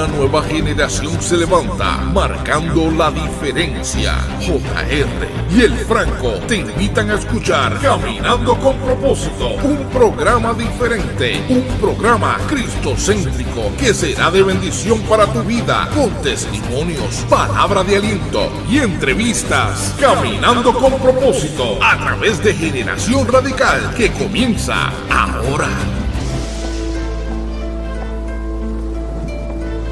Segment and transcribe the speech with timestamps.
[0.00, 4.14] Una nueva generación se levanta, marcando la diferencia.
[4.40, 11.64] JR y el Franco te invitan a escuchar Caminando con propósito, un programa diferente, un
[11.78, 18.78] programa cristocéntrico que será de bendición para tu vida, con testimonios, palabra de aliento y
[18.78, 19.94] entrevistas.
[20.00, 25.68] Caminando con propósito a través de Generación Radical que comienza ahora.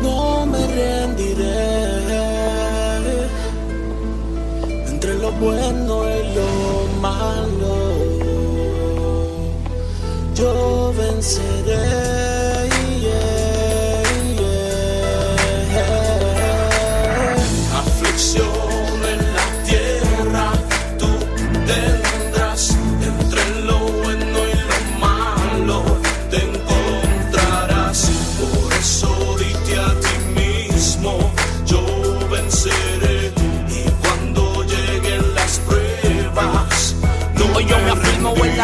[0.09, 1.61] No me rendiré
[4.91, 6.51] entre lo bueno y lo
[7.07, 7.77] malo.
[10.35, 12.38] Yo venceré.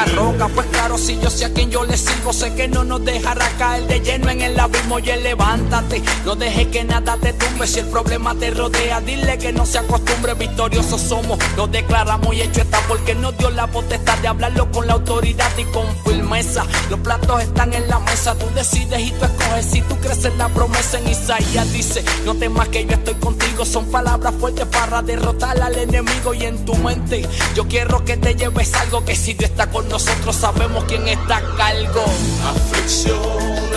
[0.07, 3.05] Roca, pues claro, si yo sé a quien yo le sirvo, sé que no nos
[3.05, 4.99] dejará caer de lleno en el abismo.
[4.99, 7.67] Y levántate, no dejes que nada te tumbe.
[7.67, 10.35] Si el problema te rodea, dile que no se acostumbre.
[10.35, 14.87] Victoriosos somos, lo declaramos y hecho está, porque nos dio la potestad de hablarlo con
[14.87, 16.65] la autoridad y con firmeza.
[16.91, 19.67] Los platos están en la mesa, tú decides y tú escoges.
[19.67, 23.65] Si tú crees en la promesa en Isaías, dice: No temas que yo estoy contigo.
[23.65, 27.27] Son palabras fuertes para derrotar al enemigo y en tu mente.
[27.55, 31.37] Yo quiero que te lleves algo que si Dios está con nosotros, sabemos quién está
[31.37, 32.05] a cargo.
[32.45, 33.17] aflicción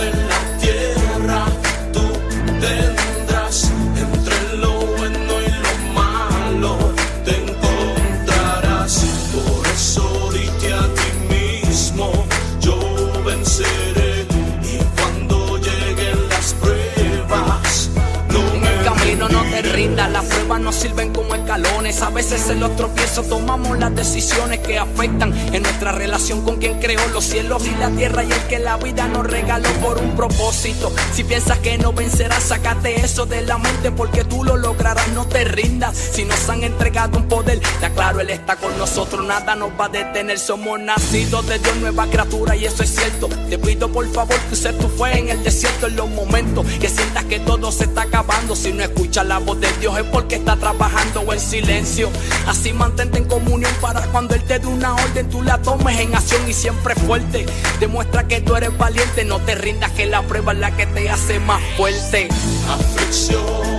[0.00, 1.44] en la tierra
[1.92, 2.02] tú
[2.60, 6.76] tendrás entre lo bueno y lo malo.
[7.24, 12.12] Te encontrarás por eso dite a ti mismo
[12.60, 12.76] yo
[13.24, 14.26] venceré.
[14.62, 17.90] Y cuando lleguen las pruebas
[18.30, 22.02] no me el camino no te rindas, las pruebas nos sirven como escalones.
[22.02, 26.78] A veces en los tropiezos tomamos las decisiones que afectan en nuestra relación con quien
[26.78, 30.14] creó los cielos y la tierra y el que la vida nos regaló por un
[30.14, 30.92] propósito.
[31.14, 35.26] Si piensas que no vencerás, sácate eso de la mente porque tú lo lograrás, no
[35.26, 35.96] te rindas.
[35.96, 39.86] Si nos han entregado un poder, te aclaro, Él está con nosotros, nada nos va
[39.86, 40.38] a detener.
[40.38, 43.28] Somos nacidos de Dios, nueva criatura y eso es cierto.
[43.48, 46.90] Te pido por favor que uses tu fe en el desierto en los momentos que
[46.90, 48.54] sientas que todo se está acabando.
[48.54, 52.10] Si no escuchas la voz de Dios es porque está trabajando silencio.
[52.46, 56.14] Así mantente en comunión para cuando Él te dé una orden, tú la tomes en
[56.14, 57.46] acción y siempre fuerte.
[57.80, 61.08] Demuestra que tú eres valiente, no te rindas que la prueba es la que te
[61.10, 62.28] hace más fuerte.
[62.68, 63.77] aflicción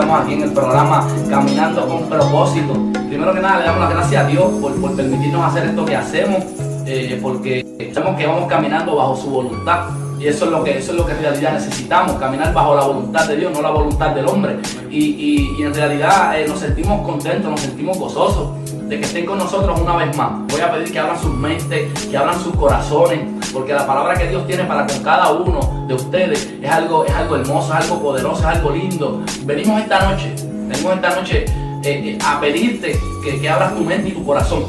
[0.00, 2.72] estamos aquí en el programa Caminando con propósito.
[3.08, 5.96] Primero que nada, le damos las gracias a Dios por, por permitirnos hacer esto que
[5.96, 6.44] hacemos,
[6.86, 9.86] eh, porque sabemos que vamos caminando bajo su voluntad.
[10.18, 12.84] Y eso es lo que, eso es lo que en realidad necesitamos, caminar bajo la
[12.84, 14.58] voluntad de Dios, no la voluntad del hombre.
[14.90, 18.48] Y, y- en realidad eh, nos sentimos contentos, nos sentimos gozosos
[18.90, 20.32] de que estén con nosotros una vez más.
[20.48, 23.20] Voy a pedir que abran sus mentes, que abran sus corazones,
[23.52, 27.14] porque la palabra que Dios tiene para con cada uno de ustedes es algo, es
[27.14, 29.22] algo hermoso, es algo poderoso, es algo lindo.
[29.44, 30.34] Venimos esta noche,
[30.66, 31.44] venimos esta noche
[31.84, 34.64] eh, eh, a pedirte que, que abras tu mente y tu corazón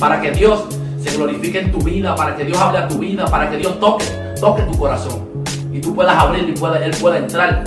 [0.00, 0.64] para que Dios
[1.00, 3.78] se glorifique en tu vida, para que Dios hable a tu vida, para que Dios
[3.78, 4.04] toque,
[4.40, 5.28] toque tu corazón
[5.72, 7.62] y tú puedas abrir y pueda, Él pueda entrar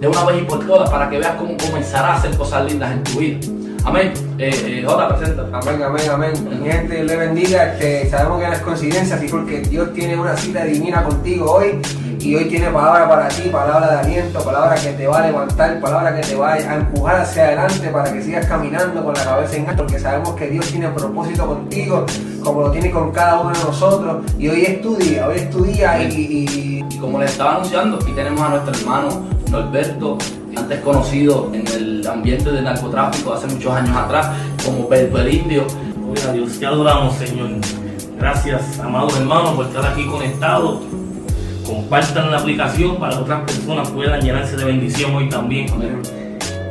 [0.00, 2.92] de una vez y por todas para que veas cómo comenzará a hacer cosas lindas
[2.92, 3.61] en tu vida.
[3.84, 4.12] Amén.
[4.38, 5.42] Eh, eh, Jota, presenta.
[5.52, 6.32] Amén, amén, amén.
[6.62, 7.72] Mi gente, Dios le bendiga.
[7.72, 11.80] Este, sabemos que no es coincidencia, así porque Dios tiene una cita divina contigo hoy.
[12.20, 15.80] y hoy tiene palabra para ti, palabra de aliento, palabra que te va a levantar,
[15.80, 19.56] palabra que te va a empujar hacia adelante para que sigas caminando con la cabeza
[19.56, 22.06] en alto, porque sabemos que Dios tiene propósito contigo,
[22.44, 25.50] como lo tiene con cada uno de nosotros, y hoy es tu día, hoy es
[25.50, 29.08] tu día y, y- Y como les estaba anunciando, aquí tenemos a nuestro hermano
[29.50, 30.18] Norberto,
[30.56, 34.28] antes conocido en el ambiente del narcotráfico hace muchos años atrás
[34.64, 35.66] como Berto el Indio.
[35.96, 37.50] Gloria a Dios, te adoramos, Señor.
[38.18, 40.80] Gracias, amados hermanos, por estar aquí conectados.
[41.66, 45.66] Compartan la aplicación para que otras personas puedan llenarse de bendición hoy también.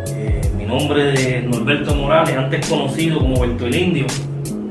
[0.07, 4.05] Eh, mi nombre es Norberto Morales, antes conocido como Berto el Indio,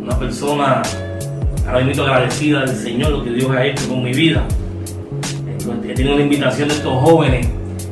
[0.02, 0.82] una persona
[1.66, 4.44] ahora mismo agradecida del Señor, lo que Dios ha hecho con mi vida.
[5.46, 7.48] Entonces, he tenido la invitación de estos jóvenes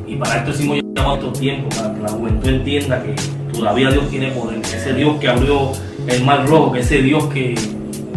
[0.07, 3.15] y para esto hicimos llamado estos tiempos, para que la juventud entienda que
[3.51, 5.71] todavía Dios tiene poder, que ese Dios que abrió
[6.07, 7.55] el mar rojo, que ese Dios que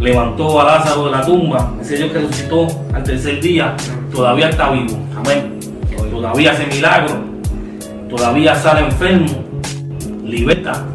[0.00, 3.74] levantó a Lázaro de la tumba, ese Dios que resucitó al tercer día,
[4.12, 4.98] todavía está vivo.
[5.16, 5.58] Amén.
[6.10, 7.16] Todavía hace milagros,
[8.08, 9.44] todavía sale enfermo,
[10.24, 10.86] liberta.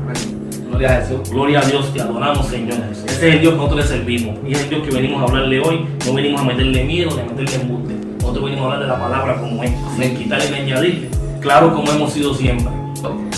[0.70, 1.30] Gloria a Jesús.
[1.32, 2.78] Gloria a Dios, te adoramos, Señor.
[2.92, 4.38] Ese es el Dios que nosotros le servimos.
[4.48, 5.88] Y es el Dios que venimos a hablarle hoy.
[6.06, 7.96] No venimos a meterle miedo ni a meterle embuste.
[8.20, 11.17] Nosotros venimos a hablar de la palabra como es, sin quitarle ni añadirle.
[11.48, 12.68] Claro, como hemos sido siempre.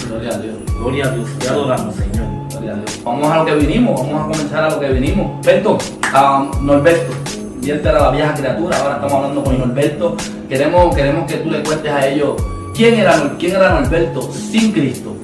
[0.08, 0.56] Gloria a Dios.
[0.80, 2.26] Gloria a Dios, te adoramos, Señor.
[2.50, 3.02] Gloria a Dios.
[3.04, 5.46] Vamos a lo que vinimos, vamos a comenzar a lo que vinimos.
[5.46, 5.78] Berto,
[6.12, 7.14] ah, Norberto,
[7.62, 10.18] y él era la vieja criatura, ahora estamos hablando con Norberto.
[10.50, 12.34] Queremos, queremos que tú le cuentes a ellos
[12.76, 15.16] quién era, quién era Norberto sin Cristo.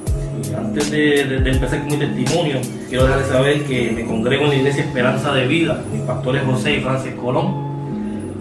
[0.55, 4.49] Antes de, de- de empezar con mi testimonio, quiero dejarles saber que me congrego en
[4.49, 5.81] la iglesia Esperanza de Vida.
[5.91, 7.65] Mis pastores José y Francis Colón.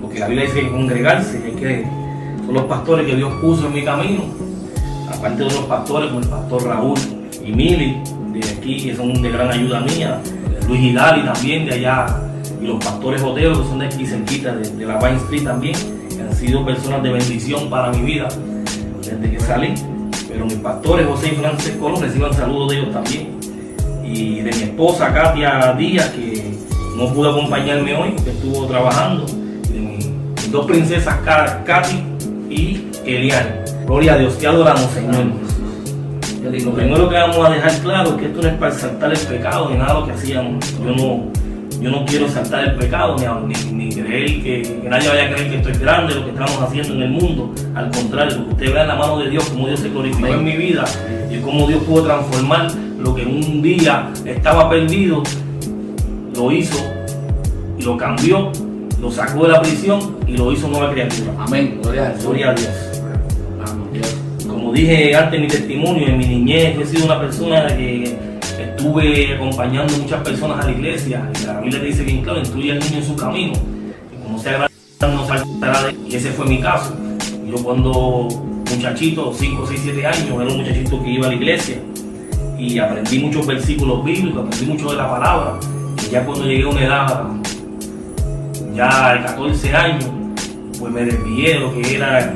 [0.03, 1.87] Porque la Biblia dice que congregarse, hay que,
[2.45, 4.23] son los pastores que Dios puso en mi camino.
[5.13, 6.99] Aparte de otros pastores como el pastor Raúl
[7.45, 7.99] y Mili,
[8.33, 10.21] de aquí, que son de gran ayuda mía.
[10.69, 12.07] Luis Hidali también, de allá.
[12.61, 15.75] Y los pastores Otero, que son de aquí cerquita, de, la Vine Street también.
[16.15, 18.29] Que han sido personas de bendición para mi vida
[19.03, 19.75] desde que salí.
[20.29, 23.29] Pero mis pastores José y Francis Colón reciban saludos de ellos también.
[24.05, 26.55] Y de mi esposa Katia Díaz, que
[26.97, 29.27] no pudo acompañarme hoy porque estuvo trabajando.
[29.69, 29.97] Y de mi-
[30.35, 32.03] mis dos princesas Ka- Katy
[32.51, 33.65] y Eliane.
[33.87, 35.15] Gloria a Dios, te adoramos, Señor.
[35.15, 36.71] Lindo.
[36.71, 39.19] Lo primero que vamos a dejar claro es que esto no es para saltar el
[39.19, 40.75] pecado ni nada lo que hacíamos.
[40.79, 41.33] Yo no,
[41.81, 45.57] yo no quiero saltar el pecado ni, ni, creer que, nadie vaya a creer que
[45.57, 47.55] esto es grande lo que estamos haciendo en el mundo.
[47.75, 50.85] Al contrario, usted vea la mano de Dios, como Dios se glorificó en mi vida
[51.31, 55.23] y cómo Dios pudo transformar lo que un día estaba perdido,
[56.35, 56.79] lo hizo
[57.79, 58.51] y lo cambió,
[59.05, 61.35] lo sacó de la prisión y lo hizo nueva criatura.
[61.39, 61.79] Amén.
[61.83, 62.25] Gloria a Jesús.
[62.25, 63.03] Gloria a Dios.
[63.69, 64.17] Amén, Dios.
[64.49, 68.17] Como dije antes en mi testimonio, en mi niñez, yo he sido una persona que
[68.59, 71.31] estuve acompañando muchas personas a la iglesia.
[71.39, 73.53] Y la Biblia dice bien claro, instruye al niño en su camino.
[74.11, 75.97] Y como sea grande, no saltará de.
[76.09, 76.97] Y ese fue mi caso.
[77.47, 78.29] Yo cuando
[78.75, 81.77] muchachito, 5, 6, 7 años, era un muchachito que iba a la iglesia.
[82.59, 85.59] Y aprendí muchos versículos bíblicos, aprendí mucho de la palabra.
[86.07, 87.44] Y ya cuando llegué a una edad,
[88.75, 90.05] ya de 14 años,
[90.79, 92.35] pues me desvié de lo que era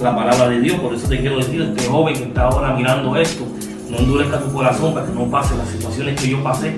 [0.00, 0.78] la palabra de Dios.
[0.80, 3.46] Por eso te quiero decir, este joven que está ahora mirando esto,
[3.90, 6.74] no endurezca tu corazón para que no pase las situaciones que yo pasé,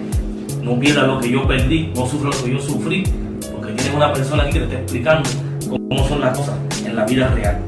[0.62, 3.04] no pierdas lo que yo perdí, no sufra lo que yo sufrí,
[3.52, 5.30] porque tienes una persona aquí que te está explicando
[5.68, 7.58] cómo son las cosas en la vida real.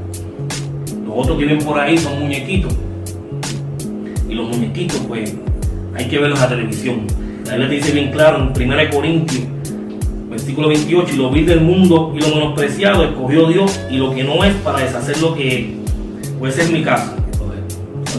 [1.05, 2.73] Los otros que ven por ahí son muñequitos.
[4.29, 5.35] Y los muñequitos, pues,
[5.95, 7.07] hay que verlos la televisión.
[7.45, 9.43] La Biblia dice bien claro en 1 Corintios
[10.41, 14.23] versículo 28, y lo vil del mundo y lo menospreciado escogió Dios y lo que
[14.23, 15.65] no es para deshacer lo que es.
[16.39, 17.13] Pues ese es mi caso.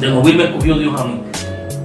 [0.00, 1.14] De lo vil me escogió Dios a mí,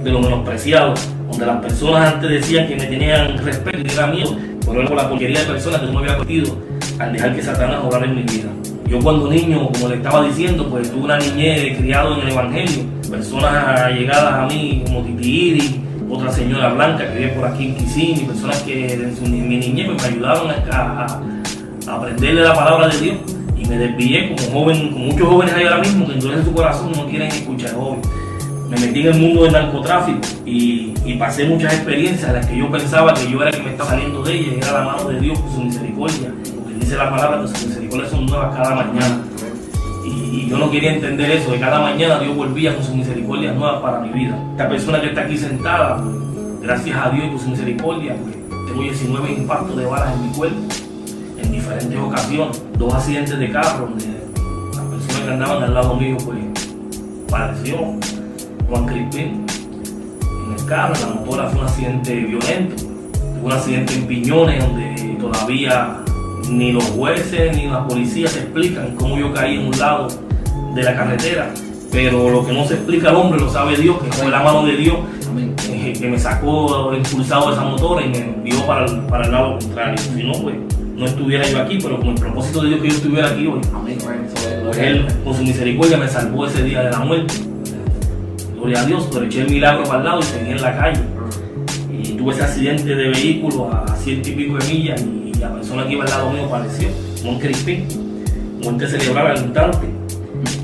[0.04, 0.94] de lo menospreciado,
[1.28, 5.08] donde las personas antes decían que me tenían respeto y era miedo, pero por la
[5.08, 6.56] porquería de personas que no me había cometido
[7.00, 8.48] al dejar que Satanás obrara en mi vida.
[8.88, 12.84] Yo cuando niño, como le estaba diciendo, pues tuve una niñez criado en el Evangelio,
[13.10, 15.80] personas llegadas a mí como Titi
[16.10, 19.88] otra señora blanca que vive por aquí en Kissimmee, personas que en ni- mi niñez
[19.88, 21.20] me ayudaron a, a-
[21.90, 23.16] a aprenderle la palabra de Dios
[23.56, 26.92] y me desvié como joven, como muchos jóvenes hay ahora mismo que entonces su corazón
[26.96, 28.00] no quieren escuchar joven.
[28.70, 32.70] Me metí en el mundo del narcotráfico y, pasé muchas experiencias en las que yo
[32.70, 35.08] pensaba que yo era el que me estaba saliendo de ella y era la mano
[35.08, 38.74] de Dios con su misericordia, porque dice la palabra que sus misericordias son nuevas cada
[38.74, 39.22] mañana.
[40.08, 43.82] Y, yo no quería entender eso, que cada mañana Dios volvía con sus misericordias nuevas
[43.82, 44.38] para mi vida.
[44.52, 48.66] Esta persona que está aquí sentada, pues, gracias a Dios y por su misericordia, pues,
[48.66, 50.56] tengo 19 impactos de balas en mi cuerpo,
[51.42, 54.06] en diferentes ocasiones, dos accidentes de carro, donde
[54.74, 56.38] las personas que andaban al lado mío, pues,
[57.30, 57.76] pareció
[58.68, 59.46] Juan Crispín
[60.46, 65.16] en el carro, la motora fue un accidente violento, tuvo un accidente en Piñones, donde
[65.20, 65.98] todavía
[66.48, 70.08] ni los jueces ni la policía se explican cómo yo caí en un lado
[70.74, 71.50] de la carretera,
[71.90, 74.64] pero lo que no se explica al hombre lo sabe Dios, que fue la mano
[74.64, 74.98] de Dios
[75.70, 79.32] eh, que me sacó impulsado de esa motora y me envió para el, para el
[79.32, 79.98] lado contrario.
[79.98, 80.56] Si no, pues
[80.96, 83.60] no estuviera yo aquí, pero con el propósito de Dios que yo estuviera aquí hoy.
[84.64, 87.34] Pues Él, con su misericordia, me salvó ese día de la muerte.
[88.56, 91.00] Gloria a Dios, pero eché el milagro para el lado y seguí en la calle.
[91.92, 95.86] Y tuve ese accidente de vehículo a ciento y pico de millas y la persona
[95.86, 96.88] que iba al lado mío apareció,
[97.20, 97.86] como un crispín,
[98.62, 99.86] muerte cerebral al instante.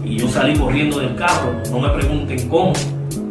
[0.04, 2.72] Y yo salí corriendo del carro, no me pregunten cómo,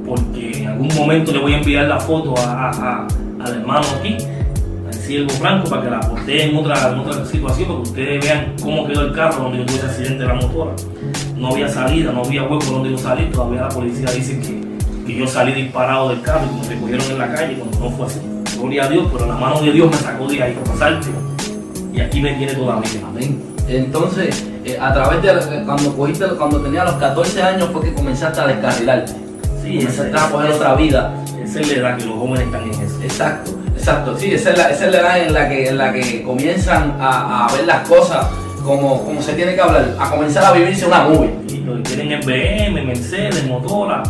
[0.05, 4.17] porque en algún momento le voy a enviar la foto al hermano aquí,
[4.85, 8.25] al Siervo Franco, para que la postee en otra, en otra situación, para que ustedes
[8.25, 10.71] vean cómo quedó el carro donde yo tuve ese accidente de la motora.
[11.37, 15.19] No había salida, no había hueco donde yo salí, todavía la policía dice que, que
[15.19, 18.19] yo salí disparado del carro y me recogieron en la calle cuando no fue así.
[18.57, 21.09] Gloria a Dios, pero la mano de Dios me sacó de ahí, como salte,
[21.93, 22.89] y aquí me tiene todavía.
[23.07, 23.41] Amén.
[23.67, 28.41] Entonces, eh, a través de cuando cogiste, cuando tenía los 14 años fue que comenzaste
[28.41, 29.13] a descarrilarte.
[29.61, 31.13] Sí, comenzaste a coger otra vida.
[31.43, 33.01] Esa es la edad que los jóvenes están en eso.
[33.03, 34.17] Exacto, exacto.
[34.17, 36.97] Sí, esa es la, esa es la edad en la que, en la que comienzan
[36.99, 38.27] a, a ver las cosas
[38.63, 41.31] como, como se tiene que hablar, a comenzar a vivirse una movie.
[41.49, 44.03] Y lo que quieren es BM, Mercedes, motora.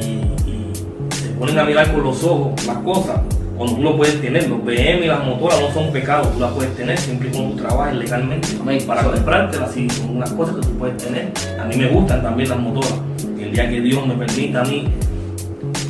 [0.00, 0.04] Y,
[0.48, 0.72] y
[1.10, 3.20] se ponen a mirar con los ojos las cosas.
[3.60, 6.50] Cuando tú lo puedes tener, los BM y las motoras no son pecados, tú las
[6.52, 8.48] puedes tener siempre y cuando tú trabajes legalmente.
[8.58, 8.82] Amén.
[8.86, 11.30] Para comprártelas, sí, son unas cosas que tú puedes tener.
[11.60, 12.94] A mí me gustan también las motoras.
[13.38, 14.88] El día que Dios me permita a mí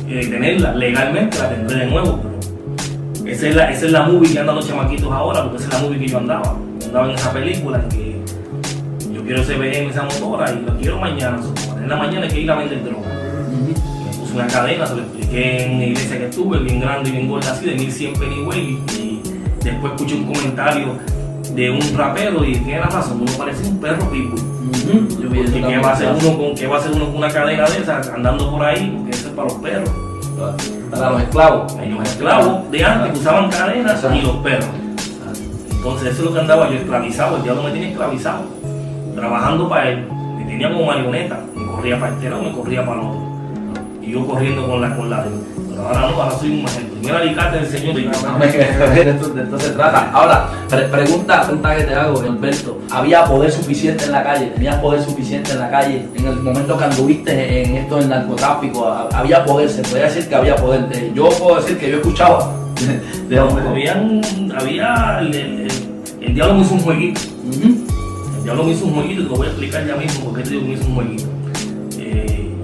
[0.09, 2.19] eh, tenerlas legalmente, la tendré de nuevo.
[3.23, 5.67] Pero esa es, la, esa es la movie que andan los chamaquitos ahora, porque esa
[5.67, 6.57] es la movie que yo andaba.
[6.81, 8.17] Yo andaba en esa película en que
[9.13, 11.39] yo quiero ese BM, esa motora, y lo quiero mañana.
[11.77, 13.07] En la mañana hay que ir a vender droga.
[13.07, 17.27] Me puse una cadena, se lo en una iglesia que estuve, bien grande y bien
[17.27, 19.21] gorda así, de 1100 pennyweight, y, y
[19.63, 20.97] después escuché un comentario
[21.55, 24.03] de un rapero y tiene la razón, uno parece un perro.
[24.03, 27.05] Yo vi eso Porque ¿qué va a hacer uno con, qué va a hacer uno
[27.05, 28.93] con una cadena de esas andando por ahí?
[28.95, 29.89] Porque eso es para los perros.
[30.89, 31.75] Para los esclavos.
[31.75, 34.69] Hay los esclavos de antes que usaban cadenas y los perros.
[35.71, 38.43] Entonces eso es lo que andaba yo esclavizado, el diablo me tenía esclavizado,
[39.15, 40.07] trabajando para él,
[40.37, 43.30] me tenía como marioneta, me corría para este lado, me corría para el otro.
[44.01, 45.35] Y yo corriendo con la con la de él.
[45.69, 47.99] Pero ahora no, ahora soy un, el primer alicate del Señor.
[47.99, 48.03] y.
[48.03, 50.11] De esto, de esto se trata.
[50.11, 52.79] Ahora, pre- pregunta, pregunta que te hago, Alberto.
[52.89, 54.47] ¿Había poder suficiente en la calle?
[54.47, 56.07] ¿Tenías poder suficiente en la calle?
[56.15, 59.69] En el momento que anduviste en esto del narcotráfico, ¿ha- ¿había poder?
[59.69, 60.85] Se podría decir que había poder.
[60.91, 62.53] Eh, Yo puedo decir que yo escuchaba
[63.29, 63.65] de, de hombres.
[63.67, 64.21] Habían,
[64.59, 65.67] había, el, el-
[66.21, 67.21] el diablo me hizo un jueguito.
[68.37, 70.43] El diablo me hizo un jueguito y te lo voy a explicar ya mismo porque
[70.43, 71.23] te digo que me hizo un jueguito.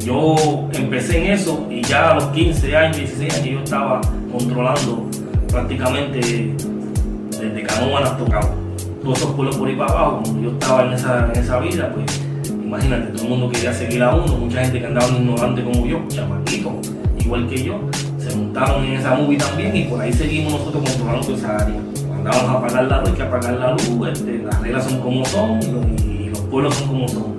[0.08, 4.00] Yo empecé en eso y ya a los 15 años, 16 años yo estaba
[4.32, 5.06] controlando
[5.52, 6.56] prácticamente
[7.30, 8.56] desde Canoa hasta Cabo.
[9.04, 11.92] Todos esos pueblos por ahí para abajo, como yo estaba en esa, en esa vida,
[11.94, 15.86] pues imagínate, todo el mundo quería seguir a uno, mucha gente que andaba ignorante como
[15.86, 16.80] yo, chamaquito,
[17.20, 17.78] igual que yo,
[18.18, 21.82] se montaron en esa movie también y por ahí seguimos nosotros controlando esa área.
[22.16, 25.26] Andábamos a pagar la luz, hay que apagar la luz, este, las reglas son como
[25.26, 25.60] son
[26.08, 27.37] y los pueblos son como son.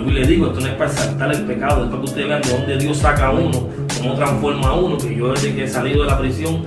[0.00, 2.28] Vuelvo y le digo, esto no es para exaltar el pecado, es para que ustedes
[2.28, 5.64] vean de dónde Dios saca a uno, cómo transforma a uno, que yo desde que
[5.64, 6.62] he salido de la prisión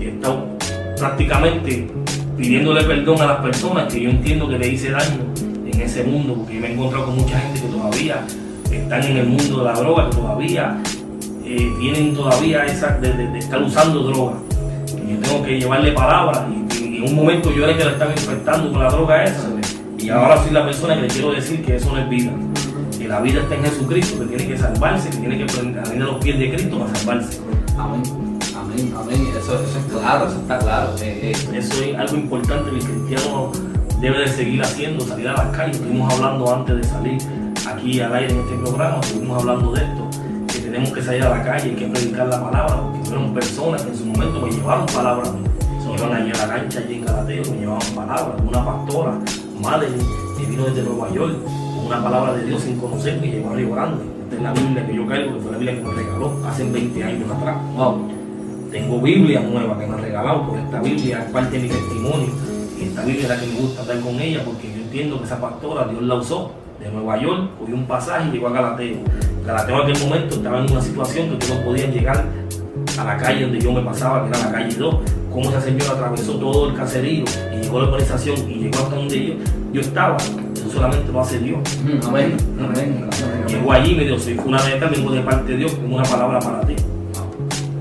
[0.00, 0.46] he estado
[0.96, 1.90] prácticamente
[2.38, 5.18] pidiéndole perdón a las personas que yo entiendo que le hice daño
[5.70, 8.24] en ese mundo, porque me he encontrado con mucha gente que todavía
[8.70, 10.78] están en el mundo de la droga, que todavía
[11.44, 14.38] eh, tienen todavía esa de, estar usando droga.
[15.06, 18.12] Y yo tengo que llevarle palabras y, en un momento yo era que la estaba
[18.12, 19.51] infectando con la droga esa.
[20.02, 22.32] Y ahora soy la persona que le quiero decir que eso no es vida.
[22.98, 26.04] Que la vida está en Jesucristo, que tiene que salvarse, que tiene que aprender a
[26.04, 27.40] los pies de Cristo para salvarse.
[27.78, 28.02] Amén.
[28.56, 28.94] Amén.
[28.98, 29.28] Amén.
[29.38, 30.94] Eso, eso es claro, eso está claro.
[31.00, 33.52] Eh, eh, Eso es algo importante que el cristiano
[34.00, 35.76] debe de seguir haciendo, salir a las calles.
[35.76, 37.18] Estuvimos hablando antes de salir
[37.72, 40.08] aquí al aire en este programa, estuvimos hablando de esto,
[40.48, 43.82] que tenemos que salir a la calle y que predicar la palabra, porque fueron personas
[43.82, 45.30] que en su momento me llevaron palabras.
[45.80, 48.40] Se iban allí a la cancha, allí en Galateo, me llevaban palabras.
[48.44, 49.18] Una pastora,
[49.62, 50.04] Madeline,
[50.36, 51.34] que vino desde Nueva York,
[51.76, 54.04] con una palabra de Dios sin conocer, me llevó a Río Grande.
[54.24, 56.70] Esta es la Biblia que yo cargo, que fue la Biblia que me regaló hace
[56.70, 57.56] 20 años atrás.
[57.76, 58.08] wow.
[58.70, 62.28] Tengo Biblia nueva que me han regalado, porque esta Biblia es parte de mi testimonio.
[62.78, 65.24] Y esta Biblia es la que me gusta estar con ella, porque yo entiendo que
[65.24, 68.96] esa pastora Dios la usó de Nueva York, cogió un pasaje y llegó a Galateo.
[69.46, 72.24] Galateo en aquel momento estaba en una situación que tú no podías llegar
[72.98, 74.94] a la calle donde yo me pasaba, que era la calle 2.
[75.32, 77.24] Cómo esa señora atravesó todo el caserío
[77.54, 79.34] y llegó a la urbanización y llegó hasta donde yo,
[79.72, 80.16] yo estaba.
[80.16, 81.58] Eso solamente lo hace Dios.
[81.84, 82.08] Ujú.
[82.08, 82.36] Amén.
[82.58, 83.08] Amén.
[83.08, 83.46] Amén.
[83.48, 86.38] Llegó allí y me dijo, soy fundamental, vengo de parte de Dios, con una palabra
[86.38, 86.76] para ti.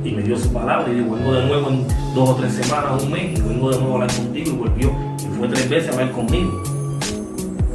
[0.03, 3.03] y me dio su palabra y dijo, vengo de nuevo en dos o tres semanas,
[3.03, 4.91] un mes, y vengo de nuevo a hablar contigo y volvió.
[5.19, 6.63] Y fue tres veces a hablar conmigo.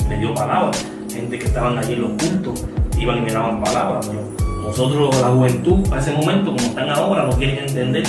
[0.09, 0.73] Me dio palabra.
[1.12, 2.64] Gente que estaban allí en los cultos
[2.99, 4.11] iban y me daban palabras.
[4.62, 8.04] Nosotros, la juventud, a ese momento, como están ahora, no quieren entender.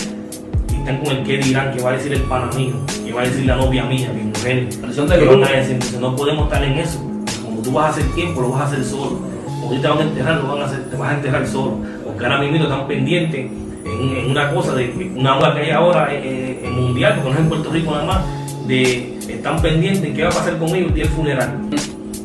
[0.88, 2.76] Están con el que dirán, que va a decir el pana mío,
[3.06, 4.70] que va a decir la novia mía, mi mujer.
[4.82, 5.42] Presión de que grupo.
[5.42, 7.00] van a decir, entonces no podemos estar en eso.
[7.44, 9.20] Como tú vas a hacer tiempo, lo vas a hacer solo.
[9.66, 11.80] O te van a enterrar, lo van a hacer, te vas a enterrar solo.
[12.06, 13.52] Porque ahora mismo están pendientes
[13.84, 17.36] en, en una cosa de una moda que hay ahora eh, en mundial, porque no
[17.36, 18.22] es en Puerto Rico nada más,
[18.66, 21.54] de están pendientes en qué va a pasar conmigo el día del funeral.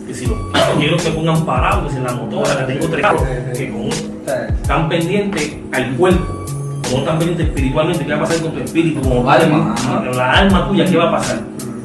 [0.07, 0.39] Que si los
[0.79, 3.23] quiero que pongan parados, que si en la motora, que tengo tres carros,
[3.57, 6.42] que con están pendientes al cuerpo,
[6.93, 10.05] como no están pendientes espiritualmente, qué va a pasar con tu espíritu, como Alma, ajá.
[10.15, 11.41] la alma tuya, qué va a pasar,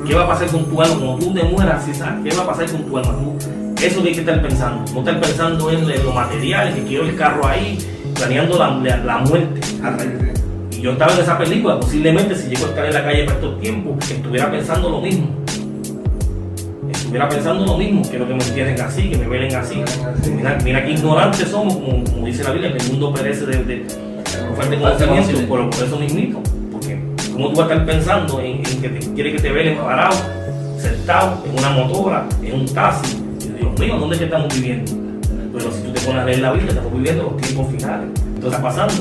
[0.05, 1.85] qué va a pasar con tu alma, cuando tú te mueras,
[2.23, 3.15] qué va a pasar con tu alma,
[3.81, 7.47] eso hay que estar pensando, no estar pensando en, lo material, que quiero el carro
[7.47, 7.77] ahí,
[8.15, 9.61] planeando la, la- la muerte.
[10.71, 13.33] Y yo estaba en esa película, posiblemente si llego a estar en la calle por
[13.33, 15.27] estos tiempos, estuviera pensando lo mismo.
[16.91, 19.81] Estuviera pensando lo mismo, quiero que me entiendan así, que me velen así.
[20.35, 23.63] Mira, mira qué ignorantes somos, como, como dice la Biblia, que el mundo perece de,
[23.63, 23.85] de,
[24.49, 26.41] de falta conocimiento, pero por eso mismito.
[26.71, 26.99] Porque
[27.33, 30.17] cómo tú vas a estar pensando en, en que te, quiere que te velen parado,
[30.79, 33.17] sentado, en una motora, en un taxi.
[33.59, 34.91] Dios mío, ¿dónde es que estamos viviendo?
[35.53, 38.07] Pero si tú te pones a leer la Biblia, estamos viviendo los tiempos finales.
[38.35, 38.93] Entonces está pasando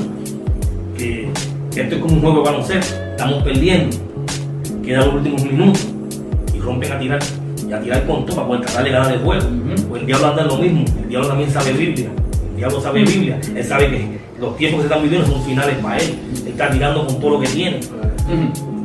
[0.97, 1.29] que,
[1.73, 3.95] que esto es como un juego de baloncesto, estamos perdiendo,
[4.83, 5.87] quedan los últimos minutos
[6.55, 7.19] y rompen a tirar,
[7.67, 9.47] y a tirar con todo para poder tratar de ganar el juego.
[9.47, 9.87] Ujú.
[9.89, 12.09] Pues el diablo anda en lo mismo, el diablo también sabe Biblia,
[12.51, 15.77] el diablo sabe Biblia, él sabe que los tiempos que se están viviendo son finales
[15.77, 17.79] para él, él está tirando con todo lo que tiene,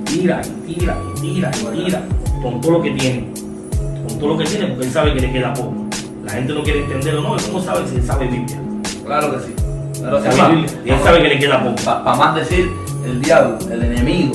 [0.05, 2.03] tira y tira y tira y tira
[2.43, 3.27] con todo lo que tiene,
[4.09, 5.75] con todo lo que tiene porque él sabe que le queda poco.
[6.25, 8.59] La gente no quiere entenderlo, no, cómo sabe si él sabe Biblia.
[9.05, 9.55] Claro que sí.
[9.99, 10.37] Claro que sí.
[10.37, 11.77] Sabe Biblia, y él sabe que le queda poco.
[11.85, 12.71] Para más decir,
[13.05, 14.33] el diablo, el enemigo,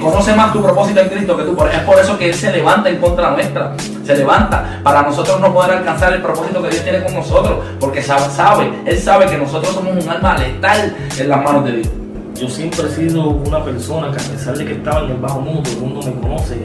[0.00, 1.56] conoce más tu propósito en Cristo que tú.
[1.72, 3.74] Es por eso que Él se levanta en contra nuestra.
[4.04, 7.58] Se levanta para nosotros no poder alcanzar el propósito que Dios tiene con nosotros.
[7.80, 11.88] Porque sabe, Él sabe que nosotros somos un alma letal en las manos de Dios.
[12.38, 15.40] Yo siempre he sido una persona que a pesar de que estaba en el bajo
[15.40, 16.58] mundo, el mundo me conoce,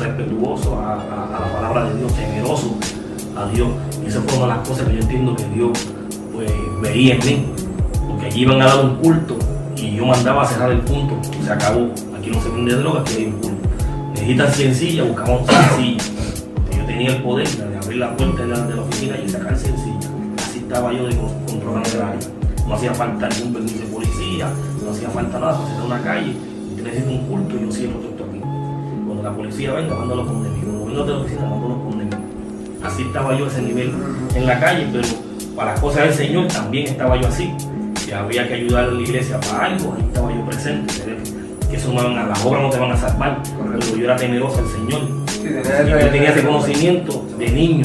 [0.00, 2.74] respetuoso a, la palabra de Dios, temeroso
[3.36, 3.68] a Dios.
[4.04, 5.70] Y esa fue una de las cosas que yo entiendo que Dios
[6.32, 6.50] pues,
[6.82, 7.46] veía en mí.
[8.08, 9.36] Porque allí iban a dar un culto
[9.76, 11.16] y yo mandaba a cerrar el punto.
[11.44, 11.90] Se acabó.
[12.24, 13.68] Aquí no se vende droga, aquí hay un culto.
[14.14, 16.04] Necesitan sencilla, buscamos sencilla.
[16.74, 20.08] Yo tenía el poder de abrir la puerta de la, oficina y sacar sencilla.
[20.38, 22.28] Así estaba yo de con- controlando el área.
[22.66, 24.48] No hacía falta ningún permiso de policía,
[24.82, 26.32] no hacía falta nada, para cerrar una calle.
[26.82, 28.40] Necesito un culto y yo cierro todo aquí.
[28.40, 30.48] Cuando la policía venga, mándalo con mí.
[30.62, 32.04] Cuando venga de la oficina, mándalo con mí.
[32.82, 33.92] Así estaba yo a ese nivel
[34.34, 35.06] en la calle, pero
[35.54, 37.52] para las cosas del Señor también estaba yo así.
[37.96, 41.43] Si había que ayudar a la iglesia para algo, ahí estaba yo presente.
[41.74, 43.42] Eso no van a, las obras no te van a salvar.
[43.42, 45.00] Pero yo era temeroso al Señor.
[45.42, 47.84] Y yo tenía ese conocimiento de niño.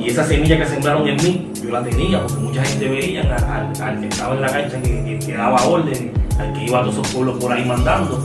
[0.00, 3.32] Y esa semilla que sembraron en mí, yo la tenía, porque mucha gente veía al,
[3.32, 6.04] al- al que estaba en la cancha, que, que- daba órdenes,
[6.38, 8.22] al que iba a todos esos pueblos por ahí mandando.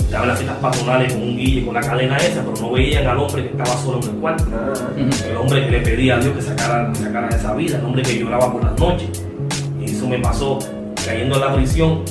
[0.00, 3.06] Estaba en las fiestas patronales con un guille, con la cadena esa, pero no veían
[3.06, 4.44] al hombre que estaba solo en el cuarto.
[4.52, 4.72] Ah,
[5.30, 8.02] El hombre que le pedía a Dios que sacara, sacara de esa vida, el hombre
[8.02, 9.08] que lloraba por las noches.
[9.80, 10.58] Y eso me pasó
[11.06, 12.02] cayendo en la prisión.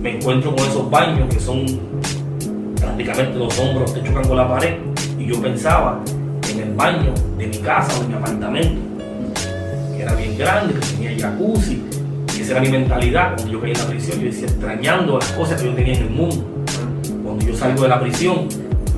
[0.00, 1.66] Me encuentro con esos baños que son
[2.76, 4.76] prácticamente los hombros te chocan con la pared.
[5.18, 6.00] Y yo pensaba
[6.50, 8.80] en el baño de mi casa o de mi apartamento,
[9.94, 11.82] que era bien grande, que tenía jacuzzi.
[12.36, 14.20] Y esa era mi mentalidad cuando yo caí en la prisión.
[14.20, 16.46] Yo decía, extrañando las cosas que yo tenía en el mundo.
[17.22, 18.48] Cuando yo salgo de la prisión,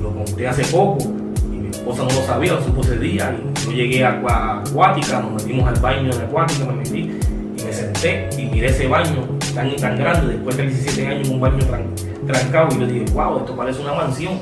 [0.01, 1.03] lo conté hace poco,
[1.51, 5.19] y mi esposa no lo sabía, lo supo ese día, y yo llegué a Acuática,
[5.21, 7.11] nos metimos al baño de Acuática, me metí,
[7.57, 11.33] y me senté, y miré ese baño tan tan grande, después de 17 años en
[11.35, 14.33] un baño tran- trancado, y yo dije, wow, esto parece una mansión.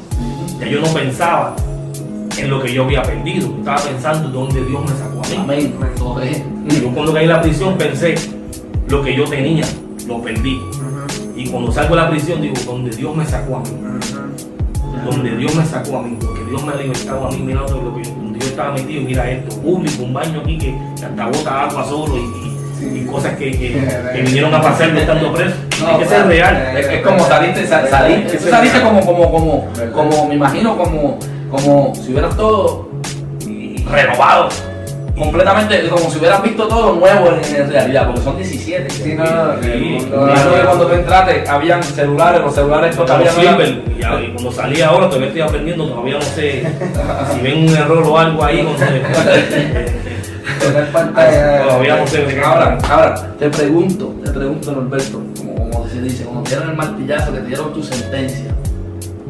[0.59, 1.55] Ya yo no pensaba
[2.37, 5.27] en lo que yo había perdido, yo estaba pensando en dónde Dios me sacó a
[5.27, 5.35] mí.
[6.81, 8.15] Yo cuando caí en la prisión pensé,
[8.87, 9.65] lo que yo tenía,
[10.07, 10.57] lo perdí.
[11.35, 13.69] Y cuando salgo de la prisión digo, donde Dios me sacó a mí,
[15.05, 17.67] donde Dios me sacó a mí, porque Dios me ha libertado a mí, mira lo
[17.95, 21.63] que yo, donde yo estaba metido, mira esto, público, un baño aquí que hasta bota
[21.69, 22.50] agua solo y, y-
[22.81, 25.55] y cosas que, que- que vinieron a pasar de estando preso.
[25.87, 26.73] Hay que ser real.
[26.77, 31.17] Es, es como saliste, sal- saliste, tú saliste como, como, como, como, me imagino, como,
[31.49, 32.89] como si hubieras todo
[33.89, 34.49] renovado.
[35.17, 38.89] Completamente, como si hubieras visto todo nuevo en, en realidad, porque son 17.
[38.89, 43.83] Sí, no, no, Sí, que cuando tú entraste, habían celulares, los celulares todavía no eran-
[44.21, 46.63] y, y cuando salí ahora todavía estoy aprendiendo, todavía no sé
[47.35, 48.63] si ven un error o algo ahí.
[48.63, 48.85] no sé.
[50.59, 51.63] Tocar pantalla.
[51.63, 56.23] Todavía no sé de qué Ahora, te pregunto, te pregunto, Norberto, como, como se dice,
[56.23, 58.55] cuando te dieron el martillazo, que te dieron tu sentencia,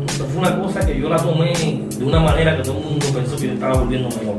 [0.08, 1.54] Esto fue una cosa que yo la tomé
[1.97, 4.36] de una manera que todo el mundo pensó que yo estaba volviendo mejor.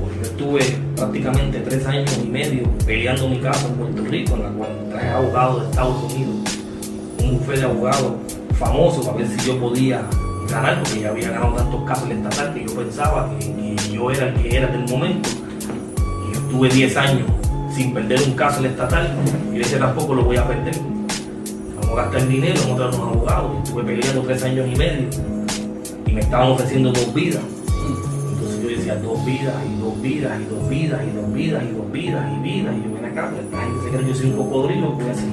[0.00, 4.42] Porque yo estuve prácticamente tres años y medio peleando mi caso en Puerto Rico, en
[4.42, 6.36] la cual traje abogados de Estados Unidos,
[7.22, 8.12] un bufete de abogados
[8.58, 10.02] famoso para ver si yo podía
[10.50, 13.92] ganar, porque ya había ganado tantos casos en el estatal que yo pensaba que, que
[13.92, 15.28] yo era el que era del momento.
[16.48, 17.26] Y estuve 10 años
[17.74, 19.14] sin perder un caso en el estatal
[19.54, 20.74] y ese tampoco lo voy a perder.
[21.76, 23.52] Vamos a gastar dinero, vamos a traer unos abogados.
[23.54, 25.08] Y estuve peleando tres años y medio
[26.06, 27.42] y me estaban ofreciendo dos vidas.
[28.32, 31.76] Entonces yo decía dos vidas y dos vidas y dos vidas y dos vidas y
[31.76, 32.74] dos vidas y vidas.
[32.76, 35.08] Y yo ven acá, pues, la gente se cree que yo soy un cocodrilo, pues
[35.08, 35.26] así.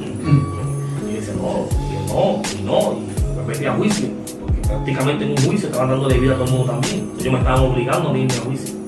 [0.00, 4.08] Y yo decía, no, y no, y no, y me metí a juicio,
[4.40, 6.98] porque prácticamente en un juicio estaban dándole vida a todo el mundo también.
[7.00, 8.83] Entonces yo me estaban obligando a irme a juicio.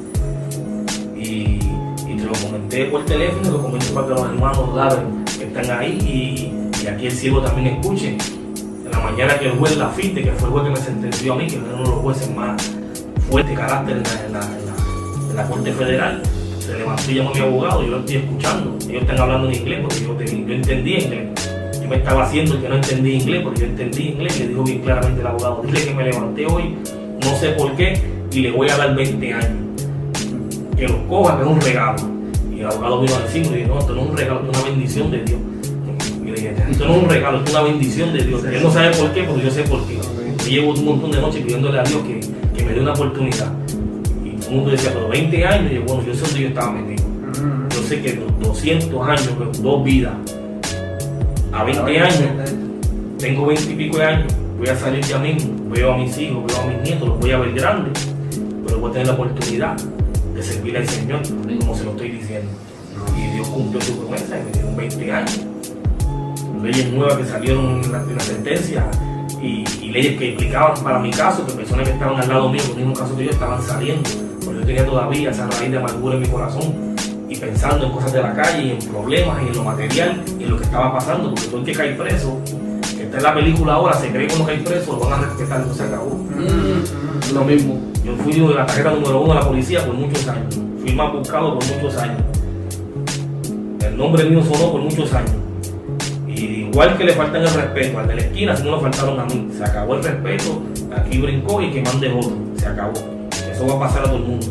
[2.84, 4.96] Por teléfono, lo comenté para que los hermanos
[5.38, 8.18] que están ahí y, aquí el ciego también escuche.
[8.84, 11.32] En la mañana que el juez la fite, que fue el juez que me sentenció
[11.32, 12.70] a mí, que es uno de los jueces más
[13.30, 16.22] fuerte carácter en la, Corte Federal,
[16.58, 18.76] se levantó y llamó a mi abogado, yo lo estoy escuchando.
[18.90, 21.28] Ellos están hablando en inglés porque yo, yo entendí inglés.
[21.80, 24.80] Yo me estaba haciendo que no entendí inglés porque yo entendí inglés le dijo bien
[24.82, 26.76] claramente el abogado, dile que me levanté hoy,
[27.22, 29.82] no sé por qué, y le voy a dar 20 años
[30.76, 32.15] que los coja, que es un regalo.
[32.66, 35.10] El abogado vino a decirme, no, esto no es un regalo, esto es una bendición
[35.12, 35.38] de Dios.
[36.20, 38.44] Y le dije, esto no es un regalo, esto es una bendición de Dios.
[38.44, 39.94] Él no sabe por qué, pero yo sé por qué.
[39.94, 42.20] Yo llevo un montón de noches pidiéndole a Dios que,
[42.56, 43.52] que me dé una oportunidad.
[44.24, 46.48] Y todo el mundo decía, pero 20 años, y yo, bueno, yo sé dónde yo
[46.48, 47.08] estaba metido.
[47.70, 50.14] Yo sé que los 200 años, dos vidas,
[51.52, 52.50] a 20 años,
[53.18, 56.44] tengo 20 y pico de años, voy a salir ya mismo, veo a mis hijos,
[56.48, 58.08] veo a mis nietos, los voy a ver grandes,
[58.66, 59.76] pero voy a tener la oportunidad
[60.36, 61.22] de servir al Señor,
[61.60, 62.50] como se lo estoy diciendo.
[63.16, 65.40] Y Dios cumplió su promesa me dieron 20 años.
[66.62, 68.90] Leyes nuevas que salieron en la, en la sentencia
[69.40, 72.62] y, y leyes que implicaban para mi caso, que personas que estaban al lado mío,
[72.68, 74.08] con el mismo caso que yo, estaban saliendo.
[74.44, 76.96] Porque yo tenía todavía esa raíz de amargura en mi corazón
[77.28, 80.44] y pensando en cosas de la calle y en problemas y en lo material y
[80.44, 82.40] en lo que estaba pasando, porque todo el que cae preso,
[82.96, 85.26] que está en la película ahora, se cree que uno cae preso, lo van a
[85.26, 86.10] respetar, no se acabó.
[86.10, 87.95] mm, lo mismo.
[88.06, 91.12] Yo fui de la tarjeta número uno de la policía por muchos años, fui más
[91.12, 92.22] buscado por muchos años.
[93.84, 95.32] El nombre mío sonó por muchos años.
[96.28, 99.18] Y igual que le faltan el respeto al de la esquina, si no lo faltaron
[99.18, 99.48] a mí.
[99.52, 100.62] Se acabó el respeto,
[100.96, 102.30] aquí brincó y que mande otro.
[102.56, 102.92] Se acabó.
[103.50, 104.46] Eso va a pasar a todo el mundo.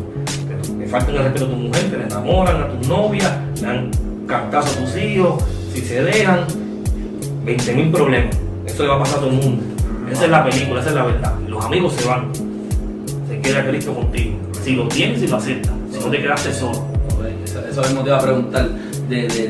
[0.78, 3.92] Le faltan el respeto a tu mujer, te enamoran, a tu novia, le dan
[4.28, 5.42] cartazo a tus hijos,
[5.74, 6.42] si se dejan,
[7.46, 8.36] 20 mil problemas.
[8.66, 9.64] Eso le va a pasar a todo el mundo.
[10.12, 11.34] Esa es la película, esa es la verdad.
[11.48, 12.45] Los amigos se van.
[13.46, 14.38] Se queda Cristo contigo.
[14.64, 15.72] Si lo tienes y lo aceptas.
[15.92, 16.84] Si no te quedaste solo.
[17.70, 18.68] Eso, mismo te iba a preguntar
[19.08, 19.48] de, de,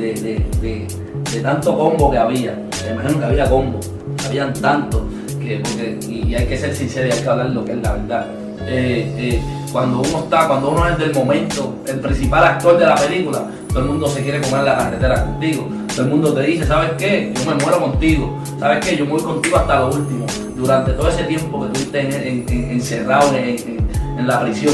[0.61, 0.87] de,
[1.33, 2.59] de, tanto combo que había.
[2.85, 3.79] Me imagino que había combo.
[4.27, 5.01] Habían tantos.
[5.41, 7.93] Que, porque, y, hay que ser sincero y hay que hablar lo que es la
[7.93, 8.27] verdad.
[8.67, 12.95] Eh, eh, cuando uno está, cuando uno es del momento, el principal actor de la
[12.95, 15.67] película, todo el mundo se quiere comer la carretera contigo.
[15.95, 17.31] Todo el mundo te dice, ¿sabes qué?
[17.35, 18.37] Yo me muero contigo.
[18.59, 18.97] ¿Sabes qué?
[18.97, 20.25] Yo me voy contigo hasta lo último.
[20.55, 23.84] Durante todo ese tiempo que estuviste en- en- en- encerrado en,
[24.17, 24.73] en- la prisión,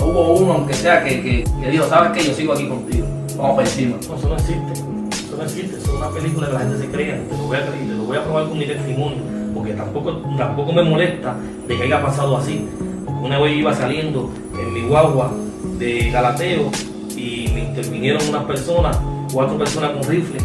[0.00, 2.28] hubo uno, aunque sea, que, que, que dijo, ¿sabes qué?
[2.28, 3.06] Yo sigo aquí contigo.
[3.36, 3.96] Vamos para encima.
[4.08, 4.72] No, eso no existe.
[4.72, 5.76] Eso no existe.
[5.76, 7.20] Eso es una película que la gente se crea.
[7.28, 9.18] Te lo voy a creer, te lo voy a probar con mi testimonio.
[9.54, 11.34] Porque tampoco, tampoco me molesta
[11.66, 12.66] de que haya pasado así.
[13.04, 15.32] Porque una vez iba saliendo en mi guagua
[15.78, 16.70] de Galateo
[17.16, 18.98] y me intervinieron unas personas,
[19.32, 20.38] cuatro personas con rifle,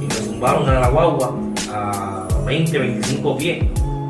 [0.00, 1.34] y me zumbaron a la guagua
[1.72, 3.64] a 20, 25 pies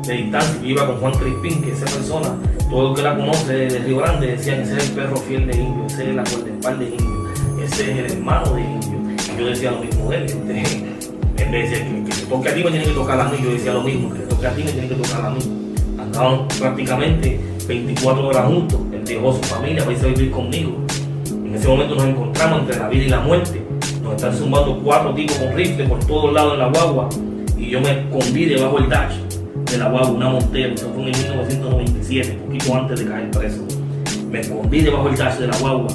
[0.05, 0.61] de distancia.
[0.61, 2.29] Yo iba con Juan Crispín, que esa persona,
[2.73, 5.57] todo el que la conoce de Río Grande, decían ese es el perro fiel de
[5.57, 7.29] Indio, ese es la guardaespaldas de Indio,
[7.63, 8.99] ese es el hermano de Indio.
[9.13, 10.25] Y yo decía lo mismo de él.
[11.37, 13.37] él me decía que, que te toque a ti me tiene que tocar a mí,
[13.43, 15.39] yo decía lo mismo, que te toque a ti me tiene que tocar a mí.
[15.99, 20.71] Andaban prácticamente 24 horas juntos, él dejó su familia para irse a vivir conmigo.
[21.29, 23.61] En ese momento nos encontramos entre la vida y la muerte.
[24.01, 27.09] Nos están zumbando cuatro tipos con rifle por todos lados en la guagua.
[27.55, 29.32] Y yo me escondí debajo del dash
[29.73, 30.73] de la guagua, una montera.
[30.73, 33.65] Eso fue en 1997, poquito antes de caer preso.
[34.31, 35.87] Me escondí debajo del dash de la guagua.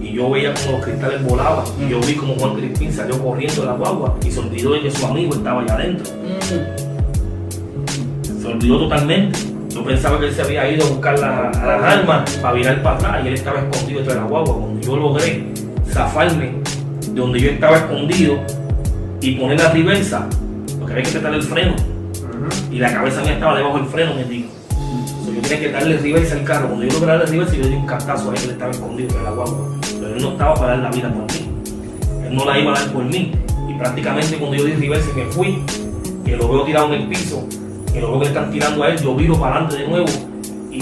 [0.00, 1.64] Y yo veía como los cristales volaban.
[1.80, 4.16] Y yo vi como Juan Crispín salió corriendo de la guagua.
[4.26, 6.06] Y se olvidó de que su amigo estaba allá adentro.
[8.40, 9.38] Se olvidó totalmente.
[9.70, 12.96] Yo pensaba que él se había ido a buscar la- las armas para virar para
[12.96, 14.56] atrás y él estaba escondido detrás de la guagua.
[14.58, 15.44] Cuando yo logré
[15.88, 16.52] zafarme
[17.12, 18.38] de donde yo estaba escondido
[19.20, 20.26] y poner la reversa,
[20.78, 21.74] porque había que quitarle el freno
[22.70, 24.48] y la cabeza mía estaba debajo del freno, me digo.
[25.24, 26.68] So, yo tenía que darle reversa al carro.
[26.68, 29.22] Cuando yo logré darle reversa, yo di un cantazo a él que estaba escondido de
[29.24, 29.58] la guagua.
[30.00, 31.50] pero él no estaba para dar la vida por mí.
[32.26, 33.32] Él no la iba a dar por mí.
[33.68, 35.62] Y prácticamente cuando yo di reverse me fui,
[36.24, 37.44] que lo veo tirado en el piso,
[37.92, 40.08] que lo veo que le están tirando a él, yo viro para adelante de nuevo.
[40.70, 40.80] Y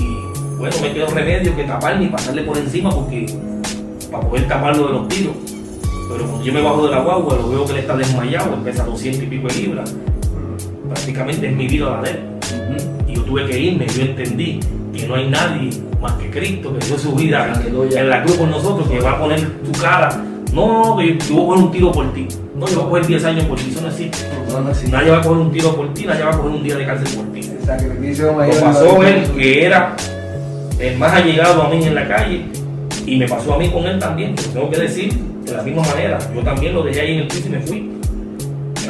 [0.59, 3.27] bueno, me quedó remedio que taparme y pasarle por encima porque
[4.11, 5.35] para poder taparlo de los tiros.
[6.11, 8.61] Pero cuando yo me bajo de la guagua, lo veo que él está desmayado, él
[8.61, 9.95] pesa 200 y pico de libras.
[10.89, 12.19] Prácticamente es mi vida la de él.
[13.07, 14.61] Y yo tuve que irme, yo entendí
[14.95, 15.71] que no hay nadie
[16.01, 19.19] más que Cristo que dio su vida en la cruz por nosotros, que va a
[19.19, 20.25] poner tu cara.
[20.53, 22.29] No, que yo, yo voy a coger un tiro por ti.
[22.57, 24.19] No, yo voy a coger 10 años por ti, eso no existe.
[24.51, 24.91] No, no, sí.
[24.91, 26.87] Nadie va a coger un tiro por ti, nadie va a coger un día de
[26.87, 27.41] cárcel por ti.
[27.41, 29.95] El sacrificio Lo pasó él, que era
[30.79, 32.45] el más allegado a mí en la calle,
[33.07, 34.35] y me pasó a mí con él también.
[34.35, 35.13] Tengo que decir
[35.45, 36.19] de la misma manera.
[36.35, 37.98] Yo también lo dejé ahí en el piso y me fui.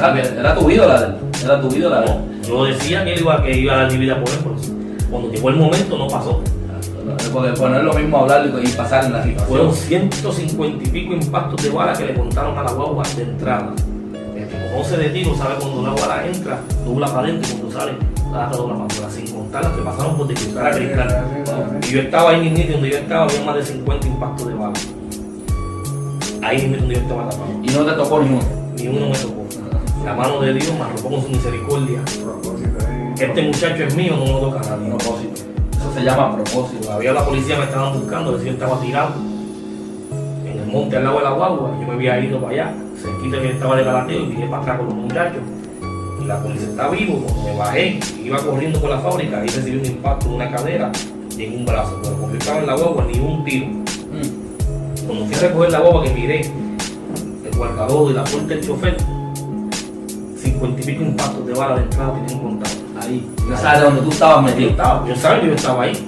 [0.01, 1.13] Ah, Era tu ídola, de él.
[1.43, 2.01] era tu ídola.
[2.01, 2.17] de él.
[2.47, 4.55] Yo decía que él iba, que iba a dar mi vida por él, pero
[5.09, 6.41] cuando llegó el momento no pasó.
[7.33, 10.09] Porque pues, no es lo mismo hablarlo y pasar en la Fueron situación.
[10.11, 13.73] 150 y pico impactos de bala que le contaron a la guagua de entrada.
[14.35, 17.79] El que conoce de tiro sabe cuando una bala entra, dobla para adentro y cuando
[17.79, 17.91] sale,
[18.31, 21.25] la dobla para afuera, sin contar las que pasaron por disfrutar a cristal.
[21.87, 24.73] Y yo estaba ahí mismo donde yo estaba, había más de 50 impactos de bala.
[26.41, 27.51] Ahí mismo donde yo estaba tapado.
[27.63, 28.39] Y no te tocó ni uno.
[28.77, 29.38] Ni uno me tocó.
[30.05, 31.99] La mano de Dios me arropó con su misericordia.
[33.19, 34.89] Este muchacho es mío, no me lo toca a nadie.
[34.89, 35.41] Propósito.
[35.77, 36.85] Eso se llama propósito.
[36.85, 39.13] Todavía la policía me estaban buscando, decía estaba tirado
[40.45, 41.71] en el monte al lado de la guagua.
[41.79, 44.77] Yo me había ido para allá, cerquita que estaba de galateo y vine para atrás
[44.77, 45.41] con los muchachos.
[46.21, 49.85] Y la policía está vivo, me bajé, iba corriendo por la fábrica, ahí recibí un
[49.85, 50.91] impacto en una cadera
[51.37, 51.99] y en un brazo.
[52.01, 53.67] Pero como yo estaba en la guagua, ni un tiro.
[53.67, 55.05] Mm.
[55.05, 58.97] Cuando fui a recoger la guagua que miré, el guardador y la puerta del chofer,
[60.51, 62.75] cincuenta y pico impactos de bala de entrada tenían contado.
[63.01, 63.29] Ahí.
[63.49, 64.69] No sabes dónde tú estabas Yo metido.
[64.71, 66.05] estaba, yo sabía que yo estaba ahí.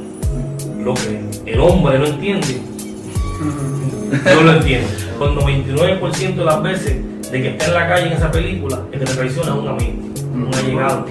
[0.84, 2.62] Lo que el hombre no entiende,
[4.26, 4.88] yo lo entiendo.
[5.18, 6.96] Con 99% de las veces
[7.32, 9.68] de que está en la calle en esa película, el que me traiciona es un
[9.68, 9.94] amigo,
[10.34, 11.06] un allegado.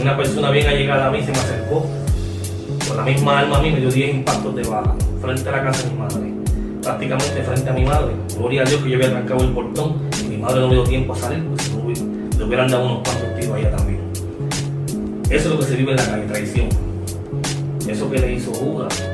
[0.00, 1.86] Una persona bien allegada a mí se me acercó
[2.86, 5.62] con la misma alma a mí, me dio 10 impactos de bala frente a la
[5.64, 6.32] casa de mi madre.
[6.82, 8.12] Prácticamente frente a mi madre.
[8.38, 10.84] Gloria a Dios que yo había trancado el portón y mi madre no me dio
[10.84, 14.00] tiempo a salir, porque no hubiera- le hubieran dado unos cuantos tiros a ella también.
[15.28, 16.68] Eso es lo que se vive en la calle, traición.
[17.86, 19.08] Eso que le hizo Judas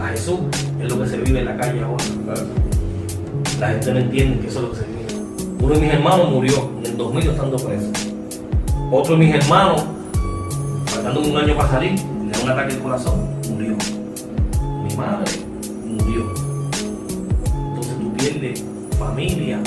[0.00, 0.40] a Jesús
[0.80, 2.04] es lo que se vive en la calle ahora.
[3.60, 5.54] La gente no entiende que eso es lo que se vive.
[5.62, 7.90] Uno de mis hermanos murió en el 2000 estando preso.
[8.90, 9.84] Otro de mis hermanos,
[10.86, 13.76] faltándome un año para salir, le da un ataque al corazón, murió.
[14.82, 15.30] Mi madre
[15.84, 16.32] murió.
[17.68, 18.64] Entonces tú pierdes
[18.98, 19.60] familia,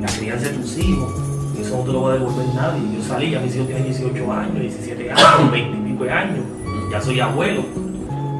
[0.00, 1.21] la crianza de tus hijos,
[1.62, 2.82] eso no te lo va a devolver nadie.
[2.96, 6.44] Yo salí, ya mis hijos tienen 18 años, 17 años, 20 y pico de años,
[6.90, 7.62] ya soy abuelo.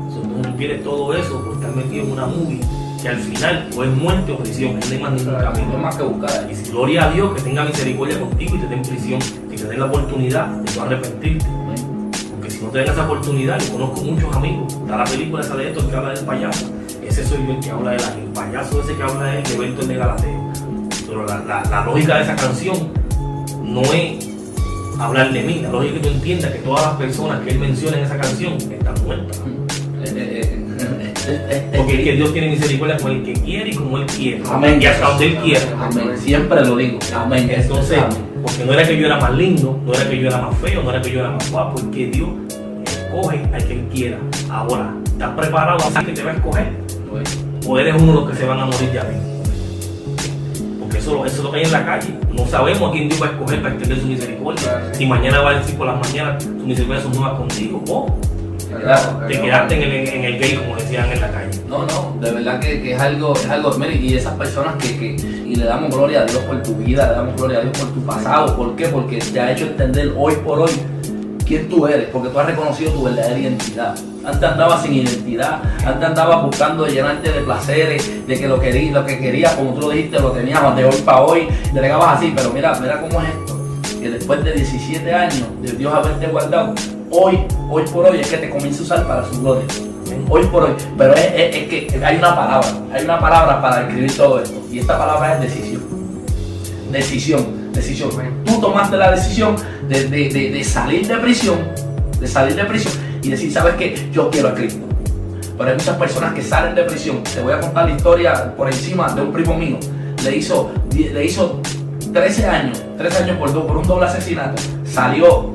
[0.08, 2.60] Entonces tú pierdes todo eso por estar metido en una movie
[3.00, 5.78] que al final o es muerte o prisión, no hay más ningún No camino.
[5.78, 6.48] más que buscar.
[6.50, 9.56] Y si gloria a Dios que tenga misericordia contigo y te dé en prisión y
[9.56, 11.44] te dé la oportunidad de tú arrepentirte.
[12.30, 14.72] Porque si no te dan esa oportunidad, yo conozco muchos amigos.
[14.74, 16.70] Está la película esa de esto que habla del payaso.
[17.04, 19.58] Ese soy yo el que habla de la, el payaso ese que habla es de
[19.58, 20.52] Berto el de Galateo.
[21.08, 22.76] Pero la, la- la lógica de esa canción
[23.72, 24.28] no es
[24.98, 25.60] hablar de mí.
[25.62, 28.54] La lógica que tú entiendas que todas las personas que él menciona en esa canción
[28.54, 29.40] están muertas.
[31.76, 34.42] Porque es que Dios tiene misericordia con el que quiere y como él quiere.
[34.50, 34.82] Amén.
[34.82, 35.64] Y hasta donde él quiere.
[35.78, 36.18] Amén.
[36.18, 36.98] Siempre lo digo.
[37.14, 37.50] Amén.
[37.54, 38.16] Entonces, Amén.
[38.42, 40.82] porque no era que yo era más lindo, no era que yo era más feo,
[40.82, 42.28] no era que yo era más guapo, es que Dios
[42.84, 44.18] escoge al que Él quiera.
[44.50, 46.72] Ahora, ¿estás preparado así que te va a escoger?
[47.66, 49.31] ¿O eres uno de los que se van a morir ya mismo?
[51.02, 52.14] Eso, eso es lo que hay en la calle.
[52.32, 54.92] No sabemos a quién Dios va a escoger para extender su misericordia.
[54.92, 57.82] Si mañana va a decir por las mañanas, sus misericordias son nuevas contigo.
[57.88, 58.06] O
[59.26, 61.60] te quedaste en el, en el gay, como decían en la calle.
[61.68, 64.96] No, no, de verdad que, que es algo, es algo, mire, y esas personas que,
[64.96, 67.78] que, y le damos gloria a Dios por tu vida, le damos gloria a Dios
[67.78, 68.86] por tu pasado, ¿por qué?
[68.86, 70.70] Porque te ha hecho entender hoy por hoy
[71.56, 73.94] quién tú eres, porque tú has reconocido tu verdadera identidad.
[74.24, 79.04] Antes andabas sin identidad, antes andabas buscando llenarte de placeres, de que lo, querí, lo
[79.04, 82.50] que querías, como tú lo dijiste, lo tenías de hoy para hoy, bregabas así, pero
[82.50, 86.74] mira, mira cómo es esto, que después de 17 años de Dios haberte guardado,
[87.10, 87.38] hoy,
[87.70, 89.64] hoy por hoy es que te comienza a usar para su gloria
[90.28, 90.72] hoy por hoy.
[90.98, 94.60] Pero es, es- es que hay una palabra, hay una palabra para describir todo esto.
[94.70, 95.82] Y esta palabra es decisión.
[96.90, 98.10] Decisión, decisión.
[98.44, 99.56] Tú tomaste la decisión
[99.88, 101.58] de, de- de- salir de prisión,
[102.20, 104.08] de salir de prisión y decir, ¿sabes qué?
[104.12, 104.80] Yo quiero a Cristo.
[105.56, 107.22] Pero hay muchas personas que salen de prisión.
[107.22, 109.78] Te voy a contar la historia por encima de un primo mío.
[110.24, 111.60] Le hizo, le hizo
[112.12, 114.60] 13 años, 13 años por, do- por un doble asesinato.
[114.84, 115.52] Salió,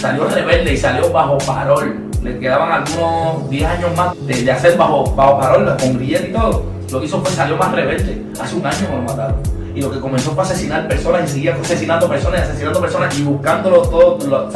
[0.00, 5.12] salió rebelde y salió bajo parol le quedaban algunos 10 años más de, hacer bajo,
[5.16, 6.64] bajo parola, con grillete y todo.
[6.92, 8.22] Lo que hizo fue salió más rebelde.
[8.40, 9.36] Hace un año que lo mataron.
[9.74, 13.22] Y lo que comenzó fue asesinar personas y seguía asesinando personas y asesinando personas y
[13.22, 14.18] buscándolo todo.
[14.28, 14.50] lo- o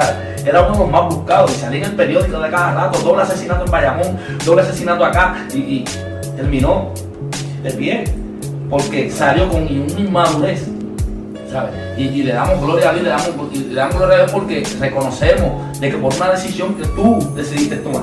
[0.45, 1.53] era uno de los más buscados.
[1.53, 5.47] Y salía en el periódico de cada rato, doble asesinato en Bayamón, doble asesinato acá.
[5.55, 5.85] Y,
[6.37, 6.91] terminó
[7.63, 8.05] de pie.
[8.69, 10.67] Porque salió con una inmadurez.
[11.51, 11.73] ¿sabes?
[11.97, 15.81] Y, le damos gloria a Dios, le damos, le damos gloria a Dios porque reconocemos
[15.81, 18.03] de que por una decisión que tú decidiste tomar,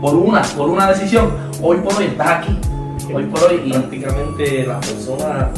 [0.00, 2.58] por una, por una decisión, hoy por hoy estás aquí.
[3.12, 5.48] Hoy por hoy prácticamente las personas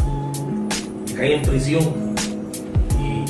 [1.19, 1.83] caen en prisión.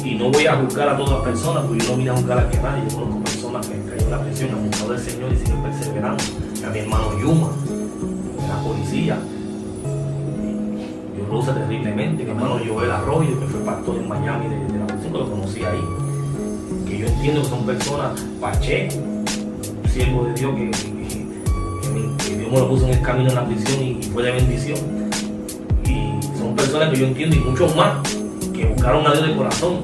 [0.05, 2.39] Y, no voy a juzgar a todas las personas porque yo no vine a juzgar
[2.39, 2.83] a que nadie.
[2.89, 6.25] Yo conozco personas que caen en la prisión han buscado del Señor y siguen perseverando.
[6.67, 7.51] A mi hermano Yuma
[8.47, 9.19] la policía.
[11.15, 14.87] Dios lo usa terriblemente mi hermano Joel Arroyo que fue pastor en Miami de, la
[14.87, 15.81] prisión que lo conocí ahí.
[16.87, 18.97] Que yo entiendo que son personas Pacheco
[19.93, 23.99] siervo de Dios que Dios me lo puso en el camino en la prisión y,
[24.01, 24.98] y fue de bendición.
[26.69, 27.95] Personas que yo entiendo y muchos más
[28.53, 29.79] que buscaron a Dios de corazón.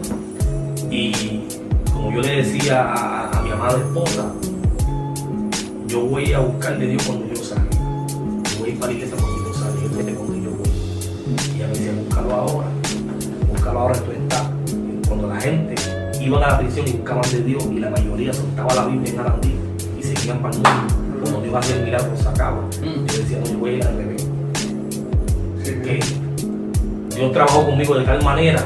[0.91, 1.13] Y
[1.91, 4.31] como yo le decía a, a mi amada esposa,
[5.87, 7.71] yo voy a buscar de Dios cuando yo salga.
[7.73, 10.69] Yo voy a ir para la iglesia cuando yo salga, yo sé cuando yo voy.
[11.55, 12.69] Y ella me decía, búscalo ahora,
[13.51, 14.51] búscalo ahora, esto está.
[15.09, 15.75] Cuando la gente
[16.21, 19.21] iba a la prisión y buscaban de Dios y la mayoría soltaba la Biblia en
[19.21, 19.55] Arandí
[19.99, 20.95] y seguían para el mundo.
[21.23, 22.61] Cuando Dios hacía el milagro, sacaba.
[22.83, 23.07] Mm.
[23.07, 24.27] Yo decía, no, yo voy a ir al revés.
[25.65, 26.24] Que
[27.15, 28.65] Dios trabajó conmigo de tal manera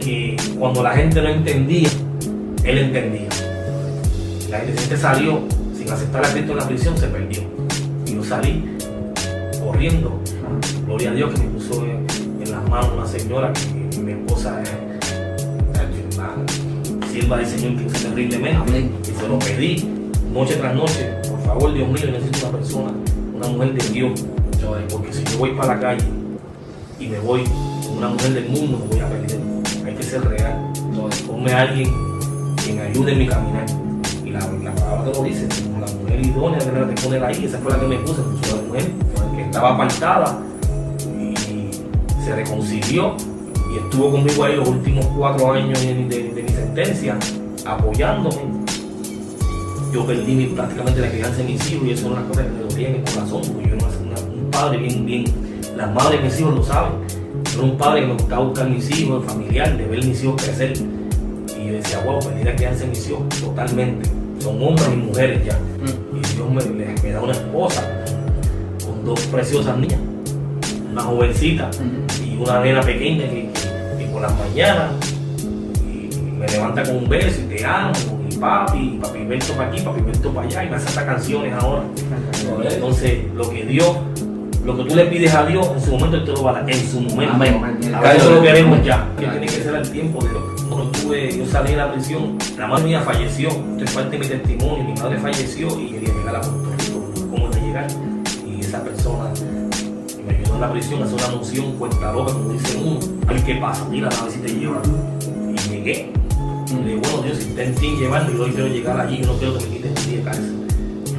[0.00, 1.88] que cuando la gente no entendía,
[2.64, 3.28] Él entendía.
[4.48, 5.40] La gente, salió
[5.76, 7.42] sin aceptar a Cristo en la prisión, se perdió.
[8.06, 8.64] Y yo salí
[9.62, 10.18] corriendo.
[10.86, 12.06] Gloria a Dios que me puso en,
[12.42, 14.70] en las manos una señora que, mi esposa es
[17.10, 18.90] sierva del Señor que usa terriblemente.
[19.02, 19.88] Y se lo pedí
[20.32, 21.10] noche tras noche.
[21.28, 22.92] Por favor, Dios mío, yo necesito una persona,
[23.34, 24.24] una mujer de Dios.
[24.90, 26.21] Porque si yo voy para la calle
[27.02, 29.40] y me voy con una mujer del mundo, me voy a perder.
[29.84, 30.72] Hay que ser real.
[31.26, 31.90] Ponme a alguien
[32.64, 33.66] que me ayude en mi caminar.
[34.24, 35.48] Y la, la palabra te lo dice,
[35.80, 38.56] la mujer idónea que la te poner ahí, esa fue la que me puse, puso
[38.56, 38.90] la mujer
[39.34, 40.38] que estaba apartada
[41.20, 41.34] y
[42.24, 43.14] se reconcilió
[43.74, 45.94] y estuvo conmigo ahí los últimos cuatro años de,
[46.44, 47.18] mi sentencia,
[47.66, 48.62] apoyándome.
[49.92, 52.50] Yo perdí mi- prácticamente la crianza de mis hijos y eso es una cosa que
[52.50, 55.24] me dolía en el corazón, porque yo no era un padre bien, bien,
[55.76, 56.92] las madres de mis hijos lo saben.
[57.54, 60.22] Yo era un padre que me gustaba buscar mis hijos, el familiar, de ver mis
[60.22, 60.72] hijos crecer.
[60.76, 64.08] Y yo decía, wow, la crianza de mis hijos totalmente.
[64.38, 65.54] Son hombres y mujeres ya.
[65.54, 66.16] Mm.
[66.16, 67.82] Y Dios me, me- me da una esposa
[68.84, 70.00] con dos preciosas niñas,
[70.92, 71.70] una jovencita
[72.24, 74.90] y una nena pequeña que, que- que por las mañanas
[75.84, 77.92] y me levanta con un beso y te amo,
[78.28, 81.06] y papi, y papi Berto para aquí, papi Berto para allá, y me hace hasta
[81.06, 81.82] canciones ahora.
[82.68, 83.96] Entonces, lo que Dios,
[84.64, 86.54] lo que tú le pides a Dios, en su momento Él te lo va a
[86.54, 87.34] dar, en su momento.
[87.34, 87.94] Amén.
[87.94, 90.42] A veces lo queremos ya, que tiene que ser el tiempo de Dios.
[90.68, 94.18] Cuando tuve, yo salí de la prisión, la madre mía falleció, esto es parte de
[94.18, 97.86] mi testimonio, mi madre falleció y quería llegar a Puerto Rico, cómo de llegar.
[98.46, 102.32] Y esa persona que me ayudó en la prisión a hacer una noción cuenta loca,
[102.32, 104.82] como dice uno, a ver qué pasa, mira, a ver si te llevan.
[105.50, 106.12] Y llegué.
[106.70, 109.18] Y le digo, bueno, Dios, si está en ti llevarme, yo hoy quiero llegar allí,
[109.18, 110.61] yo no quiero que me quites un día de cárcel.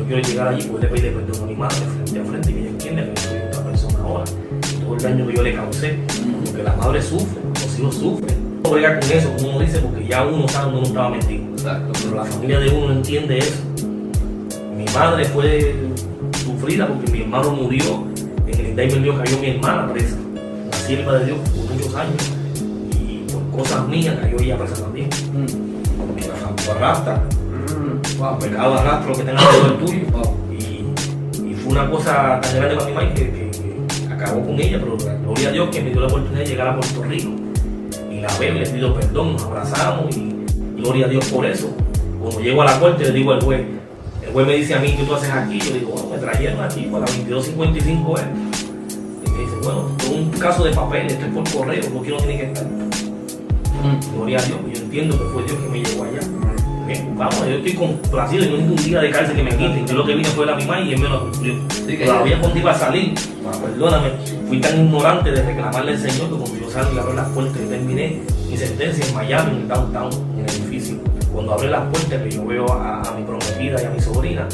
[0.03, 2.59] Yo quiero llegar allí, poder pedirle perdón a mi madre frente a frente y que
[2.59, 4.23] ella entienda que yo soy otra persona ahora.
[4.69, 5.99] Y todo el daño que yo le causé,
[6.43, 8.61] porque la madre sufre, los hijos sufren.
[8.63, 11.43] No brega con eso, como uno dice, porque ya uno sabe dónde uno estaba metido.
[11.53, 11.99] Exacto.
[12.03, 13.63] Pero la familia de uno no entiende eso.
[14.75, 15.73] Mi madre fue
[16.43, 18.03] sufrida porque mi hermano murió.
[18.45, 20.17] En el indictment mío cayó mi hermana presa.
[20.17, 22.31] Una sierva de Dios por muchos años.
[22.99, 25.07] Y por cosas mías cayó ella presa también.
[25.07, 26.07] Mm.
[26.07, 27.15] Porque la arrastra.
[27.15, 27.32] Mm.
[28.17, 29.99] Wow, pecado arrastra lo que tenga alrededor tuyo.
[30.11, 30.35] Wow.
[30.51, 33.51] Y, y fue una cosa tan grande para mi madre que, que-
[34.07, 36.67] que acabó con ella, pero gloria a Dios que me dio la oportunidad de llegar
[36.69, 37.31] a Puerto Rico.
[38.11, 40.33] Y la veo le pido perdón, nos abrazamos y
[40.77, 41.69] gloria a Dios por eso.
[42.21, 43.61] Cuando llego a la corte le digo al juez,
[44.25, 45.59] el juez me dice a mí, ¿qué tú haces aquí?
[45.59, 48.21] Yo digo, bueno, me trajeron aquí para la 2255 E.
[49.25, 52.17] Y me dice, bueno, es un caso de papel, esto es por correo, no quiero
[52.17, 52.65] tiene que estar.
[52.65, 54.15] Mm.
[54.15, 56.19] Gloria a Dios, yo entiendo que fue Dios que me llevó allá.
[56.85, 59.87] Bien, vamos, yo estoy complacido, yo no necesito un día de cárcel que me quiten.
[59.87, 61.53] Yo lo que vine fue la misma y él me lo cumplió.
[62.05, 64.09] Todavía cuando iba a salir, bueno, perdóname,
[64.47, 67.57] fui tan ignorante de reclamarle al Señor que cuando yo salí y abrí las puertas
[67.63, 70.97] y terminé mi sentencia en Miami, en el downtown, en el edificio.
[71.31, 74.47] Cuando abrí las puertas que yo veo a, a mi prometida y a mi sobrina,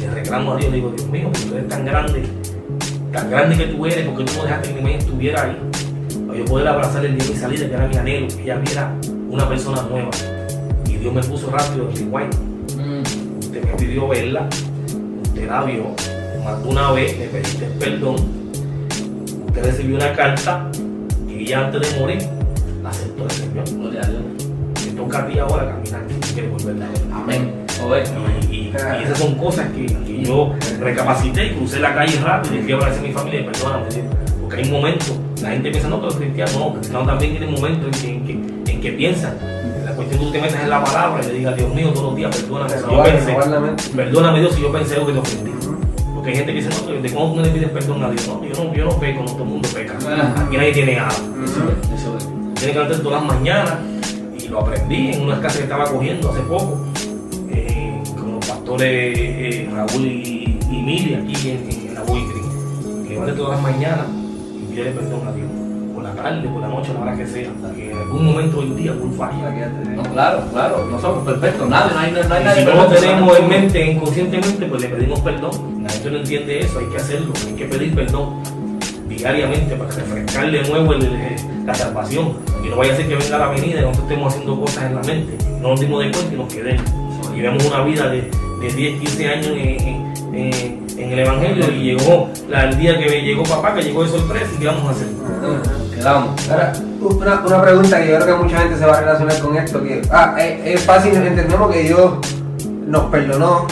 [0.00, 2.22] le reclamo a Dios, le digo, Dios mío, que tú eres tan grande,
[3.12, 5.56] tan grande que tú eres, porque tú no dejaste que mi estuviera ahí.
[6.26, 8.56] Para yo poder abrazar el día de mi salida, que era mi anhelo, que ella
[8.56, 8.94] viera
[9.28, 10.10] una persona nueva.
[11.04, 12.34] Dios me puso rápido el rewind.
[12.78, 13.38] Mm.
[13.38, 14.48] Usted me pidió verla,
[15.22, 15.88] usted la vio,
[16.42, 18.16] más de una vez le pediste perdón,
[19.48, 20.70] usted recibió una carta
[21.28, 22.22] y ella antes de morir
[22.82, 23.64] la aceptó el Señor.
[23.70, 24.22] Gloria a Dios.
[24.82, 26.00] Te toca a ti ahora caminar
[26.32, 27.02] quieres volverla a ver.
[27.12, 27.52] Amén.
[28.50, 32.54] Y, y- y esas son cosas que, que yo recapacité y crucé la calle rápido
[32.56, 33.84] y fui a abrazar a mi familia y perdóname,
[34.40, 37.50] porque hay momentos, la gente piensa, no, pero los cristianos no, los cristianos también tienen
[37.52, 39.34] momentos en que, en que, en que piensan.
[39.96, 42.16] Cuestión que tú te metas en la palabra y le digas, Dios mío, todos los
[42.16, 43.36] días, perdóname si yo pensé,
[43.94, 45.50] perdóname Dios si yo pensé algo que te ofendí.
[46.14, 48.26] Porque hay gente que dice, no, ¿de cómo tú no le pides perdón a Dios?
[48.28, 49.94] No, yo no, yo no peco, no, todo el mundo peca.
[50.46, 51.02] Aquí nadie tiene es.
[52.54, 53.74] Tiene que levantar todas las mañanas
[54.38, 56.78] y lo aprendí en una clase que estaba cogiendo hace poco
[57.50, 62.40] eh, con los pastores eh, Raúl y, y Mili aquí en, en la Buitri.
[63.06, 65.63] Que levante todas las mañanas y pídele perdón a Dios.
[66.24, 67.50] Tarde, por la noche, a la hora que sea.
[67.76, 69.50] Que en algún momento del día, por falla.
[69.94, 72.74] No, claro, claro, no somos perfectos, nadie, no hay, no hay Y nadie si no
[72.76, 75.82] lo tenemos en mente inconscientemente, pues le pedimos perdón.
[75.84, 78.42] La gente no entiende eso, hay que hacerlo, hay que pedir perdón
[79.06, 82.32] diariamente para refrescar de nuevo el- el- la salvación.
[82.64, 84.94] Y no vaya a ser que venga la venida y nosotros estemos haciendo cosas en
[84.94, 86.84] la mente, no nos dimos de cuenta y nos quedemos.
[87.36, 88.30] Y vemos una vida de,
[88.62, 92.98] de 10, 15 años en, en- en- en el Evangelio y llegó la- el día
[92.98, 95.08] que llegó papá, que llegó de sorpresa y ¿qué vamos a hacer?
[96.04, 96.50] Quedamos.
[96.50, 99.56] Ahora, una, una pregunta que yo creo que mucha gente se va a relacionar con
[99.56, 102.12] esto, que ah, es, es fácil, entendemos que Dios
[102.86, 103.66] nos perdonó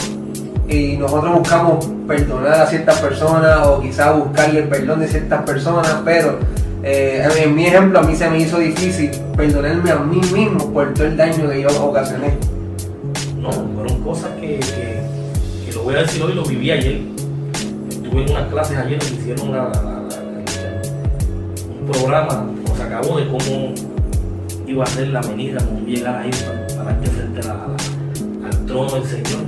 [0.67, 5.95] y nosotros buscamos perdonar a ciertas personas o quizás buscarle el perdón de ciertas personas,
[6.03, 6.39] pero
[6.81, 10.91] eh, en, mi ejemplo a mí se me hizo difícil perdonarme a mí mismo por
[10.95, 12.33] todo el daño que yo ocasioné.
[13.39, 15.03] No, fueron cosas que, que,
[15.67, 16.99] que lo voy a decir hoy, lo viví ayer.
[17.91, 19.92] Estuve en unas clases ayer que hicieron la- la-
[21.85, 23.73] programa, nos acabó de cómo
[24.67, 28.47] iba a ser la venida, cómo llegar ahí para, para que frente a la- la-
[28.49, 29.41] al trono del Señor.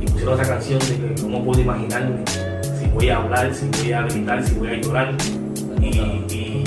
[0.00, 2.16] Y pusieron esa canción de que cómo puedo imaginarme
[2.78, 5.14] si voy a hablar, si voy a gritar, si voy a llorar.
[5.80, 6.64] Y, y-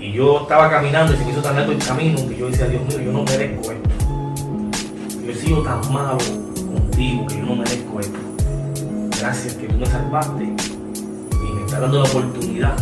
[0.00, 2.66] y yo estaba caminando y se me hizo tan largo el camino que yo decía,
[2.66, 3.90] Dios mío, yo no merezco esto
[5.24, 6.18] yo he sido tan malo
[6.56, 8.18] contigo que yo no merezco esto.
[9.18, 12.74] Gracias que tú me salvaste y me estás dando la oportunidad.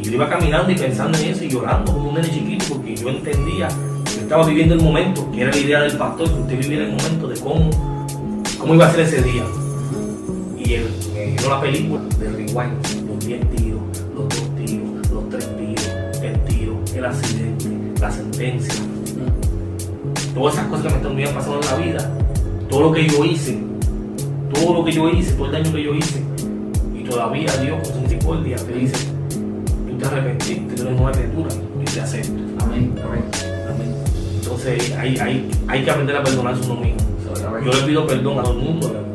[0.00, 2.96] Y yo iba caminando y pensando en eso y llorando como un nene chiquito porque
[2.96, 3.68] yo entendía
[4.04, 6.92] que estaba viviendo el momento, que era la idea del pastor, que usted viviera el
[6.92, 7.70] momento de cómo,
[8.58, 9.44] cómo iba a ser ese día.
[10.56, 13.80] Y él me dio la película de Rewind, los 10 tiros,
[14.14, 18.74] los dos tiros, los tres tiros, el tiro, el accidente, la sentencia,
[20.34, 22.10] todas esas cosas que me están pasado en la vida,
[22.70, 23.58] todo lo que yo hice,
[24.54, 26.22] todo lo que yo hice, todo el daño que yo hice,
[26.98, 29.09] y todavía Dios con su misericordia te dice,
[30.00, 31.48] te arrepentiste, tú eres nueva criatura,
[31.80, 32.32] y te acepto.
[32.64, 32.94] Amén.
[33.04, 33.24] Amén.
[33.68, 33.94] Amén.
[34.40, 36.98] Entonces hay, hay, hay que aprender a perdonarse uno mismo.
[37.64, 39.06] Yo le pido perdón a todo el mundo,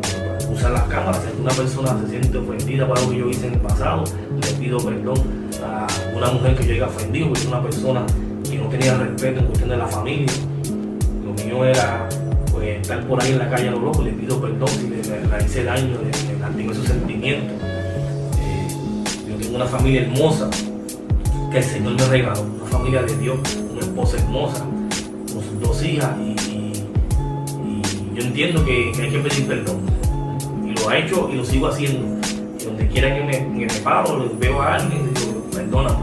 [0.54, 3.54] usar las cámaras, si una persona se siente ofendida por algo que yo hice en
[3.54, 4.04] el pasado,
[4.42, 5.18] le pido perdón
[5.64, 8.06] a una mujer que yo haya ofendido, porque es una persona
[8.50, 10.32] que no tenía respeto en cuestión de la familia.
[11.26, 12.08] Lo mío era
[12.52, 14.98] pues, estar por ahí en la calle a lo loco, le pido perdón si le,
[14.98, 17.52] le- le hice daño, le, le lastimé sus sentimientos.
[18.40, 18.68] Eh,
[19.30, 20.50] yo tengo una familia hermosa
[21.56, 23.38] que el Señor me regaló, una familia de Dios,
[23.72, 24.66] una esposa hermosa,
[25.32, 26.84] con sus dos hijas y, y-
[27.66, 27.82] y
[28.14, 29.78] yo entiendo que, que hay que pedir perdón.
[30.66, 32.20] Y lo he hecho y lo sigo haciendo.
[32.60, 33.32] Y donde quiera que me,
[33.68, 35.96] que me paro, le veo a alguien digo, perdóname.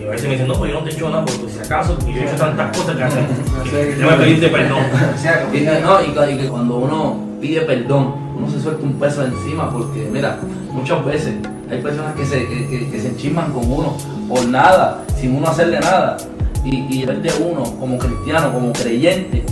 [0.00, 1.58] Y a veces me dicen, no, pues yo no te he hecho nada, porque si
[1.60, 3.26] acaso, porque yo he hecho tantas cosas que hacen,
[3.70, 4.82] que déjame pedirte perdón.
[5.84, 6.02] No,
[6.32, 10.40] y que cuando uno pide perdón, uno se suelta un peso encima, porque mira,
[10.72, 11.34] muchas veces
[11.70, 13.96] hay personas que se, que, se enchisman con uno
[14.28, 16.16] por nada, sin uno hacerle nada.
[16.64, 19.44] Y, y el de uno, como cristiano, como creyente,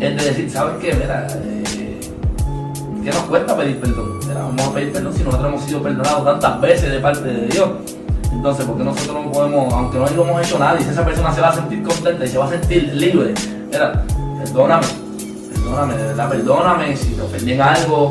[0.00, 0.94] es de decir, ¿sabes qué?
[0.94, 2.00] Mira, eh,
[3.02, 4.18] ¿qué nos cuesta pedir perdón?
[4.26, 7.46] Mira, vamos a pedir perdón si nosotros hemos sido perdonados tantas veces de parte de
[7.48, 7.68] Dios.
[8.32, 11.40] Entonces, porque nosotros no podemos, aunque no hemos hecho nada, y si esa persona se
[11.40, 13.34] va a sentir contenta y se va a sentir libre,
[13.70, 14.04] mira,
[14.38, 14.86] perdóname,
[15.52, 18.10] perdóname, de verdad, perdóname si te ofendí en algo,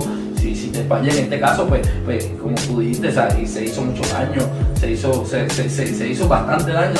[0.73, 3.39] si, en este caso, pues, pues como tú dijiste, ¿sabes?
[3.39, 4.41] y se hizo mucho daño,
[4.79, 6.95] se hizo, se, se, se, hizo bastante daño,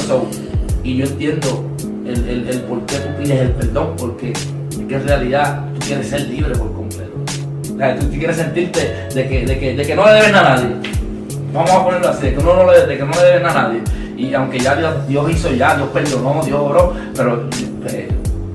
[0.83, 1.69] y yo entiendo
[2.05, 4.47] el, el, el por qué tú pides el perdón, porque es
[4.87, 7.11] que en realidad tú quieres ser libre por completo.
[7.99, 10.75] Tú quieres sentirte de que, de que, de que no le debes a nadie.
[11.53, 13.53] Vamos a ponerlo así, de que uno no le, de que no le deben a
[13.53, 13.81] nadie.
[14.17, 17.47] Y aunque ya Dios, Dios hizo ya, Dios perdonó, Dios obró, pero
[17.87, 18.07] eh,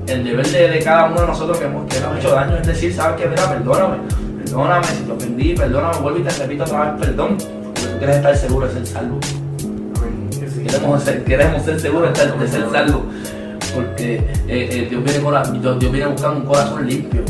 [0.07, 2.67] el deber de, de cada uno de nosotros que hemos, que hemos hecho daño es
[2.67, 3.97] decir, sabes que mira, perdóname,
[4.57, 8.15] perdóname si te ofendí, perdóname, vuelvo y te repito otra vez perdón, porque tú quieres
[8.17, 9.19] estar seguro de ser salvo.
[10.67, 13.01] Queremos ser, queremos ser seguros de, estar- de ser salvos,
[13.75, 17.21] porque eh, eh, Dios, viene con la- Dios, Dios viene buscando un corazón limpio.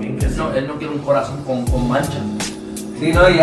[0.00, 2.18] Él no, él no quiere un corazón con, con mancha.
[3.00, 3.38] Sí, no, y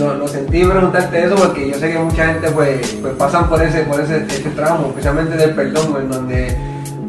[0.00, 3.62] lo, lo sentí preguntarte eso porque yo sé que mucha gente pues, pues pasan por
[3.62, 6.56] ese, por ese, ese tramo, especialmente del perdón, en donde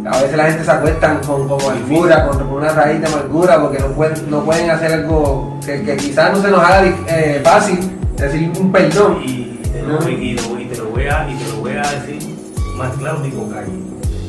[0.05, 3.61] a veces la gente se acuestan con, con amargura, con, con una raíz de amargura,
[3.61, 7.41] porque no pueden, no pueden hacer algo que, que quizás no se nos haga eh,
[7.43, 7.79] fácil,
[8.15, 9.21] decir un perdón.
[9.25, 10.09] Y te, lo, Ajá.
[10.09, 12.35] y, lo- y te lo voy a, y te lo voy a decir
[12.77, 13.71] más claro digo calle.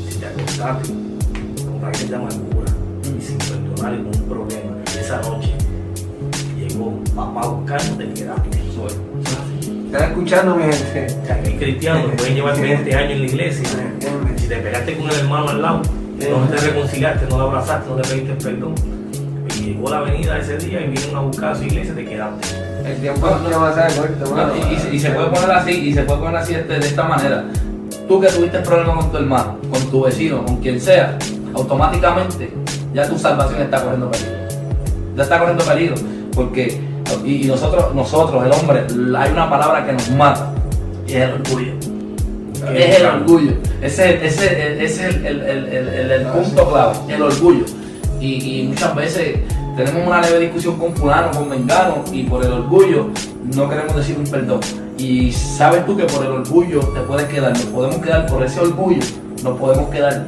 [0.08, 0.88] Si te acostaste
[1.64, 2.72] con raíces de amargura
[3.18, 5.54] y sin perdonar con un problema, esa noche
[6.58, 9.49] llegó papá buscando, te quedaste solo.
[9.92, 11.06] ¿Están escuchando mi gente?
[11.32, 13.68] Hay cristianos pueden llevar 20 años en la iglesia.
[14.36, 17.96] Si te pegaste con el hermano al lado, no te reconciliaste, no lo abrazaste, no
[17.96, 18.74] le pediste perdón.
[19.58, 22.48] Y llegó la venida ese día y vinieron a buscar a su iglesia, te quedaste.
[22.86, 24.52] El tiempo es demasiado corto, mano.
[24.56, 26.78] Y, y se- y se puede poner así, y se puede poner así de, de
[26.78, 27.44] esta manera.
[28.08, 31.18] Tú que tuviste problemas con tu hermano, con tu vecino, con quien sea,
[31.54, 32.50] automáticamente
[32.94, 34.32] ya tu salvación está corriendo peligro.
[35.16, 35.94] Ya está corriendo peligro.
[36.34, 36.80] Porque,
[37.24, 38.86] y, y nosotros, nosotros, el hombre,
[39.18, 40.52] hay una palabra que nos mata,
[41.06, 41.72] y es el orgullo.
[42.74, 43.52] Es el orgullo.
[43.80, 47.64] Ese, ese, ese es el, el- el- el- el- el punto clave, el orgullo.
[48.20, 49.38] Y, y muchas veces
[49.76, 53.08] tenemos una leve discusión con fulano, con mengano, y por el orgullo
[53.54, 54.60] no queremos decir un perdón.
[54.98, 58.60] Y sabes tú que por el orgullo te puedes quedar, nos podemos quedar por ese
[58.60, 59.00] orgullo,
[59.42, 60.26] nos podemos quedar.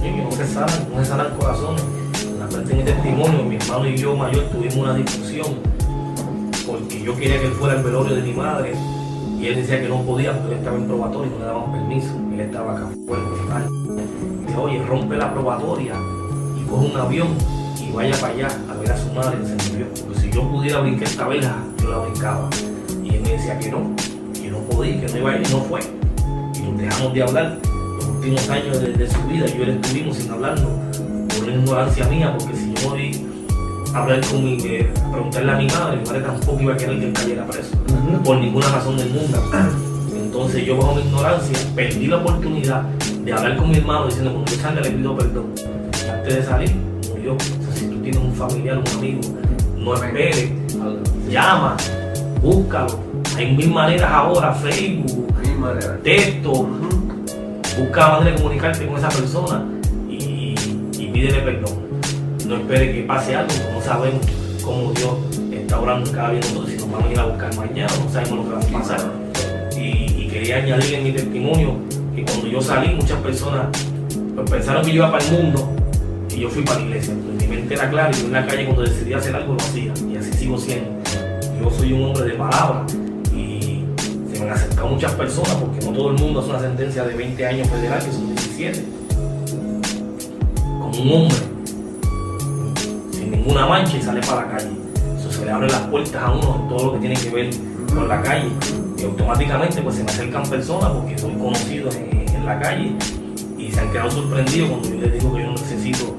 [0.00, 1.10] Y que no se sanan, no se
[2.62, 5.46] de mi testimonio, mi hermano y yo mayor tuvimos una discusión
[6.64, 8.74] porque yo quería que fuera al velorio de mi madre
[9.40, 11.72] y él decía que no podía porque él estaba en probatorio y no le daban
[11.72, 12.14] permiso.
[12.32, 13.68] Él estaba acá fuera del hospital.
[14.40, 15.94] Y dice, oye, rompe la probatoria
[16.58, 17.28] y coge un avión
[17.78, 19.86] y vaya para allá a ver a su madre que se murió.
[20.02, 22.48] Porque si yo pudiera brincar esta verja, yo la brincaba.
[23.02, 23.90] Y él me decía que no,
[24.32, 25.80] que no podía, que no iba a ir y no fue.
[26.54, 27.58] Y nos dejamos de hablar
[27.96, 29.46] los últimos años de, su vida.
[29.46, 30.70] Yo y él estuvimos sin hablarnos
[31.44, 33.26] una ignorancia mía, porque si yo voy
[33.94, 36.76] a hablar con mi, eh, a preguntarle a mi madre, mi madre tampoco iba a
[36.76, 37.76] querer que cayera preso,
[38.24, 39.38] por ninguna razón del mundo.
[40.14, 42.82] Entonces yo bajo mi ignorancia perdí la oportunidad
[43.24, 45.46] de hablar con mi hermano diciendo cuando yo salga le pido perdón.
[46.04, 46.74] Y antes de salir,
[47.10, 47.34] murió.
[47.34, 49.20] O sea, si tú tienes un familiar, un amigo,
[49.78, 50.50] no esperes,
[51.30, 51.76] llama,
[52.42, 52.98] búscalo.
[53.36, 56.68] Hay mil maneras ahora, Facebook, Mi texto,
[57.78, 59.73] busca la manera de comunicarte con esa persona
[61.14, 61.72] pídele perdón.
[62.46, 64.20] No espere que pase algo, no sabemos
[64.62, 65.12] cómo Dios
[65.52, 68.38] está orando cada día nosotros, si nos vamos a ir a buscar mañana, no sabemos
[68.38, 69.12] lo que va a pasar.
[69.76, 71.76] Y, quería añadir en mi testimonio
[72.16, 73.68] que cuando yo salí, muchas personas
[74.34, 75.70] pues, pensaron que yo iba para el mundo
[76.28, 77.14] y yo fui para la iglesia.
[77.38, 79.92] Mi mente era clara y yo en la calle cuando decidí hacer algo lo hacía
[80.12, 80.90] y así sigo siendo.
[81.62, 82.84] Yo soy un hombre de palabra
[83.32, 83.84] y
[84.32, 87.14] se me han acercado muchas personas porque no todo el mundo hace una sentencia de
[87.14, 89.03] 20 años federal, que son 17.
[91.00, 91.36] Un hombre,
[93.10, 94.70] sin ninguna mancha y sale para la calle.
[95.18, 97.50] Eso se le abren las puertas a uno en todo lo que tiene que ver
[97.92, 98.48] con la calle.
[98.96, 102.92] Y automáticamente pues se me acercan personas porque soy conocido en, la calle
[103.56, 106.14] y se han quedado sorprendidos cuando yo les digo que yo no necesito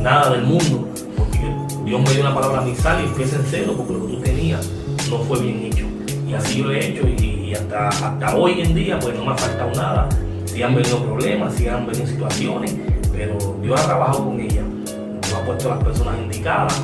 [0.00, 0.88] nada del mundo.
[1.16, 1.40] Porque
[1.84, 4.12] Dios me dio una palabra a mi sal y empieza en cero porque lo que
[4.12, 4.70] tú tenías
[5.10, 5.86] no fue bien hecho.
[6.28, 9.36] Y así lo he hecho y, hasta, hasta hoy en día pues no me ha
[9.36, 10.08] faltado nada.
[10.44, 12.76] Sí han venido problemas, sí han venido situaciones,
[13.12, 14.64] pero Dios ha trabajado con ellas.
[14.84, 16.82] Dios ha puesto las personas indicadas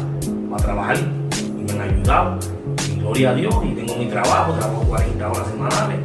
[0.50, 2.38] para trabajar y me han ayudado.
[2.88, 5.98] Y gloria a Dios, y tengo mi trabajo, trabajo 40 horas semanales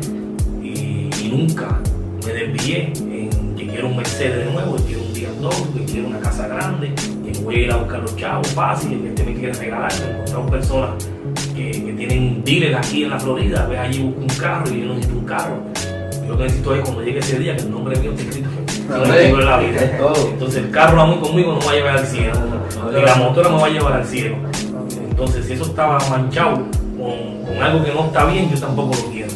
[0.62, 1.80] y, nunca
[2.26, 6.08] me desvié en que quiero un Mercedes de nuevo, que quiero un BMW, que quiero
[6.08, 9.34] una casa grande, que voy a ir a buscar los chavos fácil, que este me
[9.34, 10.90] quiere regalar, que encontramos personas
[11.56, 14.88] que, que tienen dealers aquí en la Florida, ves allí busco un carro y yo
[14.94, 15.58] necesito un carro.
[16.22, 18.65] Yo lo que necesito es cuando llegue ese día que el nombre mío esté escrito
[18.90, 19.82] la vida.
[20.32, 22.34] Entonces el carro a mí conmigo no me va a llevar al cielo,
[22.94, 24.36] ni la motora me va a llevar al cielo.
[25.10, 26.56] Entonces si eso estaba manchado
[26.98, 29.30] con, con algo que no está bien, yo tampoco lo quiero.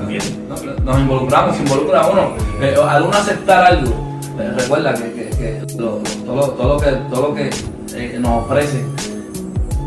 [0.00, 0.36] ¿Entiendes?
[0.84, 2.30] Nos- involucramos, se involucra uno.
[2.60, 3.92] Eh, al uno aceptar algo,
[4.38, 7.50] eh, recuerda que, que- que lo- todo, lo- todo lo que, todo lo que
[7.94, 8.84] eh, nos ofrece,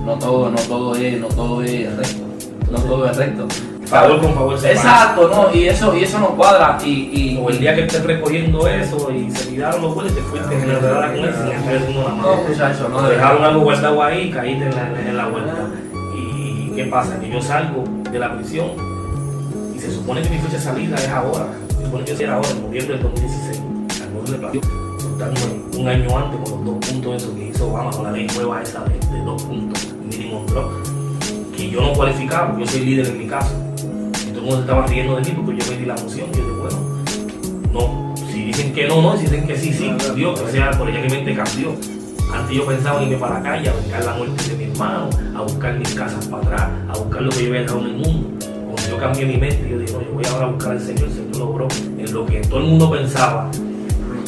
[0.05, 2.23] no todo, no todo es, no todo es recto.
[2.71, 3.47] No todo es recto.
[3.89, 4.79] Favor con favor se paga.
[4.79, 5.55] Exacto, ¿no?
[5.55, 6.77] Y eso, y eso no cuadra.
[6.83, 10.21] Y, y, O el día que estés recogiendo eso y se tiraron los vuelos, te
[10.21, 12.43] fuiste en la verdad con haciendo una no, mano.
[12.47, 15.55] muchachos, no Te dejaron algo guardado ahí y caíste en la, en la vuelta.
[16.15, 17.19] ¿Y qué pasa?
[17.19, 18.67] Que yo salgo de la prisión
[19.75, 21.47] y se supone que mi fecha de salida es ahora.
[21.77, 23.61] Se supone que era ahora, en noviembre del 2016.
[23.99, 25.39] Al soltarme
[25.77, 28.61] un año antes con los dos puntos esos que hizo Obama con la ley nueva
[28.61, 30.69] esa de, de dos puntos, mínimo drop,
[31.55, 33.68] que yo no cualificaba, yo soy líder en mi caso.
[34.49, 36.27] Mundo se estaba riendo de mí porque yo pedí la moción.
[36.31, 36.77] Yo dije, bueno,
[37.71, 40.89] no, si dicen que no, no, si dicen que sí, sí, Dios, o sea, por
[40.89, 41.75] ella que mente cambió.
[42.33, 45.09] Antes yo pensaba en irme para la calle a buscar la muerte de mi hermano,
[45.35, 47.93] a buscar mis casas para atrás, a buscar lo que yo había dejado en el
[47.93, 48.45] mundo.
[48.65, 51.03] Cuando yo cambié mi mente, yo dije, no, yo voy ahora a buscar al Señor,
[51.03, 53.51] el Señor logró en lo que todo el mundo pensaba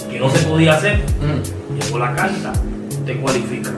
[0.10, 0.98] que no se podía hacer.
[0.98, 1.80] Mm.
[1.80, 2.54] Llegó la carta,
[3.06, 3.72] te cualifica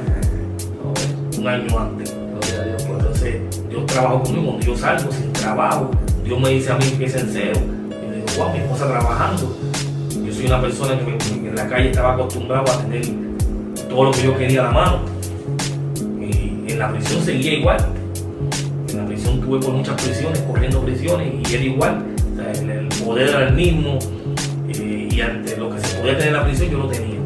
[1.38, 2.14] un año antes.
[2.90, 4.48] Entonces, Dios trabajó conmigo.
[4.48, 5.92] Cuando yo salgo sin trabajo,
[6.24, 7.60] Dios me dice a mí es en cero.
[7.90, 9.56] Y yo digo, wow, mi esposa trabajando.
[10.26, 13.06] Yo soy una persona que, en la calle estaba acostumbrado a tener
[13.90, 15.00] todo lo que yo quería a la mano.
[16.20, 17.78] Y en la prisión seguía igual.
[18.90, 22.06] En la prisión tuve por muchas prisiones, corriendo prisiones, y era igual.
[22.38, 24.00] O el, poder era el mismo.
[24.70, 27.20] eh, y ante lo que se podía tener en la prisión, yo lo tenía.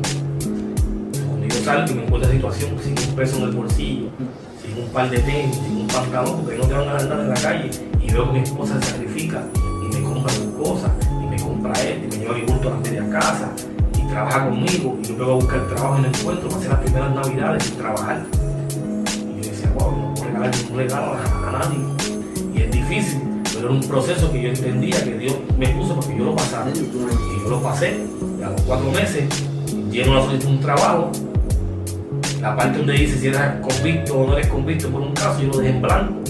[1.28, 4.08] Cuando yo salgo y me encuentro en situación sin un peso en el bolsillo,
[4.62, 7.24] sin un par de tenis, sin un pantalón, porque no te van a dar nada
[7.24, 7.70] en la calle,
[8.08, 9.44] y que mi esposa se sacrifica
[9.84, 10.92] y me compra sus cosas,
[11.22, 13.52] y me compra esto, y me lleva mi bulto a la media casa,
[13.98, 17.16] y trabaja conmigo, y yo vengo a buscar trabajo y no encuentro, pasé las primeras
[17.16, 18.26] navidades sin trabajar.
[19.38, 21.80] Y yo decía, wow, no puedo regalar ningún regalo a, nadie.
[22.56, 26.08] Y es difícil, pero era un proceso que yo entendía que Dios me puso para
[26.08, 26.72] que yo lo pasara.
[26.72, 28.00] Y yo lo pasé,
[28.40, 29.28] y a los cuatro meses,
[29.92, 31.12] lleno la solicitud un trabajo,
[32.42, 35.50] la parte donde dice si eres convicto o no eres convicto por un caso, yo
[35.50, 36.27] lo dejé en blanco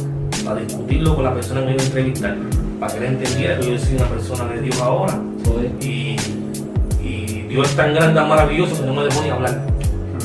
[0.48, 2.36] para discutirlo con la persona que me iba a entrevistar,
[2.80, 5.20] para que él entendiera que yo soy una persona de Dios ahora.
[5.82, 6.16] Y,
[7.04, 9.62] y Dios es tan grande, tan maravilloso que no me dejó ni hablar.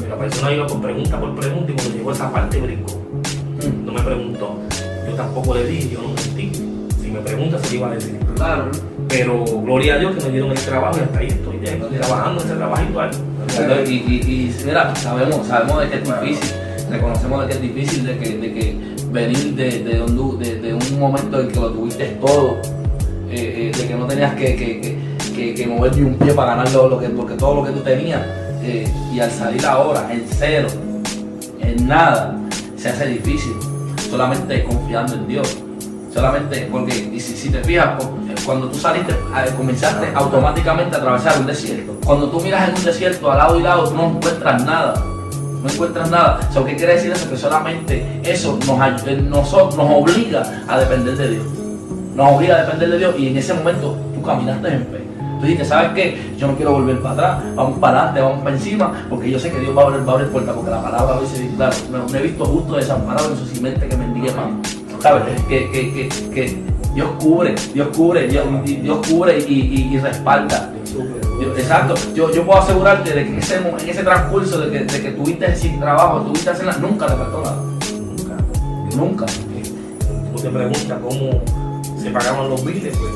[0.09, 3.03] La persona iba por pregunta por pregunta y cuando llegó a esa parte brincó.
[3.85, 4.59] No me preguntó.
[5.09, 6.53] Yo tampoco le dije, yo no mentí.
[7.01, 8.19] Si me pregunta, se iba a decir.
[8.37, 8.71] Claro.
[9.09, 12.43] Pero gloria a Dios que me dieron el trabajo y hasta ahí estoy ya, trabajando
[12.43, 13.11] en ese ahí.
[13.59, 16.57] Entonces, Y, y, y mira, sabemos, sabemos de que es difícil,
[16.91, 20.75] reconocemos de que es difícil, de que, de que venir de, de, un, de, de
[20.75, 22.57] un momento en que lo tuviste todo,
[23.31, 26.73] eh, eh, de que no tenías que, que, que, mover ni un pie para ganar
[26.73, 28.23] lo, lo que, todo lo que tú tenías,
[28.63, 30.69] eh, y al salir ahora en cero,
[31.61, 32.39] en nada,
[32.77, 33.53] se hace difícil,
[34.11, 35.59] solamente confiando en Dios.
[36.13, 38.11] Solamente porque, si, te fijas, cu-
[38.45, 39.15] cuando tú saliste,
[39.57, 41.97] comenzaste automáticamente a atravesar un desierto.
[42.05, 45.03] Cuando tú miras en un desierto, al lado y lado, no encuentras nada.
[45.63, 46.41] No encuentras nada.
[46.53, 47.31] So, ¿Qué quiere decir eso?
[47.31, 51.47] Que solamente eso nos, eh, nos, nos obliga a depender de Dios.
[52.17, 55.03] Nos obliga a depender de Dios y en ese momento tú caminaste en fe.
[55.39, 56.35] Tú dijiste, ¿sabes qué?
[56.37, 59.51] Yo no quiero volver para atrás, vamos para adelante, vamos para encima, porque yo sé
[59.51, 62.13] que Dios va a abrir, va a abrir puertas, porque la palabra dice, claro, me,
[62.13, 64.61] me he visto justo desamparado en su simiente que mendigue pan.
[65.01, 65.25] ¿Sabes?
[65.49, 66.63] Que, que, que,
[66.95, 68.45] Dios cubre, Dios cubre, Dios,
[69.09, 70.71] cubre y respalda.
[71.43, 74.85] Yo- Exacto, yo, yo puedo asegurarte de que en ese, en ese transcurso de que,
[74.85, 77.57] de que tuviste sin trabajo, tuviste nada, nunca te faltó nada.
[78.97, 78.97] Nunca.
[78.97, 79.27] Nunca.
[80.35, 81.43] Tú te preguntas cómo
[82.01, 83.13] se pagaban los biles, pues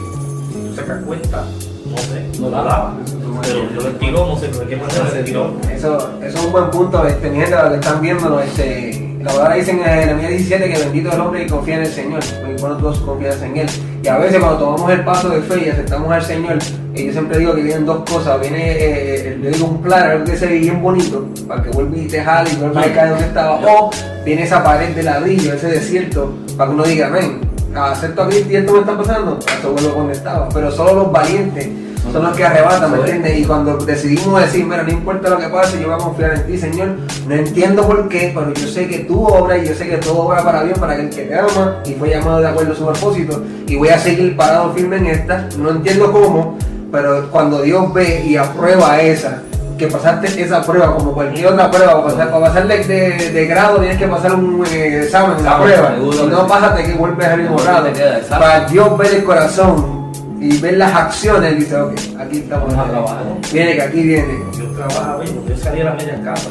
[0.53, 1.45] tú sacas cuenta,
[1.91, 2.95] no sé, no la daba.
[3.43, 5.53] Pero yo le tiró, no sé de qué manera se tiró.
[5.73, 9.33] Eso, eso es un buen punto, este, mi gente, lo que están viendo, este, la
[9.33, 12.61] palabra dice en Jeremías 17 que bendito el hombre que confía en el Señor, y
[12.61, 13.67] pone toda su confianza en Él.
[14.03, 16.59] Y a veces cuando tomamos el paso de fe y aceptamos al Señor,
[16.95, 20.25] eh, yo siempre digo que vienen dos cosas, viene, eh, yo digo un plan, algo
[20.25, 23.11] que se ve bien bonito, para que vuelva y te jale y vuelva a caer
[23.11, 23.91] donde estaba, o
[24.25, 27.41] viene esa pared de ladrillo, ese desierto, para que uno diga, ven,
[27.75, 31.13] acepto a Cristo y esto me está pasando, eso vuelvo donde estaba, pero solo los
[31.13, 31.69] valientes
[32.17, 33.39] son los que arrebatan, ¿me entiendes?
[33.39, 36.47] Y cuando decidimos decir, mira, no importa lo que pase, yo voy a confiar en
[36.47, 36.89] ti, Señor.
[37.29, 40.21] No entiendo por qué, pero yo sé que tú obras y yo sé que todo
[40.23, 42.85] obra para bien para aquel que te ama y fue llamado de acuerdo a su
[42.87, 43.43] propósito.
[43.67, 45.49] Y voy a seguir parado firme en esta.
[45.59, 46.57] No entiendo cómo,
[46.91, 49.43] pero cuando Dios ve y aprueba esa,
[49.77, 53.47] que pasaste esa prueba como cualquier otra prueba, para pasar, para pasar de, de- de
[53.47, 55.95] grado tienes que pasar un eh, examen, una Examen, prueba.
[55.95, 57.89] seguro Si no pásate que vuelves al mismo grado.
[58.31, 59.96] Para Dios ver el corazón
[60.41, 62.75] y ver las acciones, dice, ok, aquí estamos.
[62.75, 63.25] A trabajar.
[63.53, 64.35] Viene que aquí viene.
[64.59, 66.51] Yo trabajaba y cuando yo salí a la media casa,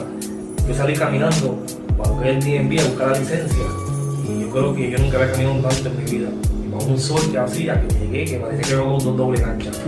[0.67, 1.59] yo salí caminando
[1.97, 3.63] para es el DMV a buscar la licencia.
[4.27, 6.29] Y yo creo que yo nunca había caminado tanto en mi vida.
[6.65, 9.41] Y bajo un sol que hacía, que llegué, que parece que iba con dos doble
[9.41, 9.71] cancha.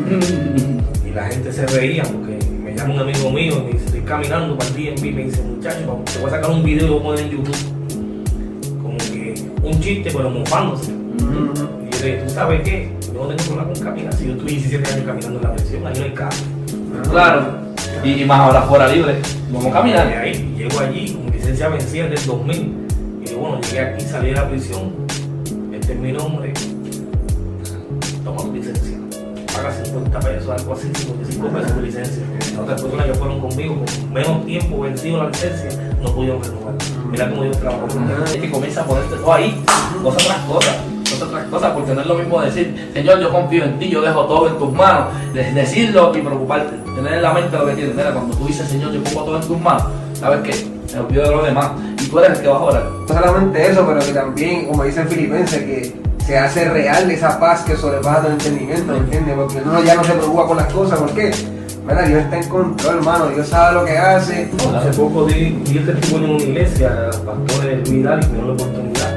[1.05, 4.01] Y la gente se reía porque me llama un amigo mío y me dice, estoy
[4.01, 6.89] caminando para el DMV y me dice, muchacho, te voy a sacar un video y
[6.89, 7.55] lo voy a poner en YouTube.
[8.81, 9.33] Como que
[9.63, 10.91] un chiste, pero mofándose.
[10.91, 12.91] Y yo le dije, ¿tú sabes qué?
[13.18, 14.13] Yo no tengo problema con caminar.
[14.13, 16.38] Si yo estuve 17 años caminando en la presión, ahí no hay carro.
[17.09, 17.41] Claro.
[18.03, 19.15] Y, y más ahora fuera libre.
[19.49, 20.07] Vamos a Y caminar.
[20.07, 22.55] ahí, llego allí, con mi licencia vencida desde el 2000.
[23.24, 24.91] Y digo, bueno, llegué aquí, salí de la prisión.
[25.74, 26.53] Este es mi nombre.
[28.24, 28.97] Toma tu licencia.
[29.51, 32.24] Paga 50 pesos, algo así, 55 pesos de licencia.
[32.39, 35.70] Las otras personas que fueron conmigo, con menos tiempo vencido la licencia,
[36.03, 36.74] no pudieron renovar.
[37.09, 37.88] Mira cómo yo trabajo
[38.26, 39.59] Es que comienza a ponerte todo ahí.
[40.03, 40.76] Cosas tras cosas.
[41.18, 44.01] Muchas otras cosas, porque no es lo mismo decir, Señor, yo confío en ti, yo
[44.01, 47.74] dejo todo en tus manos, de- decirlo y preocuparte, tener en la mente lo que
[47.74, 47.95] tienes.
[47.95, 49.84] Mira, cuando tú dices, Señor, yo pongo todo en tus manos,
[50.20, 51.72] sabes que me olvido de los demás
[52.03, 52.84] y tú eres el que vas a orar.
[53.01, 57.39] No solamente eso, pero que también, como dice el Filipense, que se hace real esa
[57.39, 59.36] paz que sobrepasa todo entendimiento, ¿entiendes?
[59.36, 61.32] Porque uno ya no se preocupa por las cosas, ¿por qué?
[61.88, 64.49] Mira, Dios está en control, hermano, Dios sabe lo que hace.
[64.76, 68.53] Hace poco di, di el testimonio en una iglesia, los pastores que me dieron la
[68.53, 69.16] oportunidad,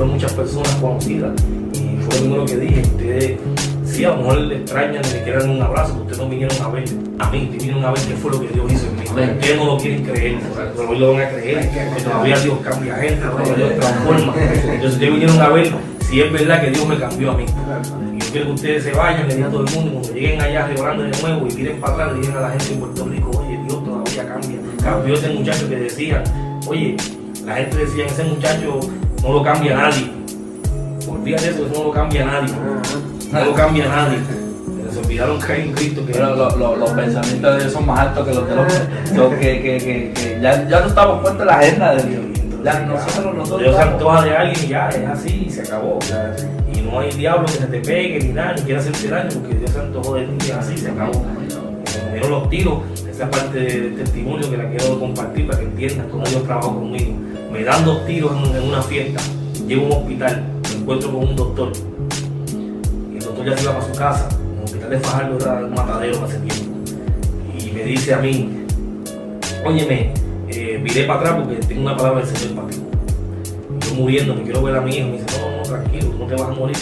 [0.00, 1.32] fueron muchas personas conocidas,
[1.74, 3.38] y fue lo primero que dije, ustedes,
[3.84, 6.56] sí, a lo mejor le extrañan de que quieran un abrazo, pero ustedes no vinieron
[6.62, 6.84] a ver
[7.18, 9.02] a mí, vinieron a ver qué fue lo que Dios hizo en mí.
[9.04, 10.38] Ustedes no lo quieren creer,
[10.74, 14.34] pero hoy lo van a creer, que todavía Dios cambia gente, todavía Dios transforma.
[14.38, 15.70] Entonces ustedes vinieron a ver
[16.08, 17.44] si es verdad que Dios me cambió a mí.
[17.44, 20.12] Y yo quiero que ustedes se vayan, le digan a todo el mundo, y cuando
[20.14, 22.80] lleguen allá Grande de nuevo y miren para atrás, le digan a la gente en
[22.80, 24.58] Puerto Rico, oye, Dios todavía cambia.
[24.82, 26.24] Cambió ese muchacho que decía,
[26.66, 26.96] oye,
[27.44, 28.80] la gente decía, ese muchacho
[29.22, 30.10] no lo cambia nadie.
[31.08, 32.54] Olvídate de eso, eso no lo cambia nadie.
[33.32, 34.18] No lo cambia nadie.
[34.92, 37.86] Se olvidaron que hay un Cristo que Pero lo- lo- los pensamientos de Dios son
[37.86, 38.66] más altos que los de los
[39.14, 42.22] los que, que, que, que ya, ya no estamos puestos en la agenda de Dios.
[42.64, 45.98] Ya nosotros, nosotros Dios se antoja de alguien y ya es así y se acabó.
[46.74, 49.54] Y no hay diablo que se te pegue ni nada, ni quiera hacerte daño porque
[49.56, 51.12] Dios se antojó de ti y es así se acabó.
[51.12, 56.08] Como vieron los tiros, esa parte del testimonio que la quiero compartir para que entiendan
[56.10, 57.12] cómo Dios trabajó conmigo.
[57.52, 59.20] Me dan dos tiros en, en una fiesta,
[59.66, 60.42] llego a un hospital,
[60.72, 61.72] me encuentro con un doctor.
[63.12, 64.28] Y el doctor ya se iba para su casa,
[64.58, 66.64] el hospital de Fajardo era un matadero hace tiempo.
[67.58, 68.64] Y me dice a mí,
[69.64, 70.12] óyeme,
[70.48, 72.76] eh, miré para atrás porque tengo una palabra del Señor para ti.
[73.88, 75.08] Yo muriendo, me quiero ver a mi hijo.
[75.08, 76.76] Me dice, no, no, tranquilo, tú no te vas a morir.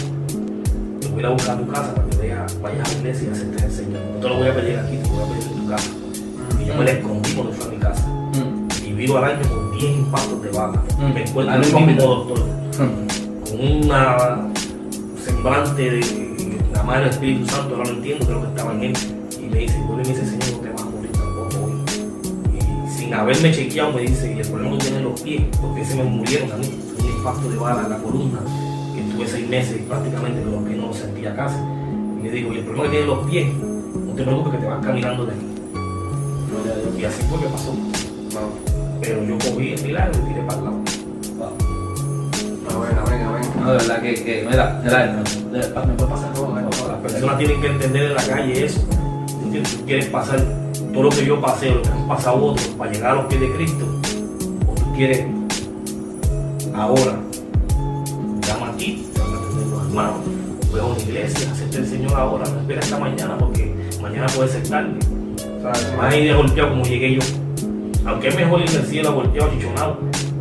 [1.00, 2.16] Yo voy a buscar a tu casa para que
[2.62, 4.00] vayas a la iglesia y aceptes al Señor.
[4.14, 5.90] No te lo voy a pedir aquí, te lo voy a pedir en tu casa.
[6.60, 8.06] Y yo me la escondí cuando fui a mi casa.
[8.06, 9.38] Mm, Y vivo al año
[9.78, 10.82] 10 impactos de bala.
[10.98, 11.14] Mm.
[11.14, 13.50] Me encuentro Al el mismo doctor mm.
[13.50, 14.50] con una
[15.24, 18.92] semblante de la madre del Espíritu Santo, ahora lo entiendo lo que estaba en él.
[19.40, 21.72] Y me dice, vuelve y me dice, Señor, no te vas a morir tampoco hoy.
[22.56, 25.94] Y sin haberme chequeado me dice, y el problema que tienen los pies, porque se
[25.94, 26.66] me murieron a mí,
[26.98, 28.40] un impacto de bala en la columna,
[28.94, 31.56] que estuve seis meses prácticamente los pies no sentía casi.
[31.56, 34.66] Y me dijo, y el problema que tienen los pies, no te preocupes que te
[34.66, 35.44] vas caminando de aquí.
[36.98, 37.74] Y así fue que pasó.
[39.00, 40.78] Pero yo cogí el milagro y tiré para el lado.
[42.68, 43.48] Amén.
[43.60, 46.60] No, de verdad que, que mira, mira, de- de- me puede pasar todo, ¿no?
[46.88, 48.80] Las personas tienen que entender en la calle eso.
[49.26, 49.76] ¿Tú entiendes?
[49.76, 50.40] Tú quieres pasar
[50.92, 53.40] todo lo que yo pasé, lo que han pasado otros, para llegar a los pies
[53.40, 53.84] de Cristo.
[54.66, 55.26] O tú quieres
[56.74, 57.18] ahora,
[58.46, 60.16] llama aquí, te van a atender los hermanos.
[60.72, 64.48] Ve a una iglesia, acepta el Señor ahora, no espera hasta mañana porque mañana puede
[64.50, 64.92] ser tarde.
[65.96, 67.20] Más ir de golpeado como llegué yo.
[68.08, 69.98] Aunque es mejor ir al cielo golpeado, chichonado,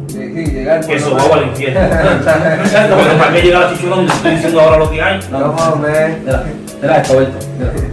[0.08, 1.80] Sí, sí, llegar por que eso va al infierno.
[1.92, 5.20] Pero para qué llegar a chichonado, y estoy diciendo ahora lo que hay.
[5.32, 6.18] A ver.
[6.26, 6.44] Mira,
[6.82, 7.38] mira esto, Berto.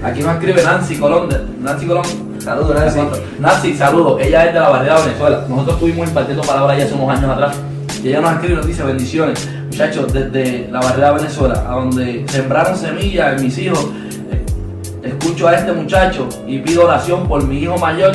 [0.04, 1.28] Aquí nos escribe Nancy Colón.
[1.28, 2.04] de- Nancy Colón.
[2.38, 3.00] Saludos, Nancy.
[3.40, 4.20] Nancy, saludos.
[4.22, 5.44] Ella es de la barriada de Venezuela.
[5.48, 7.56] Nosotros estuvimos impartiendo palabras ya hace unos años atrás.
[8.02, 9.48] Y ella nos escribe y nos dice bendiciones.
[9.66, 13.86] Muchachos, desde la barriada de Venezuela, a donde sembraron semillas en mis hijos,
[14.30, 14.44] eh,
[15.02, 18.12] escucho a este muchacho y pido oración por mi hijo mayor.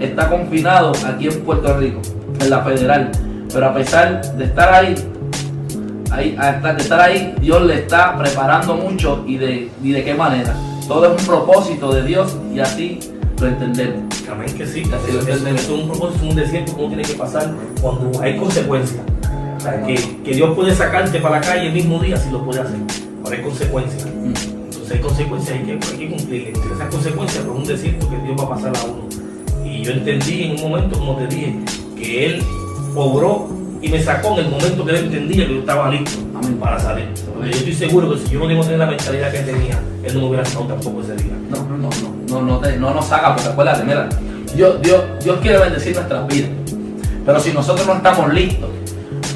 [0.00, 2.00] Está confinado aquí en Puerto Rico,
[2.40, 3.10] en la federal.
[3.52, 4.94] Pero a pesar de estar ahí,
[6.10, 10.14] ahí, hasta de estar ahí, Dios le está preparando mucho y de, y de qué
[10.14, 10.54] manera.
[10.86, 12.98] Todo es un propósito de Dios y así
[13.40, 14.04] lo entendemos.
[14.30, 15.62] Amén que sí, Así lo entendemos.
[15.62, 19.00] es un propósito, un desierto uno tiene que pasar cuando hay consecuencias.
[19.56, 22.44] O sea, que, que Dios puede sacarte para la calle el mismo día si lo
[22.44, 22.78] puede hacer,
[23.24, 24.06] pero hay consecuencias.
[24.06, 24.32] Mm.
[24.64, 26.48] Entonces hay consecuencias, que, hay que cumplir.
[26.48, 29.07] Entre esas consecuencias, pues un desierto que Dios va a pasar a uno.
[29.78, 31.56] Y yo entendí en un momento, como te dije,
[31.96, 32.42] que Él
[32.96, 33.48] obró
[33.80, 36.56] y me sacó en el momento que Él entendía que yo estaba listo Amén.
[36.58, 37.08] para salir.
[37.32, 40.14] Porque yo estoy seguro que si yo no tengo tener la mentalidad que tenía, Él
[40.14, 41.32] no me hubiera sacado tampoco ese día.
[41.48, 41.88] No, no, no,
[42.28, 44.08] no, no, te- no nos haga, porque acuérdate, mira,
[44.56, 46.50] Dios, Dios, Dios quiere bendecir nuestras vidas.
[47.24, 48.68] Pero si nosotros no estamos listos,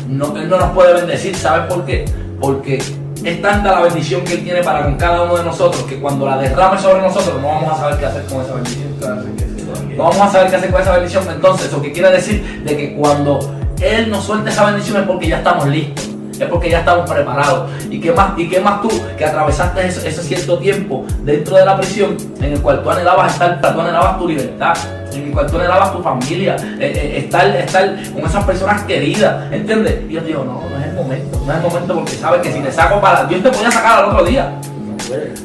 [0.09, 1.37] no, Él no nos puede bendecir.
[1.37, 2.05] ¿Sabes por qué?
[2.41, 2.83] Porque
[3.23, 6.27] es tanta la bendición que Él tiene para con cada uno de nosotros que cuando
[6.27, 9.52] la derrame sobre nosotros no vamos a saber qué hacer con esa bendición.
[9.97, 11.25] Vamos a saber qué hacer con esa bendición.
[11.31, 15.29] Entonces, eso que quiere decir de que cuando Él nos suelta esa bendición es porque
[15.29, 16.09] ya estamos listos.
[16.39, 17.71] Es porque ya estamos preparados.
[17.91, 21.77] ¿Y qué más, y qué más tú que atravesaste ese, cierto tiempo dentro de la
[21.77, 24.75] prisión en el cual tú anhelabas estar, tú anhelabas tu libertad,
[25.13, 29.53] en el cual tú anhelabas tu familia, eh, eh, estar, estar con esas personas queridas,
[29.53, 30.01] ¿entiendes?
[30.09, 32.53] Y yo digo, no, no es el momento, no es el momento porque sabes que
[32.53, 33.25] si te saco para.
[33.25, 34.53] Dios te podía sacar al otro día.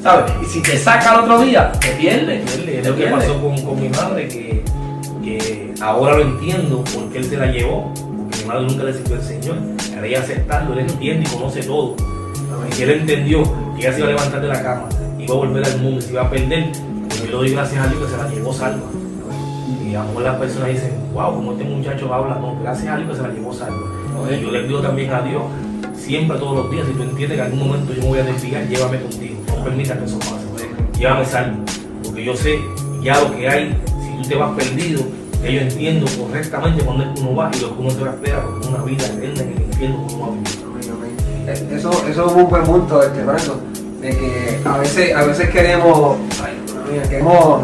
[0.01, 0.34] ¿Sabes?
[0.41, 3.82] Y si te saca al otro día, te te es lo que pasó con, con
[3.82, 4.64] mi madre, que,
[5.24, 9.16] que ahora lo entiendo porque él se la llevó, porque mi madre nunca le sirvió
[9.16, 9.58] al Señor.
[9.95, 11.95] Ahora ella aceptarlo, él entiende y conoce todo.
[12.78, 13.43] Y él entendió
[13.76, 16.12] que ella se iba a levantar de la cama, iba a volver al mundo, se
[16.12, 16.72] iba a perder.
[17.10, 18.86] Pero yo le doy gracias a Dios que se la llevó salva.
[19.86, 22.97] Y a lo mejor las personas dicen, wow, como este muchacho habla, no, gracias a
[22.97, 23.78] Dios que se la llevó salva.
[24.30, 25.43] Y yo le pido también a Dios,
[26.08, 28.24] siempre todos los días, si tú entiendes que en algún momento yo me voy a
[28.24, 30.47] desviar, llévame contigo, no permita que eso pase.
[30.97, 31.58] Llévame salvo,
[32.01, 32.58] porque yo sé
[33.03, 35.01] ya lo que hay, si tú te vas perdido,
[35.43, 38.10] que yo entiendo correctamente cuando es que uno va y lo que uno te va
[38.10, 39.43] a esperar, porque una vida eterna
[39.78, 40.47] que uno va a vivir.
[41.47, 43.60] Eh, Eso, eso es un buen punto, este, Franco,
[44.01, 46.18] de que a veces, a veces queremos,
[47.10, 47.62] queremos,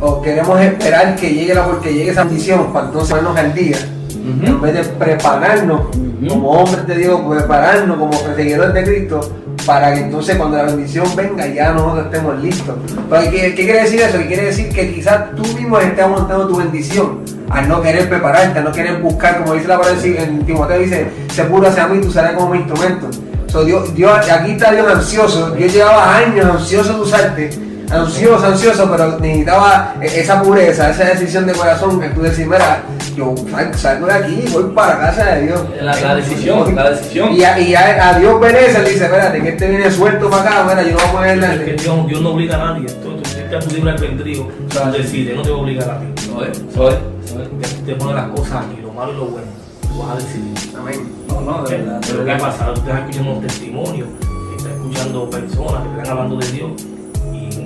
[0.00, 3.78] o queremos esperar que llegue la, porque llegue esa bendición para entonces ponernos al día,
[4.24, 5.82] en vez de prepararnos
[6.28, 9.32] como hombres de Dios, prepararnos como perseguidores de Cristo,
[9.66, 12.74] para que entonces cuando la bendición venga ya nosotros estemos listos.
[13.10, 14.18] Pero ¿qué, qué quiere decir eso?
[14.18, 17.20] Que quiere decir que quizás tú mismo estés aguantando tu bendición
[17.50, 21.06] al no querer prepararte, al no querer buscar, como dice la palabra en Timoteo, dice,
[21.32, 23.08] se puro hacia mí, tú serás como mi instrumento.
[23.46, 27.50] So, Dios, Dios, aquí está Dios ansioso, Dios llevaba años ansioso de usarte,
[27.90, 32.82] ansioso, ansioso, pero necesitaba esa pureza, esa decisión de corazón que tú decís, mira,
[33.16, 35.60] yo sal- salgo de aquí y voy para casa de Dios.
[35.80, 37.32] La, la decisión, la decisión.
[37.32, 40.42] Y a, y a, a Dios perece, él dice, espérate, que este viene suelto para
[40.42, 42.86] acá, mira, yo no voy a ponerle Es que Dios, Dios no obliga a nadie,
[42.86, 46.06] tú, tú a tu libre albedrío, tú decides, no te va a obligar a ti.
[46.16, 47.84] Eso es, es, es.
[47.84, 49.46] Te, te pone las cosas aquí, lo malo y lo bueno,
[49.82, 50.54] tú vas a decidir.
[50.78, 51.12] Amén.
[51.28, 52.00] No, no, de verdad.
[52.06, 52.74] Pero ¿qué ha pasado?
[52.74, 54.08] Tú estás escuchando testimonios,
[54.56, 56.70] estás escuchando personas que están hablando de Dios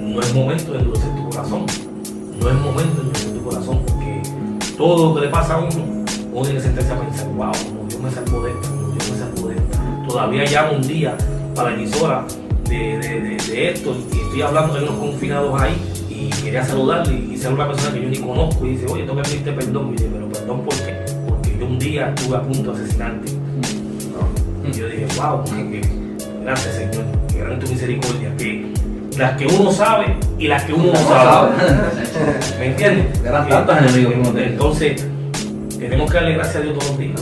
[0.08, 1.66] no es momento de endurecer tu corazón.
[2.40, 4.22] No es momento de endurecer tu corazón porque
[4.76, 7.88] todo lo que le pasa a uno, uno tiene que sentarse a pensar, wow, como
[7.88, 9.78] Dios me salvó de esto, como Dios me salvó de esto.
[10.08, 11.16] Todavía llamo un día
[11.54, 12.24] para la emisora
[12.68, 15.76] de, de, de, de esto y estoy hablando de unos confinados ahí
[16.08, 19.22] y quería saludarle y ser una persona que yo ni conozco y dice, oye, tengo
[19.22, 19.88] que pedirte perdón.
[19.88, 20.94] Y dice, pero perdón por qué?
[21.28, 23.32] Porque yo un día estuve a punto de asesinarte.
[24.64, 25.42] Y yo dije, wow,
[26.42, 28.72] gracias Señor, que grande tu misericordia, que
[29.18, 31.50] las que uno sabe y las que uno no sabe.
[32.58, 33.06] ¿Me entiendes?
[33.24, 34.46] Eran Que- tantos enemigos que uno tenía.
[34.48, 35.06] Entonces,
[35.78, 37.20] tenemos que darle gracias a Dios todos los días.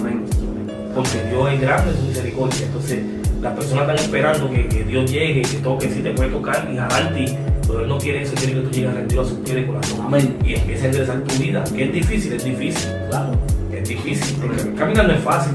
[0.95, 2.67] Porque Dios es grande en su misericordia.
[2.67, 2.99] Entonces,
[3.43, 6.77] las personas están esperando que, que Dios llegue, que toque, si te puede tocar y
[6.77, 7.39] jalarte.
[7.67, 10.01] Pero Él no quiere eso, quiere que tú llegues rendido a sus pies de corazón.
[10.07, 10.37] Amén.
[10.45, 11.65] Y empieces a enderezar tu vida.
[11.75, 12.91] Que es difícil, es difícil.
[13.11, 13.33] Claro.
[13.73, 15.53] Es difícil, porque caminar no es fácil.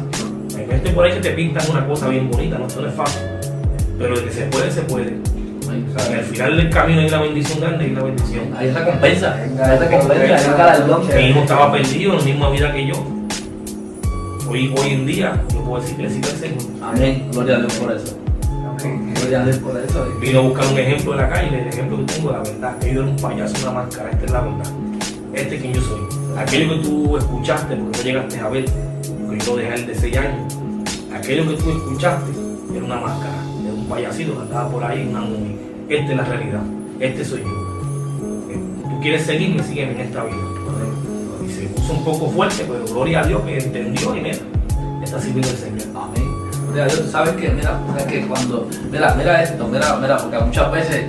[0.58, 2.94] Hay gente por ahí que te pintan una cosa bien bonita, no, esto no es
[2.94, 3.22] fácil.
[3.98, 5.14] Pero de que se puede, se puede.
[5.74, 8.54] Y al final del camino hay una bendición grande y una bendición.
[8.58, 11.16] Hay recompensa, hay recompensa.
[11.16, 12.96] Mi hijo estaba perdido en la misma vida que yo.
[14.50, 16.58] Hoy, hoy en día, yo puedo decir que le al Señor.
[16.82, 18.18] Amén, gloria a Dios por eso.
[19.16, 20.18] Gloria a Dios por eso.
[20.20, 22.88] Vino a buscar un ejemplo de la calle, el ejemplo que tengo, la verdad, yo
[22.90, 24.72] era un payaso, una máscara, esta es la verdad.
[25.34, 26.02] Este es quien yo soy.
[26.38, 28.66] Aquello que tú escuchaste, porque no llegaste a ver,
[29.26, 30.54] porque yo lo dejé el de 6 años,
[31.14, 32.32] aquello que tú escuchaste
[32.76, 33.34] era una máscara,
[33.92, 35.56] payasito que andaba por ahí, una movie.
[35.90, 36.62] Esta es la realidad,
[37.00, 37.48] este soy yo.
[38.50, 40.38] Eh, Tú quieres seguirme, sígueme en esta vida.
[41.46, 44.38] Y se puso un poco fuerte, pero gloria a Dios que entendió y mira,
[45.04, 45.88] está sirviendo el Señor.
[45.96, 46.42] Amén.
[46.66, 50.72] Gloria a Dios, sabes que, mira, que cuando, mira, mira esto, mira, mira, porque muchas
[50.72, 51.06] veces,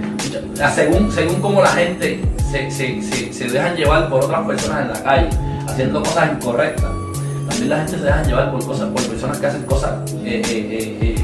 [0.74, 2.20] según, según como la gente
[2.51, 5.28] se, se, se, dejan llevar por otras personas en la calle,
[5.68, 6.91] haciendo cosas incorrectas,
[7.49, 11.21] también la gente se deja llevar por cosas, por personas que hacen cosas eh, eh,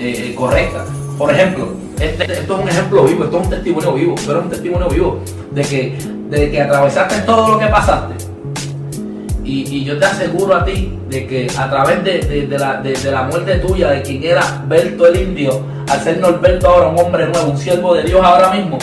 [0.00, 0.86] eh, eh, correctas.
[1.18, 1.68] Por ejemplo,
[2.00, 4.88] este, esto es un ejemplo vivo, esto es un testimonio vivo, tú eres un testimonio
[4.88, 5.20] vivo
[5.50, 5.98] de que,
[6.30, 8.14] de que atravesaste todo lo que pasaste.
[9.44, 13.10] Y, y yo te aseguro a ti de que a través de, de- la, de-
[13.10, 17.26] la muerte tuya, de quien era Berto el Indio, al ser Norberto ahora un hombre
[17.26, 18.78] nuevo, un siervo de Dios ahora mismo,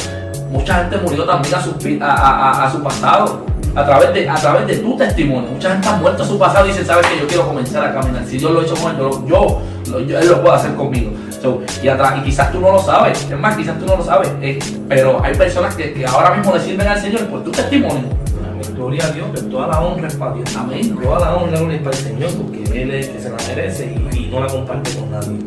[0.51, 3.45] mucha gente murió también a su, a, a- a- su pasado.
[3.75, 6.65] A través, de, a través de tu testimonio, mucha gente ha muerto a su pasado
[6.65, 8.25] y dice, sabes que yo quiero comenzar a caminar.
[8.25, 11.11] Si Dios lo ha hecho con él, yo, lo- yo- él lo puede hacer conmigo.
[11.41, 14.57] So, y, quizás tú no lo sabes, es más, quizás tú no lo sabes, eh,
[14.89, 18.03] pero hay personas que, que ahora mismo le sirven al Señor por tu testimonio.
[18.75, 20.55] Gloria a Dios, que toda la honra es para Dios.
[20.55, 20.95] Amén.
[21.01, 24.17] Toda la honra es para el Señor, porque Él es que se la merece y,
[24.17, 25.37] y no la comparte con nadie.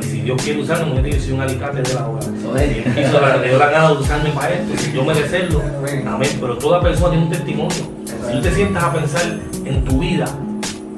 [0.00, 2.06] Y si Dios quiere usarme, digo, soy un alicate de la.
[2.20, 5.62] Si Él quiso, la- le dio la gana de usarme para esto, si yo merecerlo,
[6.06, 6.30] amén.
[6.40, 7.76] Pero toda persona tiene un testimonio.
[8.06, 9.22] Si tú te sientas a pensar
[9.64, 10.26] en tu vida,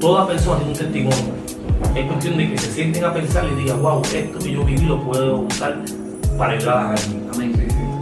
[0.01, 1.36] toda persona tiene un testimonio.
[1.97, 4.85] Es cuestión de que se sienten a pensar y digan, wow, esto que yo viví
[4.85, 5.79] lo puedo usar
[6.37, 7.27] para ayudar a alguien.
[7.33, 7.55] Amén.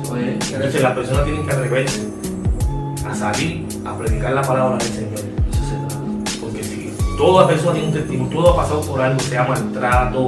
[0.03, 0.53] Eso es.
[0.53, 2.09] Entonces las personas tienen que atreverse
[3.09, 5.21] a salir a predicar la palabra del Señor.
[6.41, 10.27] Porque si toda persona tiene un testimonio, todo ha pasado por algo, sea maltrato,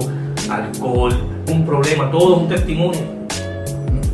[0.48, 1.12] alcohol,
[1.50, 3.00] un problema, todo es un testimonio.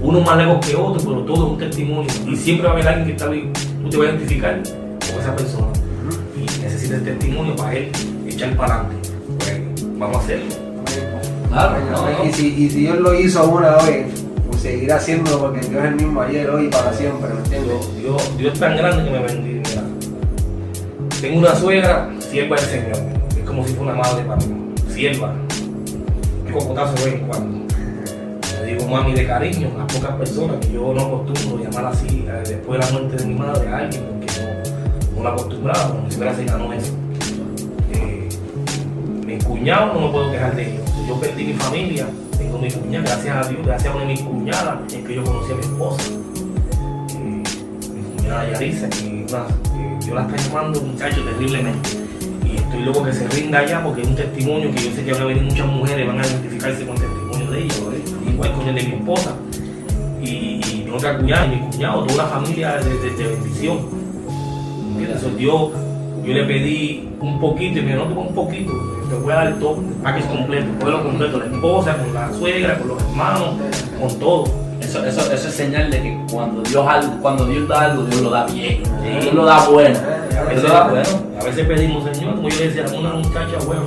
[0.00, 2.10] Uno más lejos que otro, pero todo es un testimonio.
[2.26, 5.20] Y siempre va a haber alguien que está ahí, tú te vas a identificar con
[5.20, 5.72] esa persona.
[6.38, 7.92] Y necesita el testimonio para él
[8.26, 9.01] echar para adelante.
[10.02, 10.54] Vamos a hacerlo.
[11.48, 12.28] Claro, no, no.
[12.28, 14.06] Y, si, y si Dios lo hizo una vez,
[14.48, 17.96] pues seguirá haciéndolo porque Dios es el mismo ayer, hoy y para siempre, ¿me entiendes?
[18.00, 19.62] Dios, Dios es tan grande que me bendiga.
[19.70, 19.82] Mira,
[21.20, 22.96] Tengo una suegra, sierva del Señor.
[23.38, 24.74] Es como si fuera una madre para mí.
[24.92, 25.34] Sierva.
[26.46, 27.74] Un cocotazo de vez en cuando.
[28.60, 32.42] Le digo mami de cariño a pocas personas que yo no acostumbro llamar así eh,
[32.44, 36.10] después de la muerte de mi madre a alguien porque no, no la acostumbraba, como
[36.10, 37.01] si fuera cercano eso.
[39.46, 40.82] Cuñado no me puedo quejar de ellos.
[41.08, 42.06] Yo perdí mi familia,
[42.38, 45.24] tengo mi cuñada, gracias a Dios, gracias a una de mis cuñadas, es que yo
[45.24, 46.02] conocí a mi esposa.
[47.16, 47.42] Eh,
[47.94, 51.88] mi cuñada Yarisa, que, que yo la está llamando muchacho terriblemente.
[52.44, 55.12] Y estoy loco que se rinda ya porque es un testimonio que yo sé que
[55.12, 58.32] van a venir muchas mujeres, van a identificarse con el testimonio de ella, ¿verdad?
[58.32, 59.34] igual con el de mi esposa.
[60.22, 64.02] Y, y mi otra cuñada, y mi cuñado, toda una familia de, de- de bendición.
[65.36, 65.72] Dios,
[66.24, 68.72] yo le pedí un poquito y me dijo, no, un poquito,
[69.08, 72.32] te voy a dar todo, el package completo, el pueblo completo, la esposa, con la
[72.32, 73.50] suegra, con los hermanos,
[74.00, 74.44] con todo.
[74.80, 78.20] Eso, eso, eso es señal de que cuando Dios, algo- cuando Dios da algo, Dios
[78.20, 78.82] lo da bien.
[79.22, 79.98] Dios lo da bueno.
[80.38, 81.08] A veces, lo da bueno.
[81.40, 83.82] a veces pedimos, Señor, como yo le decía, una muchacha buena,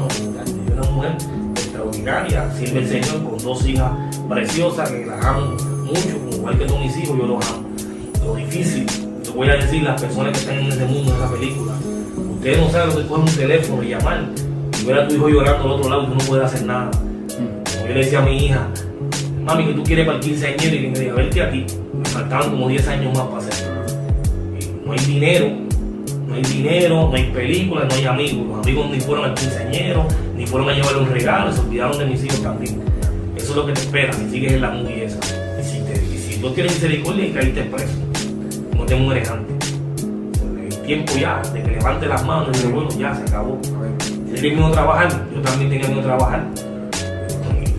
[0.73, 1.11] una mujer
[1.55, 3.91] extraordinaria, sirve el Señor con dos hijas
[4.29, 5.51] preciosas que las amo
[5.83, 7.67] mucho, como igual que todos mis hijos, yo los amo.
[8.25, 8.85] Lo difícil,
[9.23, 11.73] te voy a decir, las personas que están en ese mundo, en esa película,
[12.45, 14.23] ustedes no saben lo que coger un teléfono y llamar
[14.79, 16.91] y ver a tu hijo llorando al otro lado y tú no puedes hacer nada.
[16.91, 18.67] Como yo le decía a mi hija,
[19.43, 21.65] mami, que tú quieres para el 15 años y que me diga, verte aquí.
[21.97, 23.81] Me faltaban como 10 años más para hacerlo.
[24.59, 25.47] Y no hay dinero,
[26.27, 28.47] no hay dinero, no hay películas, no hay amigos.
[28.47, 32.05] Los amigos ni fueron al quinceañero, ni fueron a llevarle un regalo, se olvidaron de
[32.05, 32.79] mis hijos también.
[33.35, 35.17] Eso es lo que te espera si sigues en la movie esa.
[35.59, 37.93] Y si, te, y si Dios tiene misericordia y caíste preso,
[38.77, 39.44] no te mueres antes.
[40.85, 43.59] Tiempo ya de que levante las manos y diga, bueno, ya se acabó.
[44.35, 46.43] Si él vino a trabajar, yo también tenía a trabajar.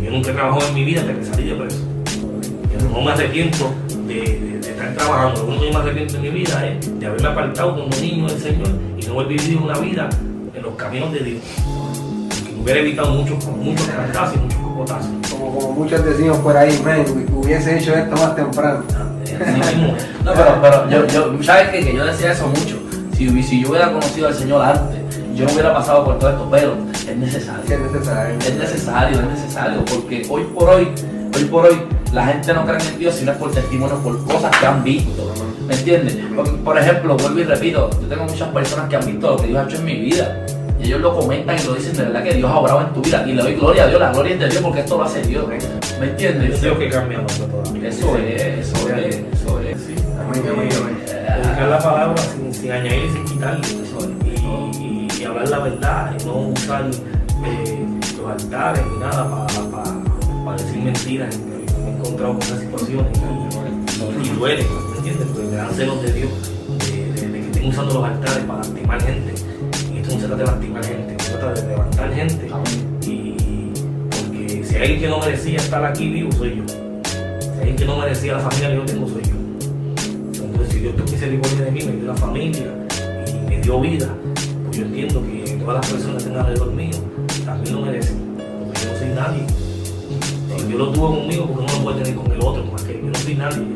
[0.02, 1.78] Yo nunca he trabajado en mi vida hasta que salí de preso.
[2.72, 3.70] Yo no me arrepiento
[4.08, 5.42] de, de- de estar trabajando.
[5.42, 8.40] Lo único que me arrepiento en mi vida es de haberme apartado como niño del
[8.40, 8.68] Señor
[9.00, 10.08] y no haber vivido una vida
[10.54, 11.42] en los caminos de Dios.
[12.44, 15.10] Que me hubiera evitado muchos, muchos cantazos y muchos cocotazos.
[15.30, 17.04] Como, como muchos decimos por ahí, man,
[17.34, 18.82] hubiese hecho esto más temprano.
[20.24, 21.84] No, pero, pero yo, yo, ¿sabes qué?
[21.84, 22.80] Que yo decía eso mucho.
[23.16, 24.98] Si, si yo hubiera conocido al Señor antes,
[25.34, 27.62] yo no hubiera pasado por todo esto, pero es necesario.
[27.64, 28.38] Es necesario.
[28.38, 30.88] Es necesario, es necesario, porque hoy por hoy,
[31.34, 31.76] hoy por hoy,
[32.12, 34.84] la gente no cree en Dios si no es por testimonio, por cosas que han
[34.84, 35.32] visto.
[35.66, 36.18] ¿Me entiendes?
[36.62, 39.58] Por ejemplo, vuelvo y repito, yo tengo muchas personas que han visto lo que Dios
[39.58, 40.46] ha hecho en mi vida.
[40.78, 43.00] Y ellos lo comentan y lo dicen de verdad que Dios ha obrado en tu
[43.00, 43.24] vida.
[43.26, 45.22] Y le doy gloria a Dios, la gloria es de Dios porque esto lo hace
[45.22, 45.46] Dios.
[45.98, 46.54] ¿Me entiendes?
[46.54, 47.88] Es Dios que cambia nosotros todavía.
[47.88, 49.80] Eso es, eso es, eso es.
[49.80, 49.94] Sí.
[50.20, 51.05] Amén, amén, amén.
[51.56, 53.66] Predicar la palabra sin, sin añadir y sin quitarle.
[54.78, 56.84] Y, y- hablar la verdad y no usar
[57.46, 57.86] eh,
[58.18, 59.46] los altares ni nada
[60.44, 61.38] para decir mentiras.
[61.38, 63.18] Me he encontrado con esas situaciones
[64.22, 65.26] y, duele, ¿me entiendes?
[65.32, 66.30] Porque me dan celos de Dios,
[66.90, 69.34] de que estén usando los altares para lastimar gente.
[69.94, 72.50] Y esto no se trata de lastimar gente, se trata de levantar gente.
[73.06, 73.72] Y
[74.10, 76.68] porque si hay alguien que no merecía estar aquí vivo, soy yo.
[76.68, 76.76] Si
[77.48, 79.45] hay alguien que no merecía la familia que yo tengo, soy yo.
[80.86, 82.66] Si Dios tuvo misericordia de mí, me dio la familia
[83.26, 84.08] y me dio vida,
[84.66, 86.96] pues yo entiendo que todas las personas que estén alrededor mío
[87.44, 88.16] también lo merecen.
[88.64, 89.42] Porque yo no soy nadie.
[90.56, 93.00] Si Dios lo tuvo conmigo, porque no lo puede tener con el otro, con aquel.
[93.02, 93.66] Yo no soy nadie.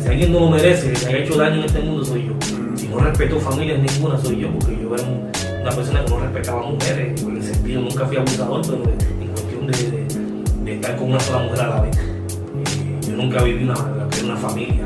[0.00, 2.32] Si alguien no lo merece, que haya hecho daño en este mundo, soy yo.
[2.76, 5.28] Si no respeto familias ninguna, soy yo, porque yo era un-
[5.60, 9.28] una persona que no respetaba a mujeres, en el sentido, nunca fui abusador, pero en
[9.28, 11.96] cuestión de, de- de estar con una sola mujer a la vez.
[11.96, 13.74] Eh, yo nunca viví una,
[14.22, 14.82] una familia.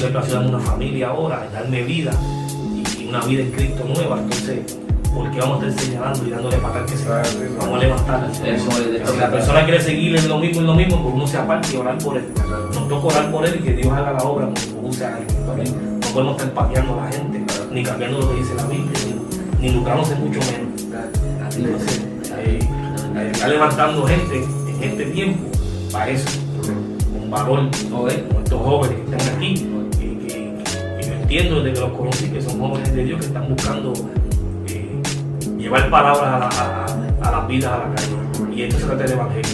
[0.00, 2.12] Le plació darme una familia ahora, darme vida
[3.00, 4.20] y, una vida en Cristo nueva.
[4.20, 4.76] Entonces,
[5.12, 8.30] ¿por qué vamos a estar señalando y dándole patar que se Vamos a levantar.
[8.30, 11.26] Eso es, Si la persona quiere seguir en lo mismo, en lo mismo, pues uno
[11.26, 12.24] se aparte y orar por él.
[12.72, 16.00] Nos toca orar por él y que Dios haga la obra como use a alguien.
[16.00, 18.98] No podemos estar pateando a la gente, ni cambiando lo que dice la Biblia,
[19.60, 20.78] ni, ni lucrándose mucho menos.
[21.56, 22.02] Entonces,
[22.36, 22.60] eh,
[23.16, 25.50] eh, está levantando gente en este tiempo
[25.90, 26.28] para eso,
[27.12, 29.77] con valor, ¿no como estos jóvenes que están aquí,
[31.28, 33.92] entiendo desde que los conocí que son jóvenes de Dios que están buscando
[34.68, 35.02] eh,
[35.58, 38.54] llevar palabras a, la- a- a las vidas a la calle.
[38.56, 39.50] Y esto se trata del evangelio.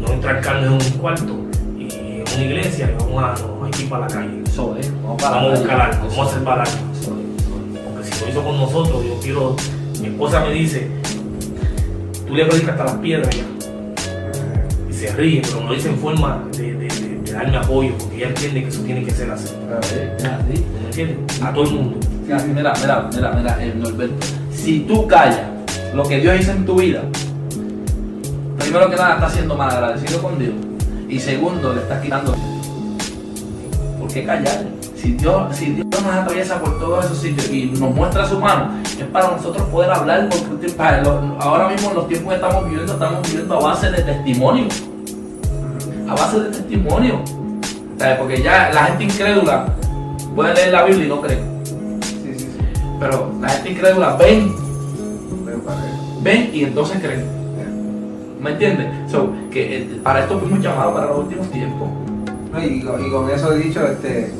[0.00, 1.34] No entrar carne en un cuarto
[1.76, 1.82] y
[2.20, 4.42] en una iglesia y vamos a, no, ir para la calle.
[5.02, 6.62] Vamos, para Vamos a buscar algo, vamos a algo.
[6.62, 7.80] Es, eso es.
[7.82, 9.56] Porque si lo hizo con nosotros, yo quiero.
[10.00, 10.88] Mi esposa me dice,
[12.28, 13.44] tú le predicas hasta las piedras ya.
[14.88, 17.90] Y se ríe, pero no lo dice en forma de, de- de- de darme apoyo,
[17.98, 19.48] porque ella entiende que eso tiene que ser así.
[21.42, 21.98] A todo el mundo.
[22.34, 22.48] Así.
[22.48, 24.26] Mira, mira, mira, mira, eh, Norberto.
[24.52, 25.42] Si tú callas
[25.94, 27.02] lo que Dios hizo en tu vida,
[28.58, 30.54] primero que nada estás siendo mal agradecido con Dios.
[31.08, 32.34] Y segundo, le estás quitando.
[34.00, 34.64] ¿Por qué callar?
[34.96, 38.72] Si Dios, si Dios nos atraviesa por todos esos sitios y nos muestra su mano,
[38.84, 40.74] es para nosotros poder hablar, porque
[41.38, 44.66] ahora mismo en los tiempos que estamos viviendo, estamos viviendo a base de testimonio.
[46.08, 47.22] A base de testimonio.
[48.18, 49.66] Porque ya la gente incrédula
[50.38, 51.38] puede leer la Biblia y no cree.
[51.64, 52.48] Sí, sí, sí.
[53.00, 54.54] Pero la gente incrédula ven,
[56.22, 57.24] Ven y entonces creen.
[58.40, 58.86] ¿Me entiendes?
[59.10, 61.88] So, que eh, para esto fuimos llamados para los últimos tiempos.
[62.52, 64.32] No, Y, con- y con eso he dicho este,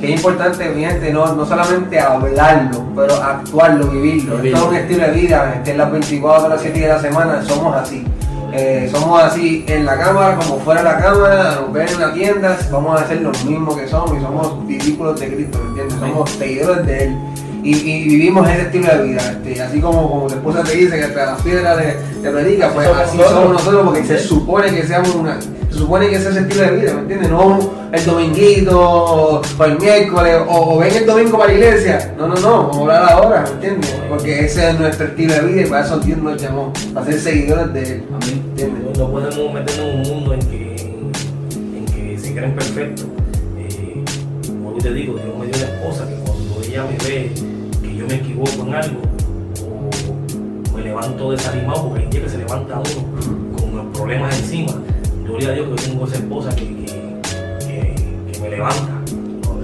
[0.00, 4.36] que es importante, mi gente, no, no solamente hablarlo, pero actuarlo, vivirlo.
[4.36, 4.56] Vivirlo.
[4.58, 7.42] Es un estilo de vida, este, en las 24 horas, 7 días de la semana,
[7.44, 8.04] somos así.
[8.52, 12.12] Eh, somos así en la cámara, como fuera de la cámara, nos ven en la
[12.12, 15.98] tienda, vamos a ser los mismos que somos y somos discípulos de Cristo, ¿me entiendes?
[15.98, 17.16] Somos seguidores de Él.
[17.62, 20.96] Y, y vivimos ese estilo de vida, este, así como, como tu esposa te dice
[20.96, 24.86] que hasta las piedras de, de predica, pues así somos nosotros porque se supone que
[24.86, 25.36] seamos una,
[25.76, 27.30] se supone que ese es el estilo de vida, ¿me entiendes?
[27.30, 27.58] No
[27.92, 32.14] el dominguito o el miércoles o, o ven el domingo para la iglesia.
[32.16, 33.94] No, no, no, vamos a hablar ahora, ¿me entiendes?
[34.08, 37.20] Porque ese es nuestro estilo de vida y para eso Dios nos llamó, para ser
[37.20, 38.04] seguidores de él.
[38.22, 38.98] ¿Entiendes?
[38.98, 40.76] No podemos meternos en un mundo en que,
[41.76, 43.06] en que se creen perfectos.
[43.58, 44.02] Eh,
[44.46, 47.32] como te digo, Dios me dio una esposa que cuando ella me ve
[47.82, 49.00] que yo me equivoco en algo
[49.62, 54.72] o me levanto desanimado, porque hay días que se levanta uno con problemas encima.
[55.26, 56.86] Gloria a Dios que yo tengo esa esposa que, que,
[57.66, 59.00] que- que me levanta.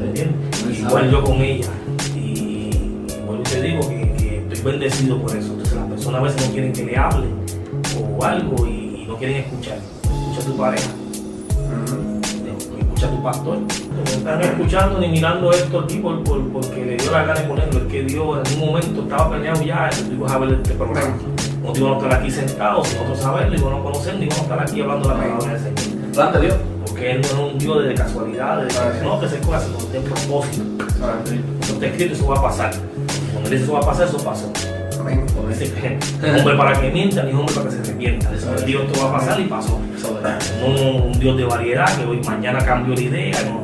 [0.05, 0.67] ¿entiendes?
[0.67, 1.69] Él Igual yo con ella.
[2.17, 5.53] Y, y te digo que, que estoy bendecido por eso.
[5.53, 7.27] Entonces las personas a veces no quieren que le hable
[8.19, 9.79] o algo y, y no quieren escuchar.
[10.03, 10.89] Escucha a tu pareja,
[12.75, 13.59] no escucha a tu pastor.
[13.59, 17.47] No están escuchando ni mirando esto aquí por, por- porque le dio la gana de
[17.49, 17.81] ponerlo.
[17.81, 20.75] Es que Dios en un momento estaba planeado ya y tú ibas a ver este
[20.75, 21.17] programa.
[21.73, 24.39] No te iban a estar aquí sentados sin nosotros saberlo, iban a conocer, ni iban
[24.39, 26.13] a estar aquí hablando la palabra del Señor.
[26.13, 26.55] Plan de Dios.
[26.85, 30.01] Porque Él no es un Dios de casualidad, de no, que se cosas, sino de
[30.01, 30.65] propósito.
[31.63, 32.75] Eso está escrito, eso va a pasar.
[33.33, 34.53] Cuando Él dice eso va a pasar, eso pasó.
[35.01, 35.25] Amén.
[35.35, 38.31] No hombre para que mienta, ni hombre para que se arrepienta.
[38.31, 39.81] Él dijo esto va a pasar y pasó.
[40.61, 43.63] No un Dios de variedad, que hoy mañana cambió la idea, no.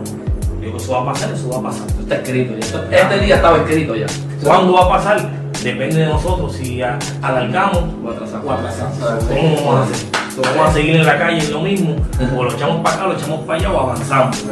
[0.63, 1.87] Digo que eso va a pasar, eso va a pasar.
[2.01, 3.03] Está escrito ya.
[3.03, 4.07] Este día estaba escrito ya.
[4.43, 5.38] ¿Cuándo va a pasar?
[5.63, 6.55] Depende de nosotros.
[6.55, 8.99] Si alargamos o atrasamos.
[9.29, 10.19] ¿Cómo vamos a hacer?
[10.43, 11.97] ¿Vamos a seguir en la calle lo mismo?
[12.37, 14.45] ¿O lo echamos para acá, lo echamos para allá o avanzamos?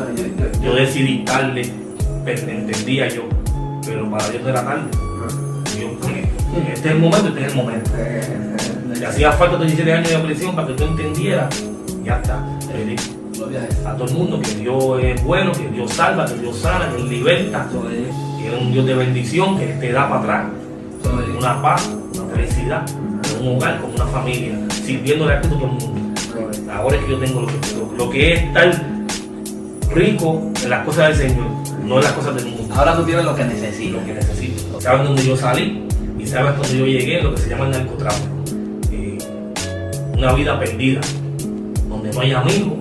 [0.62, 1.72] Yo decidí tarde,
[2.26, 3.22] entendía yo,
[3.84, 4.82] pero para Dios era tarde.
[5.78, 5.86] Yo,
[6.72, 7.90] este es el momento, este es el momento.
[8.98, 11.64] Le hacía falta estos 17 años de prisión para que tú entendieras.
[12.02, 12.44] Ya está.
[13.86, 17.00] A todo el mundo que Dios es bueno, que Dios salva, que Dios sana, que
[17.00, 20.46] Él liberta, que es un Dios de bendición, que te da para atrás.
[21.38, 22.86] Una paz, una felicidad,
[23.40, 26.22] un hogar, como una familia, sirviéndole a Cristo todo el mundo.
[26.72, 28.96] Ahora es que yo tengo lo que, lo, lo que es estar
[29.94, 31.46] rico en las cosas del Señor,
[31.84, 32.74] no en las cosas del mundo.
[32.74, 34.00] Ahora tú tienes lo que necesitas.
[34.00, 34.80] lo que necesito.
[34.80, 35.86] Saben dónde yo salí
[36.18, 38.34] y saben dónde yo llegué, lo que se llama el narcotráfico.
[38.92, 39.18] Eh,
[40.16, 41.00] una vida perdida,
[41.88, 42.78] donde no hay amigos.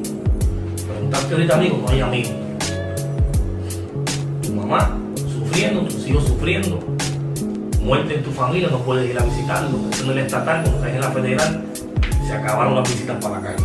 [0.88, 2.34] Preguntarte ahorita, amigo, no hay amigos.
[4.41, 4.97] Tu mamá
[5.39, 6.80] sufriendo, tus hijos sufriendo,
[7.86, 9.78] muerte en tu familia, no puedes ir a visitarlo.
[9.92, 11.66] Eso en el estatal, cuando estás en la federal,
[12.26, 13.64] se acabaron las visitas para la calle.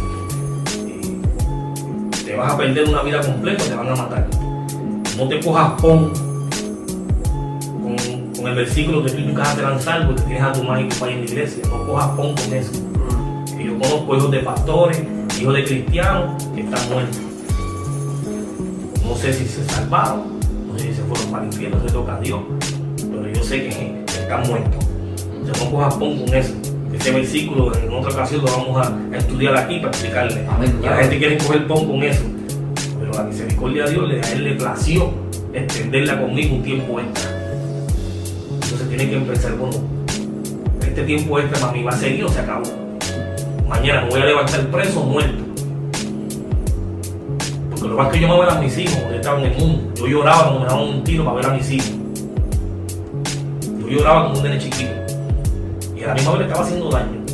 [2.25, 4.29] Te vas a perder una vida completa, te van a matar.
[5.17, 6.13] No te cojas con,
[8.37, 10.83] con el versículo que tú y casa te dan salvo, que tienes a tu madre
[10.83, 11.63] y tu padre en la iglesia.
[11.69, 12.73] No cojas pon con eso.
[13.57, 15.03] Que yo conozco hijos de pastores,
[15.41, 17.19] hijos de cristianos que están muertos.
[19.03, 20.39] No sé si se salvaron,
[20.69, 22.41] no sé si se fueron para el infierno, le toca a Dios.
[22.97, 24.00] Pero yo sé que
[24.31, 24.85] están muertos.
[25.43, 26.55] O sea, no cojas pon con eso.
[26.93, 30.47] Ese versículo en otra ocasión lo vamos a, estudiar aquí para explicarle.
[30.49, 30.79] Amén.
[30.83, 32.23] La gente quiere coger pon con eso.
[33.01, 35.11] Pero la misericordia de Dios le- a él le plació
[35.53, 37.31] extenderla conmigo un tiempo extra.
[38.55, 39.77] Entonces tiene que empezar, bueno,
[40.81, 42.71] este tiempo extra mami va a seguir o se acabó.
[43.69, 45.45] Mañana me voy a levantar preso o muerto.
[47.71, 49.93] Porque lo más que yo me ver a mis hijos yo estaba en el mundo.
[49.97, 52.00] Yo lloraba cuando me daban un tiro para ver a mis hijos.
[53.91, 54.93] Yo lloraba como un nene chiquito.
[55.97, 57.25] Y a la misma vez le estaba haciendo daño.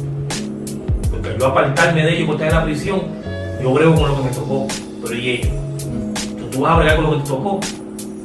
[1.11, 3.03] Porque yo apartarme de ellos por estar en la prisión,
[3.63, 4.67] yo brego con lo que me tocó.
[5.03, 5.51] Pero y ellos.
[5.51, 7.61] Entonces, tú vas a bregar con lo que te tocó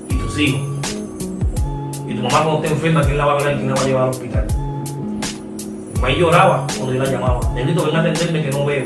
[0.10, 0.62] y tus hijos.
[2.08, 3.58] Y tu mamá cuando esté enferma, ¿quién la va a ver?
[3.58, 4.48] ¿Quién la va a llevar al hospital?
[5.94, 7.54] Mi mamá lloraba cuando yo la llamaba.
[7.54, 8.86] Negrito, ven a atenderme que no veo.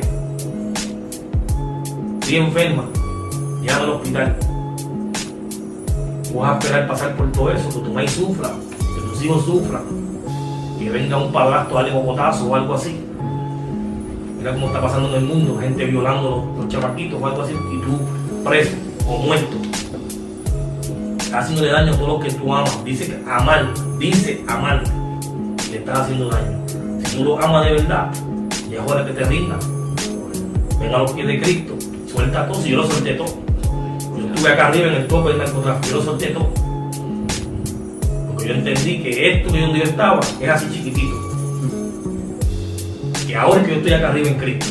[2.20, 2.86] Estoy enferma.
[3.62, 4.36] Llévame al hospital.
[6.24, 8.50] Tú vas a esperar pasar por todo eso, que tu madre sufra,
[9.26, 9.84] hijos sufran,
[10.80, 12.96] que venga un padrastro, a darle botazo o algo así.
[14.38, 17.78] mira cómo está pasando en el mundo, gente violando los, los o algo así, y
[17.82, 18.00] tú
[18.44, 18.76] preso
[19.08, 19.58] o muerto.
[21.34, 22.86] Haciéndole daño a todos los que tú amas.
[22.86, 24.84] Dice amar, dice amar,
[25.70, 26.64] le estás haciendo daño.
[27.04, 28.12] Si tú lo amas de verdad,
[28.70, 29.68] ya es hora que te rindas.
[30.80, 31.76] Ven a los pies de Cristo,
[32.08, 33.34] suelta todo, si yo lo solté todo.
[34.18, 36.65] Yo estuve acá arriba en el tope del narcotráfico, yo lo solté todo.
[38.46, 41.16] Yo entendí que esto que donde yo estaba era así chiquitito.
[43.28, 44.66] Y ahora es que yo estoy acá arriba en Cristo.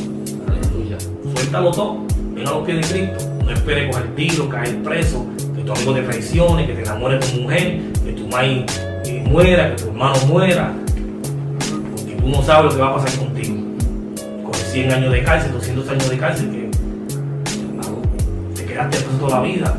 [0.46, 0.96] Aleluya.
[1.34, 1.98] Suéltalo todo,
[2.34, 3.30] ven a los pies de Cristo.
[3.44, 5.26] No esperes coger tiro, caer preso,
[5.56, 8.64] que tu amigo te traicione, que te enamore tu mujer, que tu madre
[9.06, 10.72] eh, muera, que tu hermano muera.
[11.96, 13.56] Porque tú no sabes lo que va a pasar contigo.
[14.44, 16.70] Con 100 años de cárcel, 200 años de cárcel, que
[18.54, 19.76] te quedaste preso toda la vida.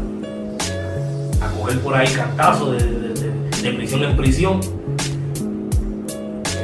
[1.42, 3.05] A coger por ahí cantazos de-
[3.72, 4.60] de- prisión en prisión.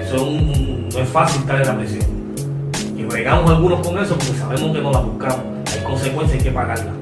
[0.01, 2.03] Eso no es fácil estar en la prisión.
[2.97, 5.39] Y bregamos algunos con eso porque sabemos que no la buscamos.
[5.73, 6.93] Hay consecuencias, hay que pagarlas.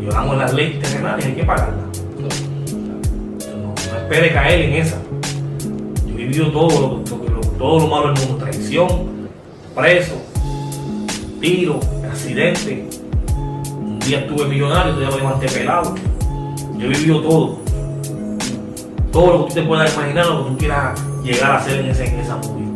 [0.00, 1.84] Violamos las leyes terrenales, hay que pagarlas.
[2.20, 2.28] No,
[3.68, 4.96] no espere caer en esa.
[6.06, 8.44] Yo he vivido todo lo- todo lo malo del mundo.
[8.44, 8.88] Traición,
[9.74, 10.14] preso,
[11.40, 12.88] tiro, accidente.
[13.80, 15.94] Un día estuve millonario, otro día me levanté pelado.
[16.78, 17.58] Yo he vivido todo.
[19.16, 21.86] Todo lo que tú te puedas imaginar, lo que tú quieras llegar a hacer en,
[21.86, 22.66] ese, en esa movie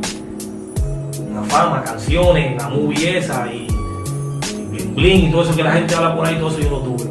[1.31, 5.73] una fama, canciones, la movie esa y, y bling bling y todo eso que la
[5.73, 7.11] gente habla por ahí, todo eso yo lo tuve.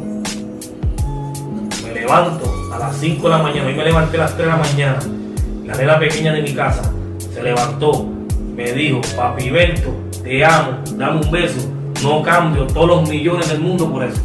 [1.84, 4.52] Me levanto a las 5 de la mañana, hoy me levanté a las 3 de
[4.52, 4.98] la mañana,
[5.64, 6.92] la nena pequeña de mi casa
[7.32, 8.08] se levantó,
[8.56, 9.94] me dijo, papi Berto,
[10.24, 11.70] te amo, dame un beso,
[12.02, 14.20] no cambio todos los millones del mundo por eso.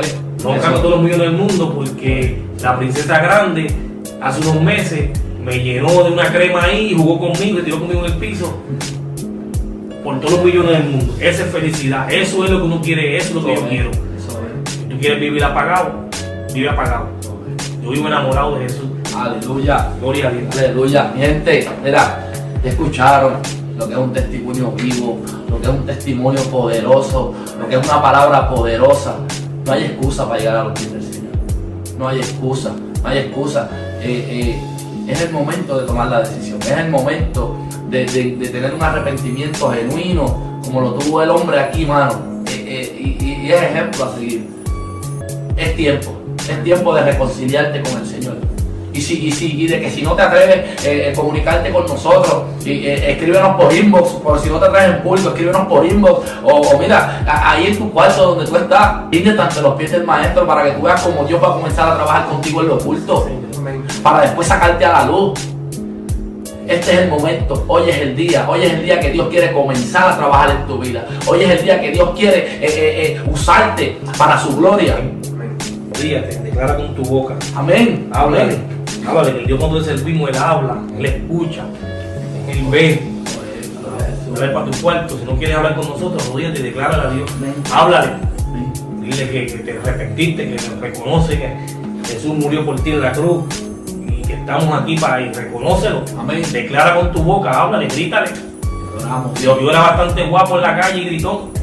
[0.00, 0.27] Es.
[0.42, 0.70] No Eso.
[0.70, 3.74] todos los millones del mundo porque la princesa grande
[4.20, 5.10] hace unos meses
[5.44, 8.58] me llenó de una crema ahí y jugó conmigo y tiró conmigo en el piso.
[10.04, 11.14] Por todos los millones del mundo.
[11.20, 12.10] Esa es felicidad.
[12.10, 13.90] Eso es lo que uno quiere, eso es lo que yo quiero.
[14.70, 16.08] Si tú quieres vivir apagado,
[16.54, 17.08] vive apagado.
[17.82, 18.86] Yo vivo enamorado de Jesús.
[19.16, 19.90] Aleluya.
[20.00, 20.56] Gloria a Dios.
[20.56, 21.12] Aleluya.
[21.14, 22.30] Mi gente, mira,
[22.62, 23.34] ya escucharon
[23.76, 27.86] lo que es un testimonio vivo, lo que es un testimonio poderoso, lo que es
[27.86, 29.16] una palabra poderosa.
[29.68, 31.32] No hay excusa para llegar a los pies del Señor.
[31.98, 32.72] No hay excusa,
[33.02, 33.68] no hay excusa.
[34.00, 37.54] Eh, eh, es el momento de tomar la decisión, es el momento
[37.90, 42.42] de, tener un arrepentimiento genuino, como lo tuvo el hombre aquí, mano.
[42.50, 44.48] Eh, y- y es ejemplo a seguir.
[45.54, 46.12] Es tiempo,
[46.48, 48.36] es tiempo de reconciliarte con el Señor.
[48.98, 51.86] Y, si, y, si, y de que si no te atreves eh, eh, comunicarte con
[51.86, 55.86] nosotros, y, eh, escríbenos por inbox, por si no te atreves en público, escríbenos por
[55.86, 59.74] inbox, o, o mira, a- ahí en tu cuarto donde tú estás, ríndete ante los
[59.76, 62.60] pies del maestro para que tú veas cómo Dios va a comenzar a trabajar contigo
[62.62, 63.84] en lo oculto, Amén.
[64.02, 65.38] para después sacarte a la luz.
[66.66, 69.52] Este es el momento, hoy es el día, hoy es el día que Dios quiere
[69.52, 72.60] comenzar a trabajar en tu vida, hoy es el día que Dios quiere eh,
[73.16, 74.96] eh, usarte para su gloria.
[74.98, 75.56] Amén.
[76.00, 77.34] Ríate, declara con tu boca.
[77.56, 78.08] Amén.
[78.12, 78.58] Háblale.
[79.08, 81.64] Háblale, que el Dios cuando servimos, Él habla, Él escucha,
[82.48, 83.02] Él ve.
[84.34, 85.18] Dale para tu cuarto.
[85.18, 87.30] Si no quieres hablar con nosotros, rodíate y declárale a Dios.
[87.72, 88.12] Háblale.
[89.00, 91.56] Dile que, que te arrepentiste, que reconoce que
[92.06, 93.44] Jesús murió por ti en la cruz
[94.06, 95.34] y que estamos aquí para ir.
[95.34, 96.04] Reconócelo.
[96.18, 96.42] Amén.
[96.52, 98.30] Declara con tu boca, háblale, grítale.
[99.40, 101.57] Dios, yo era bastante guapo en la calle y gritón.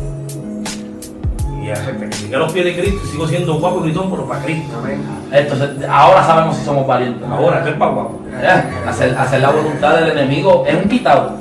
[1.66, 4.42] Y arrepentirme a los pies de Cristo y sigo siendo guapo y gritón, pero para
[4.44, 4.78] Cristo.
[4.78, 5.04] Amén.
[5.32, 7.28] Entonces, ahora sabemos si somos valientes.
[7.28, 8.22] Ahora, esto es para guapo.
[8.32, 11.38] Eh, Hacer, hacer la voluntad del enemigo es un quitado,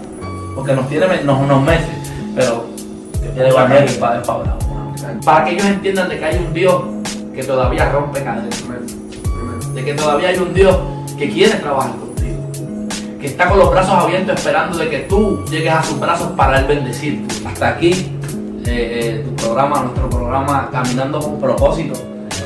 [0.54, 1.90] porque nos tiene nos, unos meses,
[2.34, 2.64] pero
[3.36, 4.56] el evangelio es para, para.
[5.22, 6.82] Para que ellos entiendan de que hay un Dios
[7.34, 8.64] que todavía rompe cadenas,
[9.74, 10.74] de que todavía hay un Dios
[11.18, 12.48] que quiere trabajar contigo,
[13.20, 16.60] que está con los brazos abiertos esperando de que tú llegues a sus brazos para
[16.60, 17.46] él bendecirte.
[17.46, 18.10] Hasta aquí
[18.66, 21.94] eh, eh, tu programa, nuestro programa Caminando con propósito,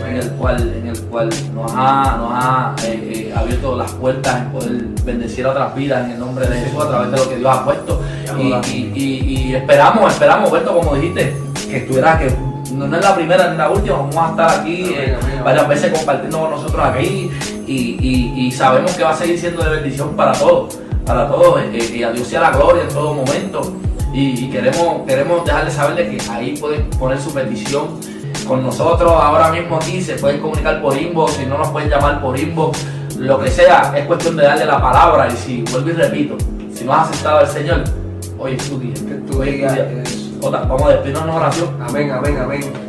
[0.07, 4.36] en el cual, en el cual nos ha, nos ha eh, eh, abierto las puertas
[4.43, 4.73] en poder
[5.05, 7.51] bendecir a otras vidas en el nombre de Jesús a través de lo que Dios
[7.57, 8.01] ha puesto.
[8.39, 11.35] Y, y- y- y esperamos, esperamos, Berto, como dijiste,
[11.69, 12.31] que estuvieras, que
[12.74, 15.93] no no es la primera ni la última, vamos a estar aquí eh, varias veces
[15.93, 17.31] compartiendo con nosotros aquí
[17.66, 21.61] y, y- y sabemos que va a seguir siendo de bendición para todos, para todos,
[21.73, 23.73] eh, y a Dios sea la gloria en todo momento.
[24.12, 28.01] Y, y queremos, queremos dejarles saber de que ahí pueden poner su petición
[28.47, 32.20] con nosotros ahora mismo aquí, se pueden comunicar por inbox, si no nos pueden llamar
[32.22, 32.85] por inbox,
[33.18, 36.36] lo que sea, es cuestión de darle la palabra y si vuelvo y repito,
[36.72, 37.85] si no has aceptado al Señor,
[39.74, 40.02] día.
[40.02, 41.68] es- Jota, vamos a despedirnos en oración.
[41.82, 42.88] Amén, amén, amén.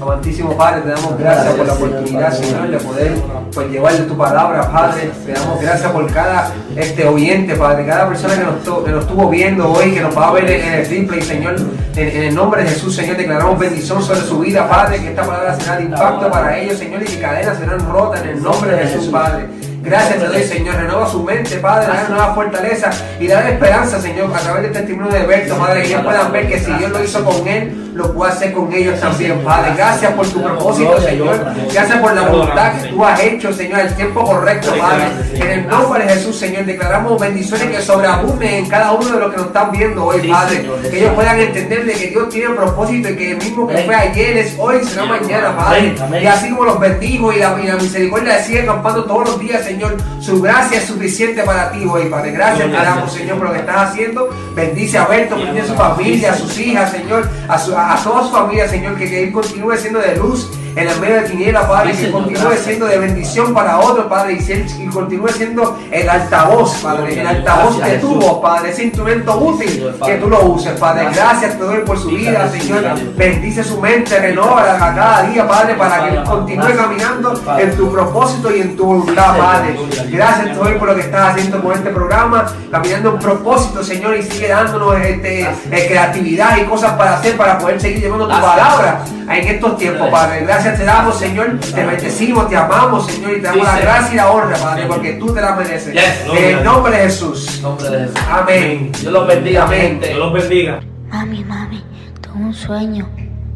[0.00, 3.12] Amantísimo Padre, te damos gracias por la oportunidad, Señor, de poder
[3.52, 5.10] pues, llevarle tu palabra, Padre.
[5.26, 9.04] Te damos gracias por cada este oyente, Padre, cada persona que nos, to- que nos
[9.04, 11.56] estuvo viendo hoy, que nos va a ver en el replay, Señor.
[11.96, 15.22] En, en el nombre de Jesús, Señor, declaramos bendición sobre su vida, Padre, que esta
[15.22, 18.70] palabra será de impacto para ellos, Señor, y que cadenas serán rotas en el nombre
[18.72, 19.46] de Jesús, Padre.
[19.82, 20.76] Gracias te doy, Señor.
[20.76, 21.86] Renova su mente, Padre.
[21.88, 25.88] Dale nueva fortaleza y dale esperanza, Señor, a través del testimonio de Berto, Padre, que
[25.88, 28.98] ellos puedan ver que si Dios lo hizo con él, lo puede hacer con ellos
[29.00, 29.72] también, Padre.
[29.76, 31.44] Gracias por tu propósito, Señor.
[31.72, 35.04] Gracias por la voluntad que tú has hecho, Señor, el tiempo correcto, Padre.
[35.34, 39.30] En el nombre de Jesús, Señor, declaramos bendiciones que sobreabunden en cada uno de los
[39.30, 40.68] que nos están viendo hoy, Padre.
[40.90, 43.94] Que ellos puedan entender de que Dios tiene propósito y que el mismo que fue
[43.94, 45.94] ayer es hoy, será mañana, Padre.
[46.22, 49.64] Y así como los bendijo y la, y la misericordia sigue acampando todos los días,
[49.64, 52.32] Señor, su gracia es suficiente para ti hoy, Padre.
[52.32, 54.28] Gracias te damos, Señor, por lo que estás haciendo.
[54.54, 58.02] Bendice a Berto, bendice a su familia, a sus hijas, Señor, a, su- a, a
[58.02, 61.22] toda su familia, Señor, que, que él continúe siendo de luz en el medio de
[61.22, 65.28] tinieblas, Padre, y que continúe siendo de bendición para otros, Padre, y, ser- y continúe
[65.28, 70.28] siendo el altavoz, Padre, el altavoz de tu voz, Padre, ese instrumento útil que tú
[70.30, 71.08] lo uses, Padre.
[71.12, 71.58] Gracias.
[71.58, 72.84] Te doy por su vida, Señor.
[73.16, 77.90] Bendice su mente, renova a cada día, Padre, para que él continúe caminando en tu
[77.92, 79.76] propósito y en tu voluntad, Padre.
[80.08, 84.16] Gracias te doy por lo que estás haciendo con este programa, caminando en propósito, Señor,
[84.16, 88.32] y sigue dándonos este, eh, creatividad y cosas para hacer, para poder seguir llevando tu
[88.32, 90.44] palabra en estos tiempos, Padre.
[90.44, 91.60] Gracias te damos, Señor.
[91.60, 95.12] Te bendecimos, te amamos, Señor, y te damos la gracia y la honra, Padre, porque
[95.12, 95.92] tú te la mereces.
[95.92, 96.24] Yes.
[96.34, 97.60] En el nombre de Jesús.
[97.62, 98.18] Nombre de Jesús.
[98.30, 98.92] Amén.
[99.00, 100.00] Dios los bendiga, Amén.
[100.00, 100.80] Dios los bendiga.
[101.10, 101.84] Mami, mami,
[102.20, 103.08] tuve un sueño.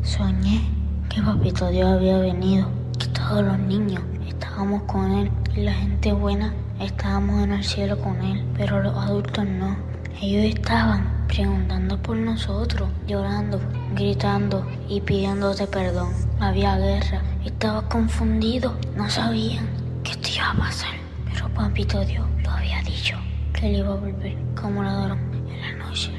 [0.02, 0.60] Soñé
[1.08, 2.68] que Papito Dios había venido,
[2.98, 7.98] que todos los niños estábamos con Él y la gente buena estábamos en el cielo
[7.98, 9.76] con Él, pero los adultos no.
[10.20, 13.60] Ellos estaban preguntando por nosotros, llorando,
[13.94, 16.12] gritando y pidiéndote perdón.
[16.38, 19.66] Había guerra, estaba confundido, no sabían
[20.04, 20.94] que esto iba a pasar.
[21.32, 23.16] Pero Papito Dios lo había dicho,
[23.52, 26.12] que Él iba a volver como ladrón en la noche.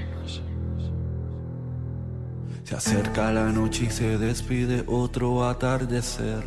[2.66, 6.44] Se acerca la noche y se despide otro atardecer.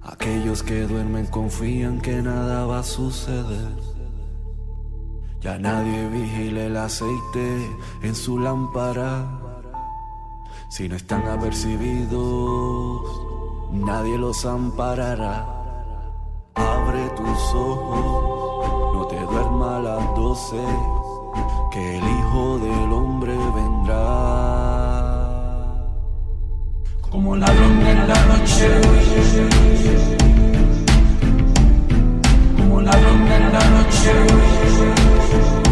[0.00, 3.93] Aquellos que duermen confían que nada va a suceder.
[5.44, 9.26] Ya nadie vigila el aceite en su lámpara.
[10.70, 13.02] Si no están apercibidos,
[13.70, 15.46] nadie los amparará.
[16.54, 20.64] Abre tus ojos, no te duermas a las doce,
[21.72, 24.04] que el Hijo del Hombre vendrá.
[27.10, 28.80] Como ladrón en la noche,
[32.56, 35.03] como ladrón en la noche,
[35.34, 35.63] como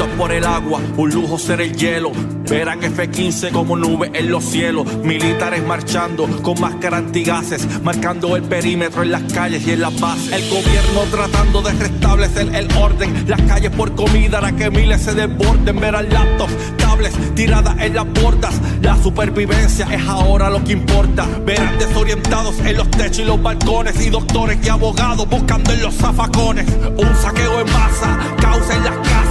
[0.00, 2.12] Por el agua, un lujo ser el hielo.
[2.48, 4.86] Verán F-15 como nube en los cielos.
[5.04, 10.32] Militares marchando con máscaras antigases, marcando el perímetro en las calles y en las bases.
[10.32, 13.28] El gobierno tratando de restablecer el orden.
[13.28, 15.78] Las calles por comida hará que miles se desborden.
[15.78, 18.54] Verán laptops, tablets tiradas en las bordas.
[18.80, 21.26] La supervivencia es ahora lo que importa.
[21.44, 24.00] Verán desorientados en los techos y los balcones.
[24.04, 26.66] Y doctores y abogados buscando en los zafacones.
[26.96, 29.29] Un saqueo en masa, causa en las casas.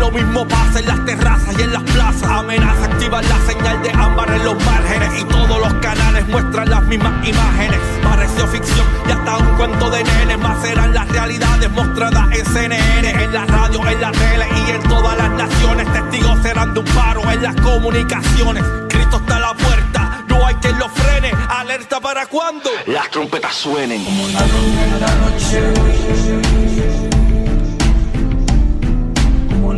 [0.00, 2.22] Lo mismo pasa en las terrazas y en las plazas.
[2.22, 5.20] Amenaza activar la señal de ámbar en los márgenes.
[5.20, 7.78] Y todos los canales muestran las mismas imágenes.
[8.02, 10.38] Pareció ficción y hasta un cuento de nene.
[10.38, 14.82] Más serán las realidades mostradas en CNN, en la radio, en la tele y en
[14.84, 15.92] todas las naciones.
[15.92, 18.64] Testigos serán de un paro en las comunicaciones.
[18.88, 21.30] Cristo está a la puerta, no hay quien lo frene.
[21.50, 24.02] Alerta para cuando las trompetas suenen.
[24.02, 26.59] Como ladrón en la noche,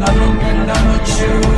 [0.03, 1.52] como ladrón en la noche, como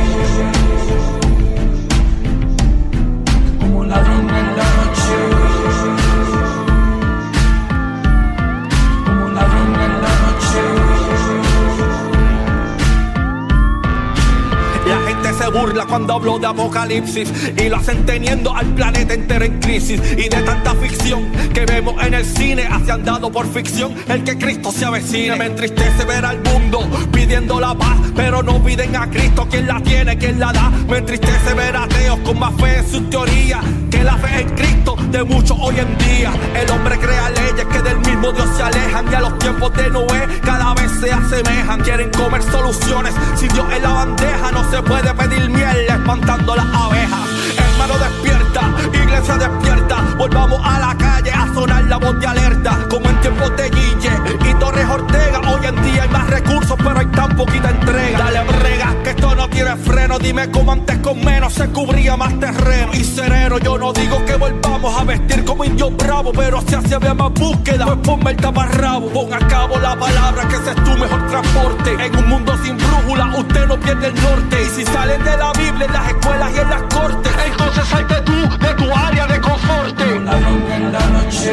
[15.45, 20.01] se burla cuando hablo de apocalipsis y lo hacen teniendo al planeta entero en crisis.
[20.17, 24.37] Y de tanta ficción que vemos en el cine hacia andado por ficción el que
[24.37, 25.35] Cristo se avecine.
[25.35, 29.79] Me entristece ver al mundo pidiendo la paz pero no piden a Cristo quien la
[29.81, 30.71] tiene quien la da.
[30.87, 34.95] Me entristece ver ateos con más fe en sus teorías que la fe en Cristo
[35.11, 36.31] de muchos hoy en día.
[36.55, 39.89] El hombre crea leyes que del mismo Dios se alejan y a los tiempos de
[39.89, 41.81] Noé cada vez se asemejan.
[41.81, 43.13] Quieren comer soluciones.
[43.35, 47.19] Si Dios en la bandeja no se puede pedir miel espantando las abejas.
[47.57, 48.61] Hermano despierta
[48.93, 50.01] iglesia despierta.
[50.17, 54.11] Volvamos a la calle sonar la voz de alerta, como en tiempos de Guille
[54.49, 55.39] y Torres Ortega.
[55.39, 58.17] Hoy en día hay más recursos, pero hay tan poquita entrega.
[58.17, 60.19] Dale brega, que esto no tiene freno.
[60.19, 63.57] Dime cómo antes con menos se cubría más terreno y sereno.
[63.59, 67.31] Yo no digo que volvamos a vestir como indios bravos, pero si hace había más
[67.31, 69.07] búsqueda, pues ponme el taparrabo.
[69.11, 72.05] Pon a cabo la palabra que ese es tu mejor transporte.
[72.05, 74.61] En un mundo sin brújula, usted no pierde el norte.
[74.61, 77.34] Y si salen de la Biblia en las escuelas y en las cortes,
[77.65, 79.97] entonces salte tú de tu área de confort.
[79.97, 81.51] Como ladrón en la noche.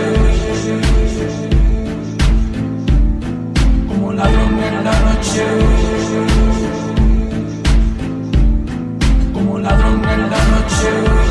[3.89, 5.45] Como ladrón en la noche.
[9.33, 11.22] Como ladrón en la noche.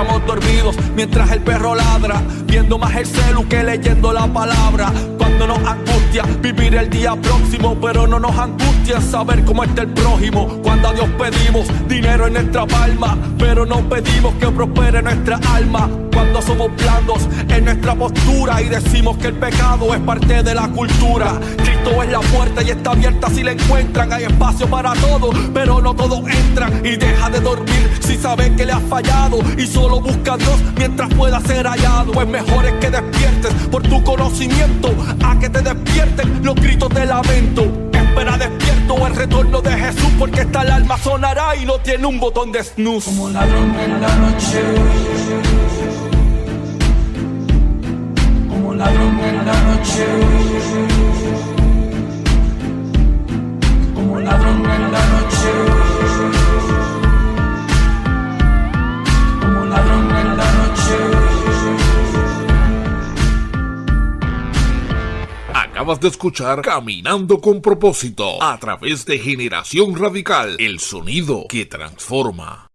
[0.00, 4.92] Estamos dormidos mientras el perro ladra, viendo más el celu que leyendo la palabra.
[5.18, 9.88] Cuando nos angustia vivir el día próximo, pero no nos angustia saber cómo está el
[9.88, 10.60] prójimo.
[10.62, 15.90] Cuando a Dios pedimos dinero en nuestra palma, pero no pedimos que prospere nuestra alma.
[16.12, 20.68] Cuando somos blandos en nuestra postura y decimos que el pecado es parte de la
[20.68, 21.38] cultura.
[21.56, 24.12] Cristo es la puerta y está abierta si la encuentran.
[24.12, 26.84] Hay espacio para todos, pero no todos entran.
[26.84, 29.38] Y deja de dormir si sabes que le has fallado.
[29.56, 32.12] Y solo busca a Dios mientras pueda ser hallado.
[32.12, 34.94] Pues mejor es que despiertes por tu conocimiento
[35.24, 37.62] a que te despierten los gritos de lamento.
[37.92, 42.52] Espera despierto el retorno de Jesús porque esta alarma sonará y no tiene un botón
[42.52, 43.10] de snooze.
[43.10, 44.62] Como ladrón en la noche.
[48.48, 50.06] Como ladrón en la noche.
[53.94, 55.77] Como ladrón en la noche.
[65.78, 72.67] Acabas de escuchar Caminando con propósito a través de Generación Radical, el sonido que transforma.